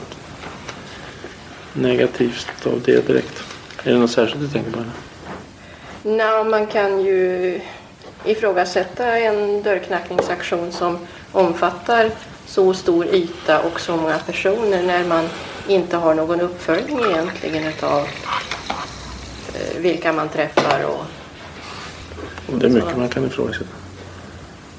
negativt 1.72 2.66
av 2.66 2.82
det 2.84 3.06
direkt. 3.06 3.42
Är 3.84 3.92
det 3.92 3.98
något 3.98 4.10
särskilt 4.10 4.40
du 4.40 4.48
tänker 4.48 4.70
på? 4.70 4.84
Nej, 6.02 6.44
man 6.44 6.66
kan 6.66 7.00
ju 7.00 7.60
ifrågasätta 8.24 9.18
en 9.18 9.62
dörrknackningsaktion 9.62 10.72
som 10.72 10.98
omfattar 11.32 12.10
så 12.46 12.74
stor 12.74 13.06
yta 13.06 13.60
och 13.60 13.80
så 13.80 13.96
många 13.96 14.18
personer 14.18 14.82
när 14.82 15.04
man 15.04 15.28
inte 15.70 15.96
har 15.96 16.14
någon 16.14 16.40
uppföljning 16.40 17.00
egentligen 17.04 17.72
av 17.80 18.08
eh, 19.54 19.78
vilka 19.78 20.12
man 20.12 20.28
träffar 20.28 20.84
och, 20.84 21.04
Det 22.60 22.66
är 22.66 22.70
mycket 22.70 22.96
man 22.96 23.08
kan 23.08 23.26
ifrågasätta. 23.26 23.70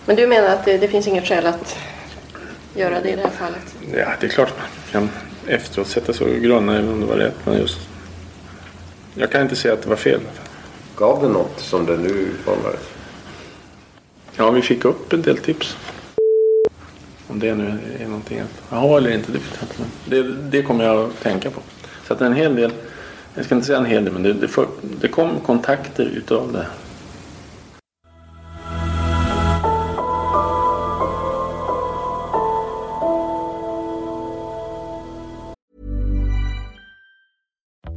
Men 0.06 0.16
du 0.16 0.28
menar 0.28 0.48
att 0.50 0.66
det, 0.66 0.78
det, 0.78 0.88
finns 0.88 1.08
inget 1.08 1.28
skäl 1.28 1.46
att 1.46 1.78
göra 2.76 3.02
det 3.02 3.10
i 3.10 3.16
det 3.16 3.22
här 3.22 3.30
fallet? 3.30 3.76
Ja, 3.94 4.14
det 4.20 4.28
är 4.28 4.30
klart 4.30 4.54
man 4.58 4.68
kan 4.92 5.10
efteråt 5.48 5.88
sätta 5.88 6.14
sig 6.14 6.36
och 6.36 6.42
grunna 6.42 6.80
om 6.80 7.00
det 7.00 7.06
var 7.06 7.16
rätt. 7.16 7.36
Men 7.46 7.58
just, 7.58 7.80
jag 9.16 9.32
kan 9.32 9.42
inte 9.42 9.56
säga 9.56 9.74
att 9.74 9.82
det 9.82 9.90
var 9.90 9.96
fel. 9.96 10.20
gav 10.96 11.22
det 11.22 11.30
något 11.30 11.60
som 11.60 11.86
det 11.86 11.98
nu 11.98 12.10
utformades? 12.10 12.82
Ja, 14.36 14.52
vi 14.52 14.62
fick 14.62 14.86
upp 14.86 15.14
en 15.14 15.22
del 15.22 15.38
tips. 15.38 15.78
Om 17.32 17.40
det 17.40 17.56
nu 17.56 17.80
är 18.00 18.06
någonting 18.06 18.40
att 18.40 18.80
ha 18.80 18.98
eller 18.98 19.12
inte, 19.12 19.32
det 19.32 19.38
vet 19.38 19.60
jag 19.60 19.70
inte. 19.70 19.84
Det, 20.06 20.58
det 20.58 20.64
kommer 20.64 20.84
jag 20.84 21.10
att 21.10 21.22
tänka 21.22 21.50
på. 21.50 21.62
Så 22.08 22.14
att 22.14 22.22
en 22.22 22.34
hel 22.34 22.56
del, 22.56 22.72
jag 23.36 23.46
ska 23.46 23.56
inte 23.56 23.68
säga 23.68 23.78
en 23.78 23.86
hel 23.86 24.04
del, 24.06 24.14
men 24.14 24.24
det, 24.24 24.34
det, 24.34 24.48
för, 24.48 24.68
det 25.02 25.08
kom 25.08 25.40
kontakter 25.46 26.06
utav 26.06 26.54
det. 26.54 26.66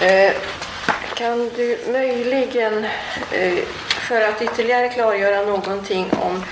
Eh, 0.00 0.32
kan 1.14 1.50
du 1.56 1.78
möjligen, 1.92 2.84
eh, 3.32 3.58
för 3.88 4.20
att 4.20 4.42
ytterligare 4.42 4.88
klargöra 4.88 5.42
någonting 5.42 6.10
om 6.12 6.44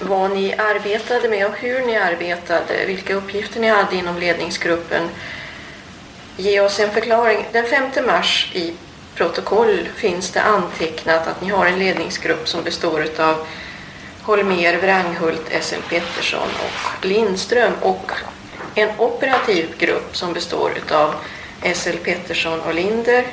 vad 0.00 0.30
ni 0.30 0.54
arbetade 0.54 1.28
med 1.28 1.46
och 1.46 1.56
hur 1.56 1.86
ni 1.86 1.96
arbetade, 1.96 2.86
vilka 2.86 3.14
uppgifter 3.14 3.60
ni 3.60 3.68
hade 3.68 3.96
inom 3.96 4.18
ledningsgruppen, 4.18 5.08
ge 6.36 6.60
oss 6.60 6.80
en 6.80 6.90
förklaring. 6.90 7.46
Den 7.52 7.66
5 7.66 8.06
mars 8.06 8.50
i 8.54 8.74
protokoll 9.14 9.88
finns 9.96 10.30
det 10.30 10.42
antecknat 10.42 11.26
att 11.26 11.42
ni 11.42 11.48
har 11.48 11.66
en 11.66 11.78
ledningsgrupp 11.78 12.48
som 12.48 12.62
består 12.64 13.06
av 13.18 13.46
Holmer, 14.22 14.76
Wranghult, 14.76 15.46
S.L. 15.50 15.82
Pettersson 15.88 16.48
och 16.58 17.06
Lindström 17.06 17.72
och 17.80 18.12
en 18.74 18.90
operativ 18.98 19.68
grupp 19.78 20.16
som 20.16 20.32
består 20.32 20.72
av 20.90 21.14
S.L. 21.62 21.96
Pettersson 22.04 22.60
och 22.60 22.74
Linder, 22.74 23.26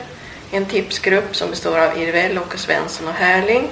en 0.51 0.65
tipsgrupp 0.65 1.35
som 1.35 1.49
består 1.49 1.79
av 1.79 1.97
Irvell, 1.97 2.37
Åke 2.37 2.57
Svensson 2.57 3.07
och 3.07 3.13
Härling. 3.13 3.69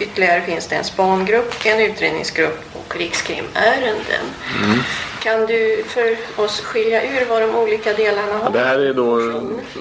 Ytterligare 0.00 0.40
finns 0.40 0.66
det 0.66 0.76
en 0.76 0.84
spangrupp, 0.84 1.54
en 1.64 1.80
utredningsgrupp 1.80 2.60
och 2.72 2.96
rikskrimärenden. 2.96 4.24
Mm. 4.64 4.78
Kan 5.22 5.46
du 5.46 5.84
för 5.88 6.16
oss 6.36 6.60
skilja 6.60 7.02
ur 7.02 7.26
vad 7.28 7.42
de 7.42 7.54
olika 7.54 7.92
delarna 7.92 8.38
har? 8.38 8.50
Det 8.50 8.64
här 8.64 8.78
är 8.78 8.94
då, 8.94 9.20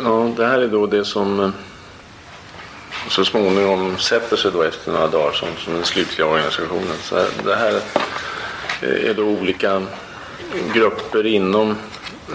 ja, 0.03 0.31
det, 0.37 0.47
här 0.47 0.59
är 0.59 0.67
då 0.67 0.85
det 0.85 1.05
som 1.05 1.39
eh, 1.39 1.49
så 3.09 3.25
småningom 3.25 3.97
sätter 3.97 4.37
sig 4.37 4.51
då 4.51 4.61
efter 4.61 4.91
några 4.91 5.07
dagar 5.07 5.31
som, 5.31 5.47
som 5.57 5.73
den 5.73 5.83
slutliga 5.83 6.27
organisationen. 6.27 6.95
Så 7.01 7.25
det 7.43 7.55
här 7.55 7.81
är 8.81 9.13
då 9.13 9.23
olika 9.23 9.81
grupper 10.73 11.25
inom 11.25 11.75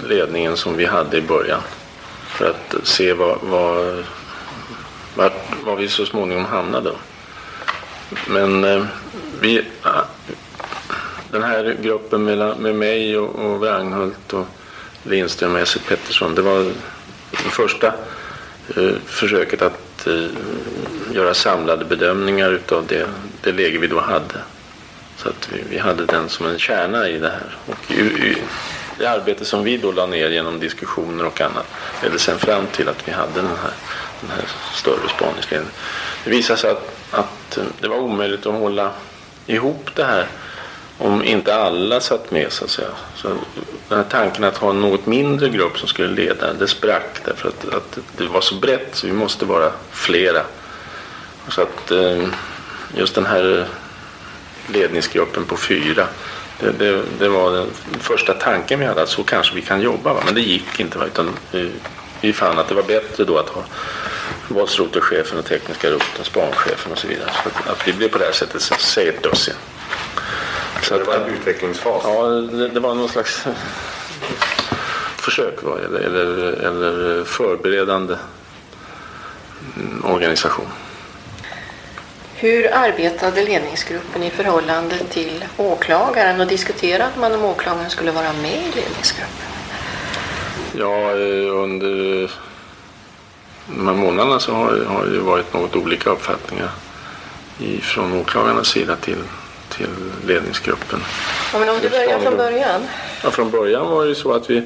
ledningen 0.09 0.57
som 0.57 0.77
vi 0.77 0.85
hade 0.85 1.17
i 1.17 1.23
början. 1.23 1.61
För 2.41 2.51
att 2.51 2.87
se 2.87 3.13
vad, 3.13 3.39
vad, 3.43 4.05
vad, 5.65 5.79
vi 5.79 5.89
så 5.89 6.07
småningom 6.07 6.45
hamnade. 6.45 6.93
Men 8.29 8.65
eh, 8.65 8.85
vi, 9.41 9.65
den 11.31 11.43
här 11.43 11.77
gruppen 11.83 12.25
med, 12.25 12.59
med 12.59 12.75
mig 12.75 13.19
och, 13.19 13.35
och 13.35 13.61
Wranghult 13.61 14.33
och 14.33 14.47
Lindström 15.03 15.55
och 15.55 15.61
Esse 15.61 15.79
Pettersson, 15.79 16.35
det 16.35 16.43
var 16.43 16.65
det 17.31 17.37
första 17.37 17.87
eh, 18.77 18.93
försöket 19.07 19.63
att 19.63 20.07
eh, 20.07 20.27
göra 21.13 21.35
samlade 21.35 21.85
bedömningar 21.85 22.51
utav 22.51 22.87
det, 22.87 23.07
det 23.41 23.53
läge 23.53 23.79
vi 23.79 23.87
då 23.87 24.01
hade. 24.01 24.41
Så 25.17 25.29
att 25.29 25.49
vi, 25.53 25.63
vi 25.71 25.79
hade 25.79 26.07
den 26.07 26.29
som 26.29 26.47
en 26.47 26.59
kärna 26.59 27.09
i 27.09 27.19
det 27.19 27.31
här. 27.31 27.57
Och 27.67 27.93
i, 27.93 28.01
i, 28.01 28.37
det 29.01 29.11
arbete 29.11 29.45
som 29.45 29.65
vi 29.65 29.77
då 29.77 29.93
la 29.93 30.07
ner 30.07 30.31
genom 30.31 30.61
diskussioner 30.61 31.27
och 31.27 31.41
annat 31.41 31.67
ledde 32.03 32.19
sen 32.19 32.39
fram 32.39 32.67
till 32.67 32.89
att 32.89 33.09
vi 33.09 33.13
hade 33.13 33.35
den 33.35 33.47
här, 33.47 33.73
den 34.21 34.31
här 34.31 34.45
större 34.75 35.09
spaningsledningen. 35.17 35.75
Det 36.25 36.31
visade 36.31 36.59
sig 36.59 36.71
att, 36.71 36.97
att 37.11 37.57
eh, 37.57 37.65
det 37.81 37.89
var 37.89 37.97
omöjligt 37.97 38.47
att 38.47 38.55
hålla 38.55 38.91
ihop 39.47 39.91
det 39.95 40.05
här 40.05 40.27
om 40.99 41.25
inte 41.25 41.55
alla 41.55 42.01
satt 42.01 42.31
med 42.31 42.53
så 42.53 42.65
att 42.65 42.71
säga. 42.71 42.89
Så 43.17 43.29
den 43.89 43.99
här 43.99 44.05
tanken 44.11 44.45
att 44.45 44.57
ha 44.57 44.71
en 44.71 44.81
något 44.81 45.07
mindre 45.07 45.49
grupp 45.49 45.79
som 45.79 45.89
skulle 45.89 46.15
leda, 46.15 46.53
det 46.53 46.69
sprack 46.69 47.21
därför 47.25 47.49
att, 47.49 47.75
att 47.75 47.99
det 48.17 48.27
var 48.27 48.41
så 48.41 48.55
brett 48.55 48.89
så 48.93 49.07
vi 49.07 49.13
måste 49.13 49.45
vara 49.45 49.73
flera. 49.91 50.43
Så 51.49 51.63
att 51.63 51.91
eh, 51.91 52.25
just 52.95 53.15
den 53.15 53.27
här 53.27 53.67
ledningsgruppen 54.67 55.45
på 55.45 55.57
fyra, 55.57 56.07
det, 56.61 56.73
det, 56.73 57.03
det, 57.19 57.29
var 57.29 57.53
den 57.53 57.71
första 58.01 58.35
tanken 58.35 58.81
vi 58.81 58.87
hade 58.87 59.03
att 59.03 59.09
så 59.09 59.23
kanske 59.23 59.55
vi 59.55 59.63
kan 59.63 59.81
jobba. 59.81 60.13
Va? 60.13 60.23
Men 60.25 60.35
det 60.35 60.41
gick 60.41 60.81
inte. 60.81 60.99
Va? 60.99 61.07
Utan 61.07 61.31
vi, 61.51 61.71
vi 62.21 62.33
fann 62.33 62.59
att 62.59 62.69
det 62.69 62.75
var 62.75 62.83
bättre 62.83 63.25
då 63.25 63.39
att 63.39 63.49
ha 63.49 63.63
våldsrotelchefen 64.49 65.39
och 65.39 65.45
tekniska 65.45 65.91
roteln, 65.91 66.25
spanchefen 66.25 66.93
och 66.93 66.99
så 66.99 67.09
vidare. 67.09 67.31
Så 67.43 67.49
att, 67.49 67.69
att 67.69 67.89
vi 67.89 67.93
blev 67.93 68.09
på 68.09 68.19
det 68.19 68.25
här 68.25 68.33
sättet, 68.33 68.63
säg 68.63 69.09
ett 69.09 69.23
dussin. 69.23 69.55
Så 70.83 70.99
det 70.99 71.05
var 71.05 71.15
en 71.15 71.35
utvecklingsfas? 71.35 72.03
Ja, 72.05 72.23
det, 72.27 72.69
det 72.69 72.81
var 72.81 72.95
någon 72.95 73.09
slags 73.09 73.47
försök 75.17 75.63
va? 75.63 75.79
Eller, 75.85 76.01
eller, 76.01 76.53
eller 76.53 77.25
förberedande 77.25 78.17
organisation. 80.05 80.67
Hur 82.41 82.75
arbetade 82.75 83.45
ledningsgruppen 83.45 84.23
i 84.23 84.31
förhållande 84.31 84.99
till 84.99 85.45
åklagaren 85.57 86.41
och 86.41 86.47
diskuterade 86.47 87.11
man 87.21 87.35
om 87.35 87.45
åklagaren 87.45 87.91
skulle 87.91 88.11
vara 88.11 88.33
med 88.33 88.53
i 88.53 88.73
ledningsgruppen? 88.75 89.47
Ja, 90.73 91.11
under 91.63 92.31
de 93.67 93.87
här 93.87 93.95
månaderna 93.95 94.41
så 94.41 94.53
har, 94.53 94.85
har 94.85 95.07
det 95.07 95.19
varit 95.19 95.55
något 95.55 95.77
olika 95.77 96.11
uppfattningar 96.11 96.71
från 97.83 98.21
åklagarnas 98.21 98.69
sida 98.69 98.97
till, 98.97 99.23
till 99.69 99.89
ledningsgruppen. 100.27 101.01
Ja, 101.53 101.59
men 101.59 101.69
om 101.69 101.77
du 101.83 101.89
börjar 101.89 102.19
från 102.19 102.37
början? 102.37 102.83
Ja, 103.25 103.31
från 103.31 103.51
början 103.51 103.91
var 103.91 104.03
det 104.03 104.09
ju 104.09 104.15
så 104.15 104.33
att 104.33 104.51
vi, 104.51 104.63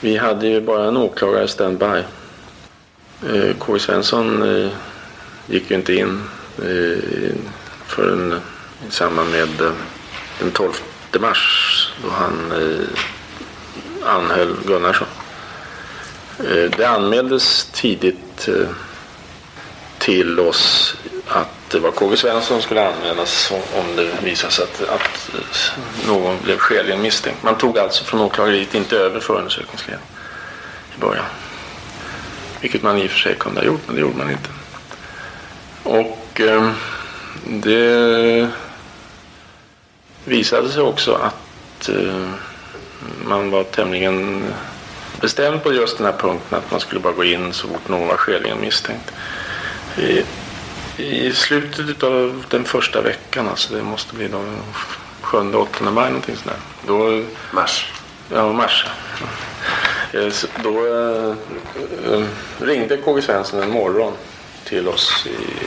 vi 0.00 0.16
hade 0.16 0.46
ju 0.46 0.60
bara 0.60 0.84
en 0.84 0.96
åklagare 0.96 1.48
standby. 1.48 2.02
Eh, 3.32 3.56
K. 3.58 3.78
Svensson 3.78 4.56
eh, 4.56 4.70
gick 5.46 5.70
ju 5.70 5.76
inte 5.76 5.94
in 5.94 6.22
för 7.86 8.12
en, 8.12 8.40
i 8.88 8.90
samband 8.90 9.30
med 9.30 9.60
eh, 9.60 9.72
den 10.38 10.50
12 10.50 10.72
mars 11.20 11.92
då 12.02 12.10
han 12.10 12.52
eh, 12.52 12.88
anhöll 14.08 14.56
Gunnarsson. 14.66 15.08
Eh, 16.38 16.70
det 16.76 16.84
anmäldes 16.84 17.68
tidigt 17.72 18.48
till 19.98 20.40
oss 20.40 20.94
att 21.28 21.70
det 21.70 21.78
var 21.78 21.90
KG 21.90 22.16
Svensson 22.16 22.42
som 22.42 22.62
skulle 22.62 22.88
anmälas 22.88 23.52
om 23.52 23.96
det 23.96 24.10
visade 24.22 24.52
sig 24.52 24.64
att, 24.64 24.88
att 24.88 25.32
någon 26.06 26.38
blev 26.42 26.58
skäligen 26.58 27.02
misstänkt. 27.02 27.42
Man 27.42 27.58
tog 27.58 27.78
alltså 27.78 28.04
från 28.04 28.20
åklageriet 28.20 28.74
inte 28.74 28.96
över 28.96 29.20
förundersökningsledningen 29.20 30.08
i 30.96 31.00
början. 31.00 31.24
Vilket 32.60 32.82
man 32.82 32.98
i 32.98 33.06
och 33.06 33.10
för 33.10 33.18
sig 33.18 33.34
kunde 33.34 33.60
ha 33.60 33.66
gjort, 33.66 33.80
men 33.86 33.94
det 33.94 34.00
gjorde 34.00 34.18
man 34.18 34.30
inte. 34.30 34.48
Och 35.82 36.21
eh, 36.40 36.70
det 37.44 38.48
visade 40.24 40.68
sig 40.68 40.82
också 40.82 41.14
att 41.14 41.88
eh, 41.88 42.28
man 43.24 43.50
var 43.50 43.64
tämligen 43.64 44.44
bestämd 45.20 45.62
på 45.62 45.72
just 45.72 45.98
den 45.98 46.06
här 46.06 46.18
punkten 46.18 46.58
att 46.58 46.70
man 46.70 46.80
skulle 46.80 47.00
bara 47.00 47.12
gå 47.12 47.24
in 47.24 47.52
så 47.52 47.68
fort 47.68 47.88
någon 47.88 48.08
var 48.08 48.16
skäligen 48.16 48.60
misstänkt. 48.60 49.12
I, 49.98 50.24
i 51.02 51.32
slutet 51.32 52.02
av 52.02 52.44
den 52.48 52.64
första 52.64 53.00
veckan, 53.00 53.48
alltså 53.48 53.74
det 53.74 53.82
måste 53.82 54.14
bli 54.14 54.28
då 54.28 54.44
7-8 55.22 55.90
maj 55.90 56.10
någonting 56.10 56.36
sådär. 56.36 56.56
Då, 56.86 57.24
mars? 57.52 57.92
Ja, 58.32 58.52
mars. 58.52 58.86
Eh, 60.12 60.32
då 60.62 60.86
äh, 60.86 62.24
ringde 62.60 62.96
KG 62.96 63.22
Svensson 63.22 63.62
en 63.62 63.70
morgon 63.70 64.12
till 64.64 64.88
oss 64.88 65.26
i 65.26 65.66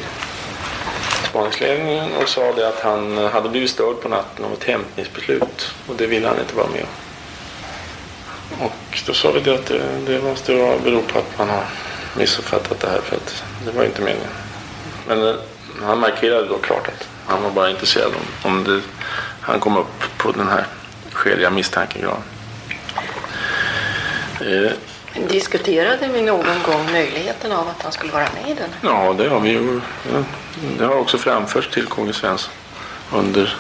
spaningsledningen 1.36 2.15
och 2.21 2.29
sa 2.29 2.53
det 2.53 2.67
att 2.67 2.79
han 2.79 3.17
eh, 3.17 3.29
hade 3.29 3.49
blivit 3.49 3.69
störd 3.69 4.01
på 4.01 4.09
natten 4.09 4.45
av 4.45 4.53
ett 4.53 4.63
hämtningsbeslut 4.63 5.71
och 5.88 5.95
det 5.95 6.07
ville 6.07 6.27
han 6.27 6.39
inte 6.39 6.55
vara 6.55 6.67
med 6.67 6.81
om. 6.81 8.65
Och 8.65 8.99
då 9.07 9.13
sa 9.13 9.31
vi 9.31 9.39
det 9.39 9.55
att 9.55 9.65
det, 9.65 9.81
det 10.07 10.21
måste 10.21 10.77
bero 10.83 11.01
på 11.01 11.19
att 11.19 11.38
man 11.38 11.49
har 11.49 11.63
missuppfattat 12.17 12.79
det 12.79 12.88
här 12.88 13.01
för 13.01 13.15
att 13.15 13.43
det 13.65 13.71
var 13.71 13.83
inte 13.83 14.01
meningen. 14.01 14.29
Men 15.07 15.27
eh, 15.27 15.36
han 15.83 15.99
markerade 15.99 16.47
då 16.47 16.57
klart 16.57 16.88
att 16.88 17.07
han 17.27 17.43
var 17.43 17.51
bara 17.51 17.69
intresserad 17.69 18.11
om, 18.15 18.51
om 18.51 18.63
det, 18.63 18.81
han 19.41 19.59
kom 19.59 19.77
upp 19.77 20.17
på 20.17 20.31
den 20.31 20.47
här 20.47 20.65
skäliga 21.11 21.49
misstankegraden. 21.49 22.23
Eh, 24.41 24.71
Diskuterade 25.16 26.07
vi 26.07 26.22
någon 26.22 26.63
gång 26.66 26.91
möjligheten 26.91 27.51
av 27.51 27.68
att 27.68 27.82
han 27.84 27.91
skulle 27.91 28.11
vara 28.11 28.28
med 28.41 28.51
i 28.51 28.53
den? 28.53 28.70
Ja, 28.82 29.16
det 29.18 29.30
har 29.30 29.39
vi 29.39 29.49
ju. 29.49 29.82
Det 30.78 30.86
har 30.86 30.95
också 30.95 31.18
framförts 31.18 31.70
till 31.70 31.86
KG 31.86 32.13
Svensson 32.13 32.53
under 33.13 33.57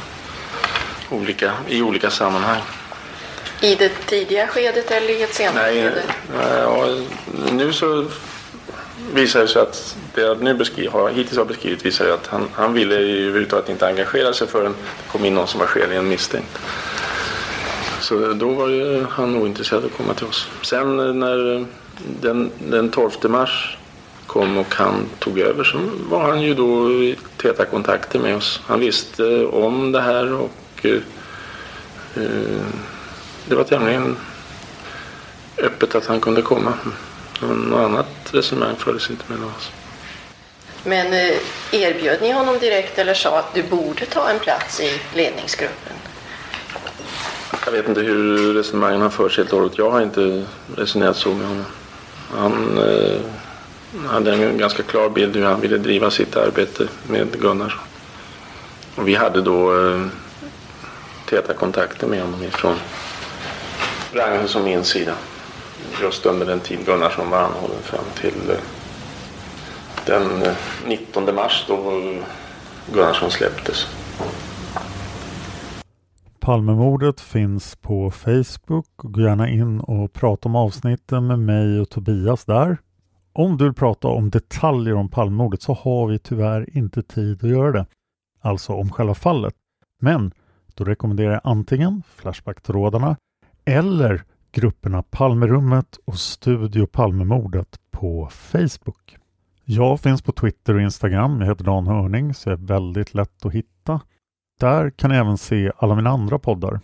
olika, 1.09 1.51
i 1.67 1.81
olika 1.81 2.09
sammanhang. 2.09 2.61
I 3.61 3.75
det 3.75 3.89
tidiga 4.05 4.47
skedet 4.47 4.91
eller 4.91 5.09
i 5.09 5.23
ett 5.23 5.33
senare 5.33 5.63
Nej, 5.63 5.83
skede? 5.83 6.01
ja, 6.61 6.87
nu 7.51 7.73
så 7.73 8.05
visar 9.13 9.39
det 9.39 9.47
sig 9.47 9.61
att 9.61 9.95
det 10.13 10.21
jag 10.21 10.41
nu 10.41 10.53
beskriv, 10.53 10.91
har, 10.91 11.09
hittills 11.09 11.37
har 11.37 11.45
beskrivit 11.45 11.85
visar 11.85 12.09
att 12.09 12.27
han, 12.27 12.49
han 12.53 12.73
ville 12.73 12.95
överhuvudtaget 12.95 13.69
inte 13.69 13.87
engagera 13.87 14.33
sig 14.33 14.47
förrän 14.47 14.71
det 14.71 15.11
kom 15.11 15.25
in 15.25 15.33
någon 15.33 15.47
som 15.47 15.59
var 15.59 15.67
skäligen 15.67 16.07
misstänkt. 16.07 16.59
Så 18.05 18.33
då 18.33 18.49
var 18.49 18.67
ju 18.67 19.03
han 19.03 19.35
ointresserad 19.35 19.85
att 19.85 19.97
komma 19.97 20.13
till 20.13 20.25
oss. 20.25 20.47
Sen 20.61 20.99
eh, 20.99 21.13
när 21.13 21.55
eh, 21.55 21.65
den, 22.21 22.51
den 22.59 22.89
12 22.89 23.11
mars 23.23 23.77
kom 24.27 24.57
och 24.57 24.75
han 24.75 25.05
tog 25.19 25.39
över 25.39 25.63
så 25.63 25.77
var 26.09 26.21
han 26.21 26.41
ju 26.41 26.53
då 26.53 26.91
i 26.91 27.17
täta 27.37 27.65
kontakter 27.65 28.19
med 28.19 28.35
oss. 28.35 28.61
Han 28.65 28.79
visste 28.79 29.45
om 29.45 29.91
det 29.91 30.01
här 30.01 30.33
och 30.33 30.51
eh, 30.81 30.91
eh 32.15 32.65
det 33.47 33.55
var 33.55 33.63
tämligen 33.63 34.17
öppet 35.57 35.95
att 35.95 36.05
han 36.05 36.19
kunde 36.19 36.41
komma. 36.41 36.73
Något 37.41 37.79
annat 37.79 38.07
resonemang 38.31 38.75
fördes 38.75 39.09
inte 39.09 39.23
mellan 39.27 39.49
oss. 39.57 39.71
Men 40.83 41.37
erbjöd 41.71 42.21
ni 42.21 42.31
honom 42.31 42.59
direkt 42.59 42.99
eller 42.99 43.13
sa 43.13 43.39
att 43.39 43.53
du 43.53 43.63
borde 43.63 44.05
ta 44.05 44.29
en 44.29 44.39
plats 44.39 44.79
i 44.79 45.01
ledningsgruppen? 45.13 45.93
Jag 47.65 47.71
vet 47.71 47.87
inte 47.87 48.01
hur 48.01 48.53
resonemangen 48.53 49.01
har 49.01 49.09
förts 49.09 49.37
helt 49.37 49.53
och 49.53 49.59
hållet. 49.59 49.77
Jag 49.77 49.91
har 49.91 50.01
inte 50.01 50.45
resonerat 50.75 51.17
så 51.17 51.29
med 51.29 51.47
honom. 51.47 51.65
Han 52.31 52.77
eh, 52.77 53.21
hade 54.09 54.33
en 54.33 54.57
ganska 54.57 54.83
klar 54.83 55.09
bild 55.09 55.35
hur 55.35 55.45
han 55.45 55.61
ville 55.61 55.77
driva 55.77 56.11
sitt 56.11 56.35
arbete 56.35 56.87
med 57.07 57.41
Gunnar. 57.41 57.79
Och 58.95 59.07
vi 59.07 59.15
hade 59.15 59.41
då 59.41 59.87
eh, 59.87 60.05
täta 61.25 61.53
kontakter 61.53 62.07
med 62.07 62.21
honom 62.21 62.43
ifrån 62.43 62.75
Ragnhilds 64.13 64.55
och 64.55 64.61
min 64.61 64.83
sida. 64.83 65.13
Just 66.01 66.25
under 66.25 66.45
den 66.45 66.59
tid 66.59 66.85
Gunnarsson 66.85 67.29
var 67.29 67.39
anhållen 67.39 67.81
fram 67.83 68.05
till 68.21 68.49
eh, 68.49 68.57
den 70.05 70.43
eh, 70.43 70.53
19 70.85 71.35
mars 71.35 71.65
då 71.67 72.01
Gunnarsson 72.93 73.31
släpptes. 73.31 73.87
Palmemordet 76.45 77.21
finns 77.21 77.75
på 77.75 78.11
Facebook. 78.11 78.87
Gå 78.95 79.21
gärna 79.21 79.49
in 79.49 79.79
och 79.79 80.13
prata 80.13 80.49
om 80.49 80.55
avsnitten 80.55 81.27
med 81.27 81.39
mig 81.39 81.79
och 81.79 81.89
Tobias 81.89 82.45
där. 82.45 82.77
Om 83.33 83.57
du 83.57 83.63
vill 83.63 83.73
prata 83.73 84.07
om 84.07 84.29
detaljer 84.29 84.93
om 84.93 85.09
Palmemordet 85.09 85.61
så 85.61 85.73
har 85.73 86.07
vi 86.07 86.19
tyvärr 86.19 86.77
inte 86.77 87.03
tid 87.03 87.43
att 87.43 87.49
göra 87.49 87.71
det. 87.71 87.85
Alltså 88.41 88.73
om 88.73 88.89
själva 88.89 89.13
fallet. 89.13 89.53
Men 90.01 90.31
då 90.73 90.83
rekommenderar 90.83 91.31
jag 91.31 91.41
antingen 91.43 92.03
Flashback-trådarna 92.15 93.17
eller 93.65 94.23
grupperna 94.51 95.03
Palmerummet 95.03 95.99
och 96.05 96.19
Studio 96.19 96.85
Palmemordet 96.85 97.79
på 97.91 98.29
Facebook. 98.31 99.17
Jag 99.63 99.99
finns 99.99 100.21
på 100.21 100.31
Twitter 100.31 100.75
och 100.75 100.81
Instagram. 100.81 101.41
Jag 101.41 101.47
heter 101.47 101.63
Dan 101.63 101.87
Hörning 101.87 102.33
så 102.33 102.49
jag 102.49 102.59
är 102.59 102.65
väldigt 102.65 103.13
lätt 103.13 103.45
att 103.45 103.53
hitta. 103.53 104.01
Där 104.59 104.89
kan 104.89 105.11
ni 105.11 105.17
även 105.17 105.37
se 105.37 105.71
alla 105.77 105.95
mina 105.95 106.09
andra 106.09 106.39
poddar. 106.39 106.79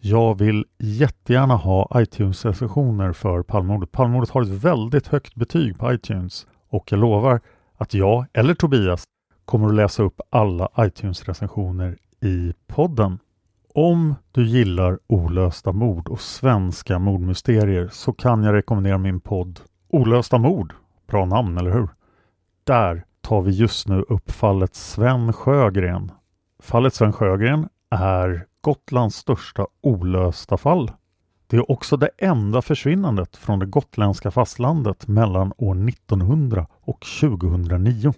Jag 0.00 0.38
vill 0.38 0.64
jättegärna 0.78 1.56
ha 1.56 1.88
iTunes-recensioner 1.94 3.12
för 3.12 3.42
Palmordet. 3.42 3.92
Palmordet 3.92 4.30
har 4.30 4.42
ett 4.42 4.48
väldigt 4.48 5.06
högt 5.06 5.34
betyg 5.34 5.78
på 5.78 5.92
iTunes 5.92 6.46
och 6.68 6.92
jag 6.92 7.00
lovar 7.00 7.40
att 7.76 7.94
jag 7.94 8.26
eller 8.32 8.54
Tobias 8.54 9.04
kommer 9.44 9.66
att 9.66 9.74
läsa 9.74 10.02
upp 10.02 10.20
alla 10.30 10.68
iTunes-recensioner 10.78 11.98
i 12.20 12.52
podden. 12.66 13.18
Om 13.74 14.14
du 14.32 14.46
gillar 14.46 14.98
olösta 15.06 15.72
mord 15.72 16.08
och 16.08 16.20
svenska 16.20 16.98
mordmysterier 16.98 17.88
så 17.92 18.12
kan 18.12 18.44
jag 18.44 18.54
rekommendera 18.54 18.98
min 18.98 19.20
podd 19.20 19.60
Olösta 19.92 20.38
mord. 20.38 20.74
Bra 21.06 21.24
namn, 21.24 21.58
eller 21.58 21.70
hur? 21.70 21.88
Där 22.64 23.04
tar 23.20 23.42
vi 23.42 23.50
just 23.50 23.88
nu 23.88 24.04
upp 24.08 24.30
fallet 24.30 24.74
Sven 24.74 25.32
Sjögren. 25.32 26.12
Fallet 26.62 26.94
Sven 26.94 27.12
Sjögren 27.12 27.68
är 27.90 28.46
Gotlands 28.60 29.16
största 29.16 29.66
olösta 29.80 30.56
fall. 30.56 30.90
Det 31.46 31.56
är 31.56 31.70
också 31.70 31.96
det 31.96 32.10
enda 32.18 32.62
försvinnandet 32.62 33.36
från 33.36 33.58
det 33.58 33.66
gotländska 33.66 34.30
fastlandet 34.30 35.08
mellan 35.08 35.52
år 35.56 35.88
1900 35.88 36.66
och 36.80 37.06
2009. 37.20 38.14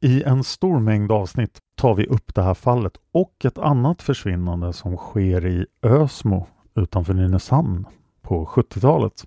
I 0.00 0.22
en 0.22 0.44
stor 0.44 0.80
mängd 0.80 1.12
avsnitt 1.12 1.58
tar 1.74 1.94
vi 1.94 2.06
upp 2.06 2.34
det 2.34 2.42
här 2.42 2.54
fallet 2.54 2.92
och 3.12 3.44
ett 3.44 3.58
annat 3.58 4.02
försvinnande 4.02 4.72
som 4.72 4.96
sker 4.96 5.46
i 5.46 5.66
Ösmo 5.82 6.46
utanför 6.74 7.14
Nynäshamn 7.14 7.86
på 8.22 8.46
70-talet. 8.46 9.26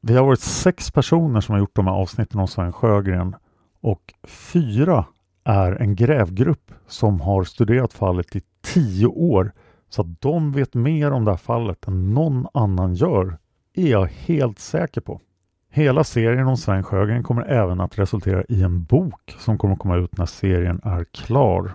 Vi 0.00 0.16
har 0.16 0.24
varit 0.24 0.40
sex 0.40 0.90
personer 0.90 1.40
som 1.40 1.52
har 1.52 1.60
gjort 1.60 1.76
de 1.76 1.86
här 1.86 1.94
avsnitten 1.94 2.40
om 2.40 2.48
Sven 2.48 2.72
Sjögren 2.72 3.36
och 3.80 4.14
fyra 4.28 5.04
är 5.44 5.72
en 5.72 5.94
grävgrupp 5.94 6.72
som 6.86 7.20
har 7.20 7.44
studerat 7.44 7.92
fallet 7.92 8.36
i 8.36 8.42
tio 8.60 9.06
år 9.06 9.52
så 9.88 10.02
att 10.02 10.20
de 10.20 10.52
vet 10.52 10.74
mer 10.74 11.10
om 11.10 11.24
det 11.24 11.30
här 11.30 11.38
fallet 11.38 11.88
än 11.88 12.14
någon 12.14 12.46
annan 12.54 12.94
gör 12.94 13.38
är 13.74 13.90
jag 13.90 14.06
helt 14.06 14.58
säker 14.58 15.00
på. 15.00 15.20
Hela 15.72 16.04
serien 16.04 16.46
om 16.46 16.56
Sven 16.56 16.82
Sjögren 16.82 17.22
kommer 17.22 17.42
även 17.42 17.80
att 17.80 17.98
resultera 17.98 18.44
i 18.48 18.62
en 18.62 18.84
bok 18.84 19.36
som 19.38 19.58
kommer 19.58 19.74
att 19.74 19.80
komma 19.80 19.96
ut 19.96 20.18
när 20.18 20.26
serien 20.26 20.80
är 20.84 21.04
klar. 21.04 21.72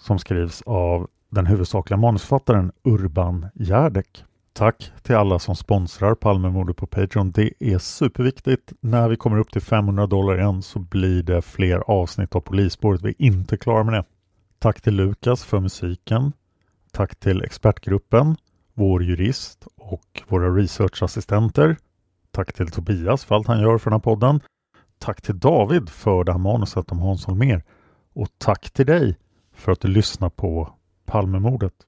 Som 0.00 0.18
skrivs 0.18 0.62
av 0.62 1.08
den 1.30 1.46
huvudsakliga 1.46 1.96
manusförfattaren 1.96 2.72
Urban 2.84 3.46
Järdek. 3.54 4.24
Tack 4.58 4.92
till 5.02 5.16
alla 5.16 5.38
som 5.38 5.56
sponsrar 5.56 6.14
Palmemordet 6.14 6.76
på 6.76 6.86
Patreon. 6.86 7.30
Det 7.30 7.52
är 7.60 7.78
superviktigt. 7.78 8.72
När 8.80 9.08
vi 9.08 9.16
kommer 9.16 9.38
upp 9.38 9.52
till 9.52 9.62
500 9.62 10.06
dollar 10.06 10.38
igen 10.38 10.62
så 10.62 10.78
blir 10.78 11.22
det 11.22 11.42
fler 11.42 11.78
avsnitt 11.90 12.34
av 12.34 12.40
Polisspåret. 12.40 13.02
Vi 13.02 13.08
är 13.08 13.22
inte 13.22 13.56
klara 13.56 13.84
med 13.84 13.94
det. 13.94 14.04
Tack 14.58 14.80
till 14.80 14.94
Lukas 14.94 15.44
för 15.44 15.60
musiken. 15.60 16.32
Tack 16.92 17.16
till 17.16 17.42
expertgruppen, 17.42 18.36
vår 18.74 19.04
jurist 19.04 19.66
och 19.76 20.22
våra 20.28 20.56
researchassistenter. 20.56 21.76
Tack 22.30 22.52
till 22.52 22.70
Tobias 22.70 23.24
för 23.24 23.34
allt 23.34 23.46
han 23.46 23.60
gör 23.60 23.78
för 23.78 23.90
den 23.90 24.00
här 24.00 24.04
podden. 24.04 24.40
Tack 24.98 25.22
till 25.22 25.38
David 25.38 25.88
för 25.88 26.24
det 26.24 26.32
här 26.32 26.38
manuset 26.38 26.92
om 26.92 26.98
Hans 26.98 27.26
Holmér. 27.26 27.62
Och 28.14 28.28
tack 28.38 28.70
till 28.70 28.86
dig 28.86 29.16
för 29.52 29.72
att 29.72 29.80
du 29.80 29.88
lyssnar 29.88 30.30
på 30.30 30.74
Palmemordet. 31.06 31.87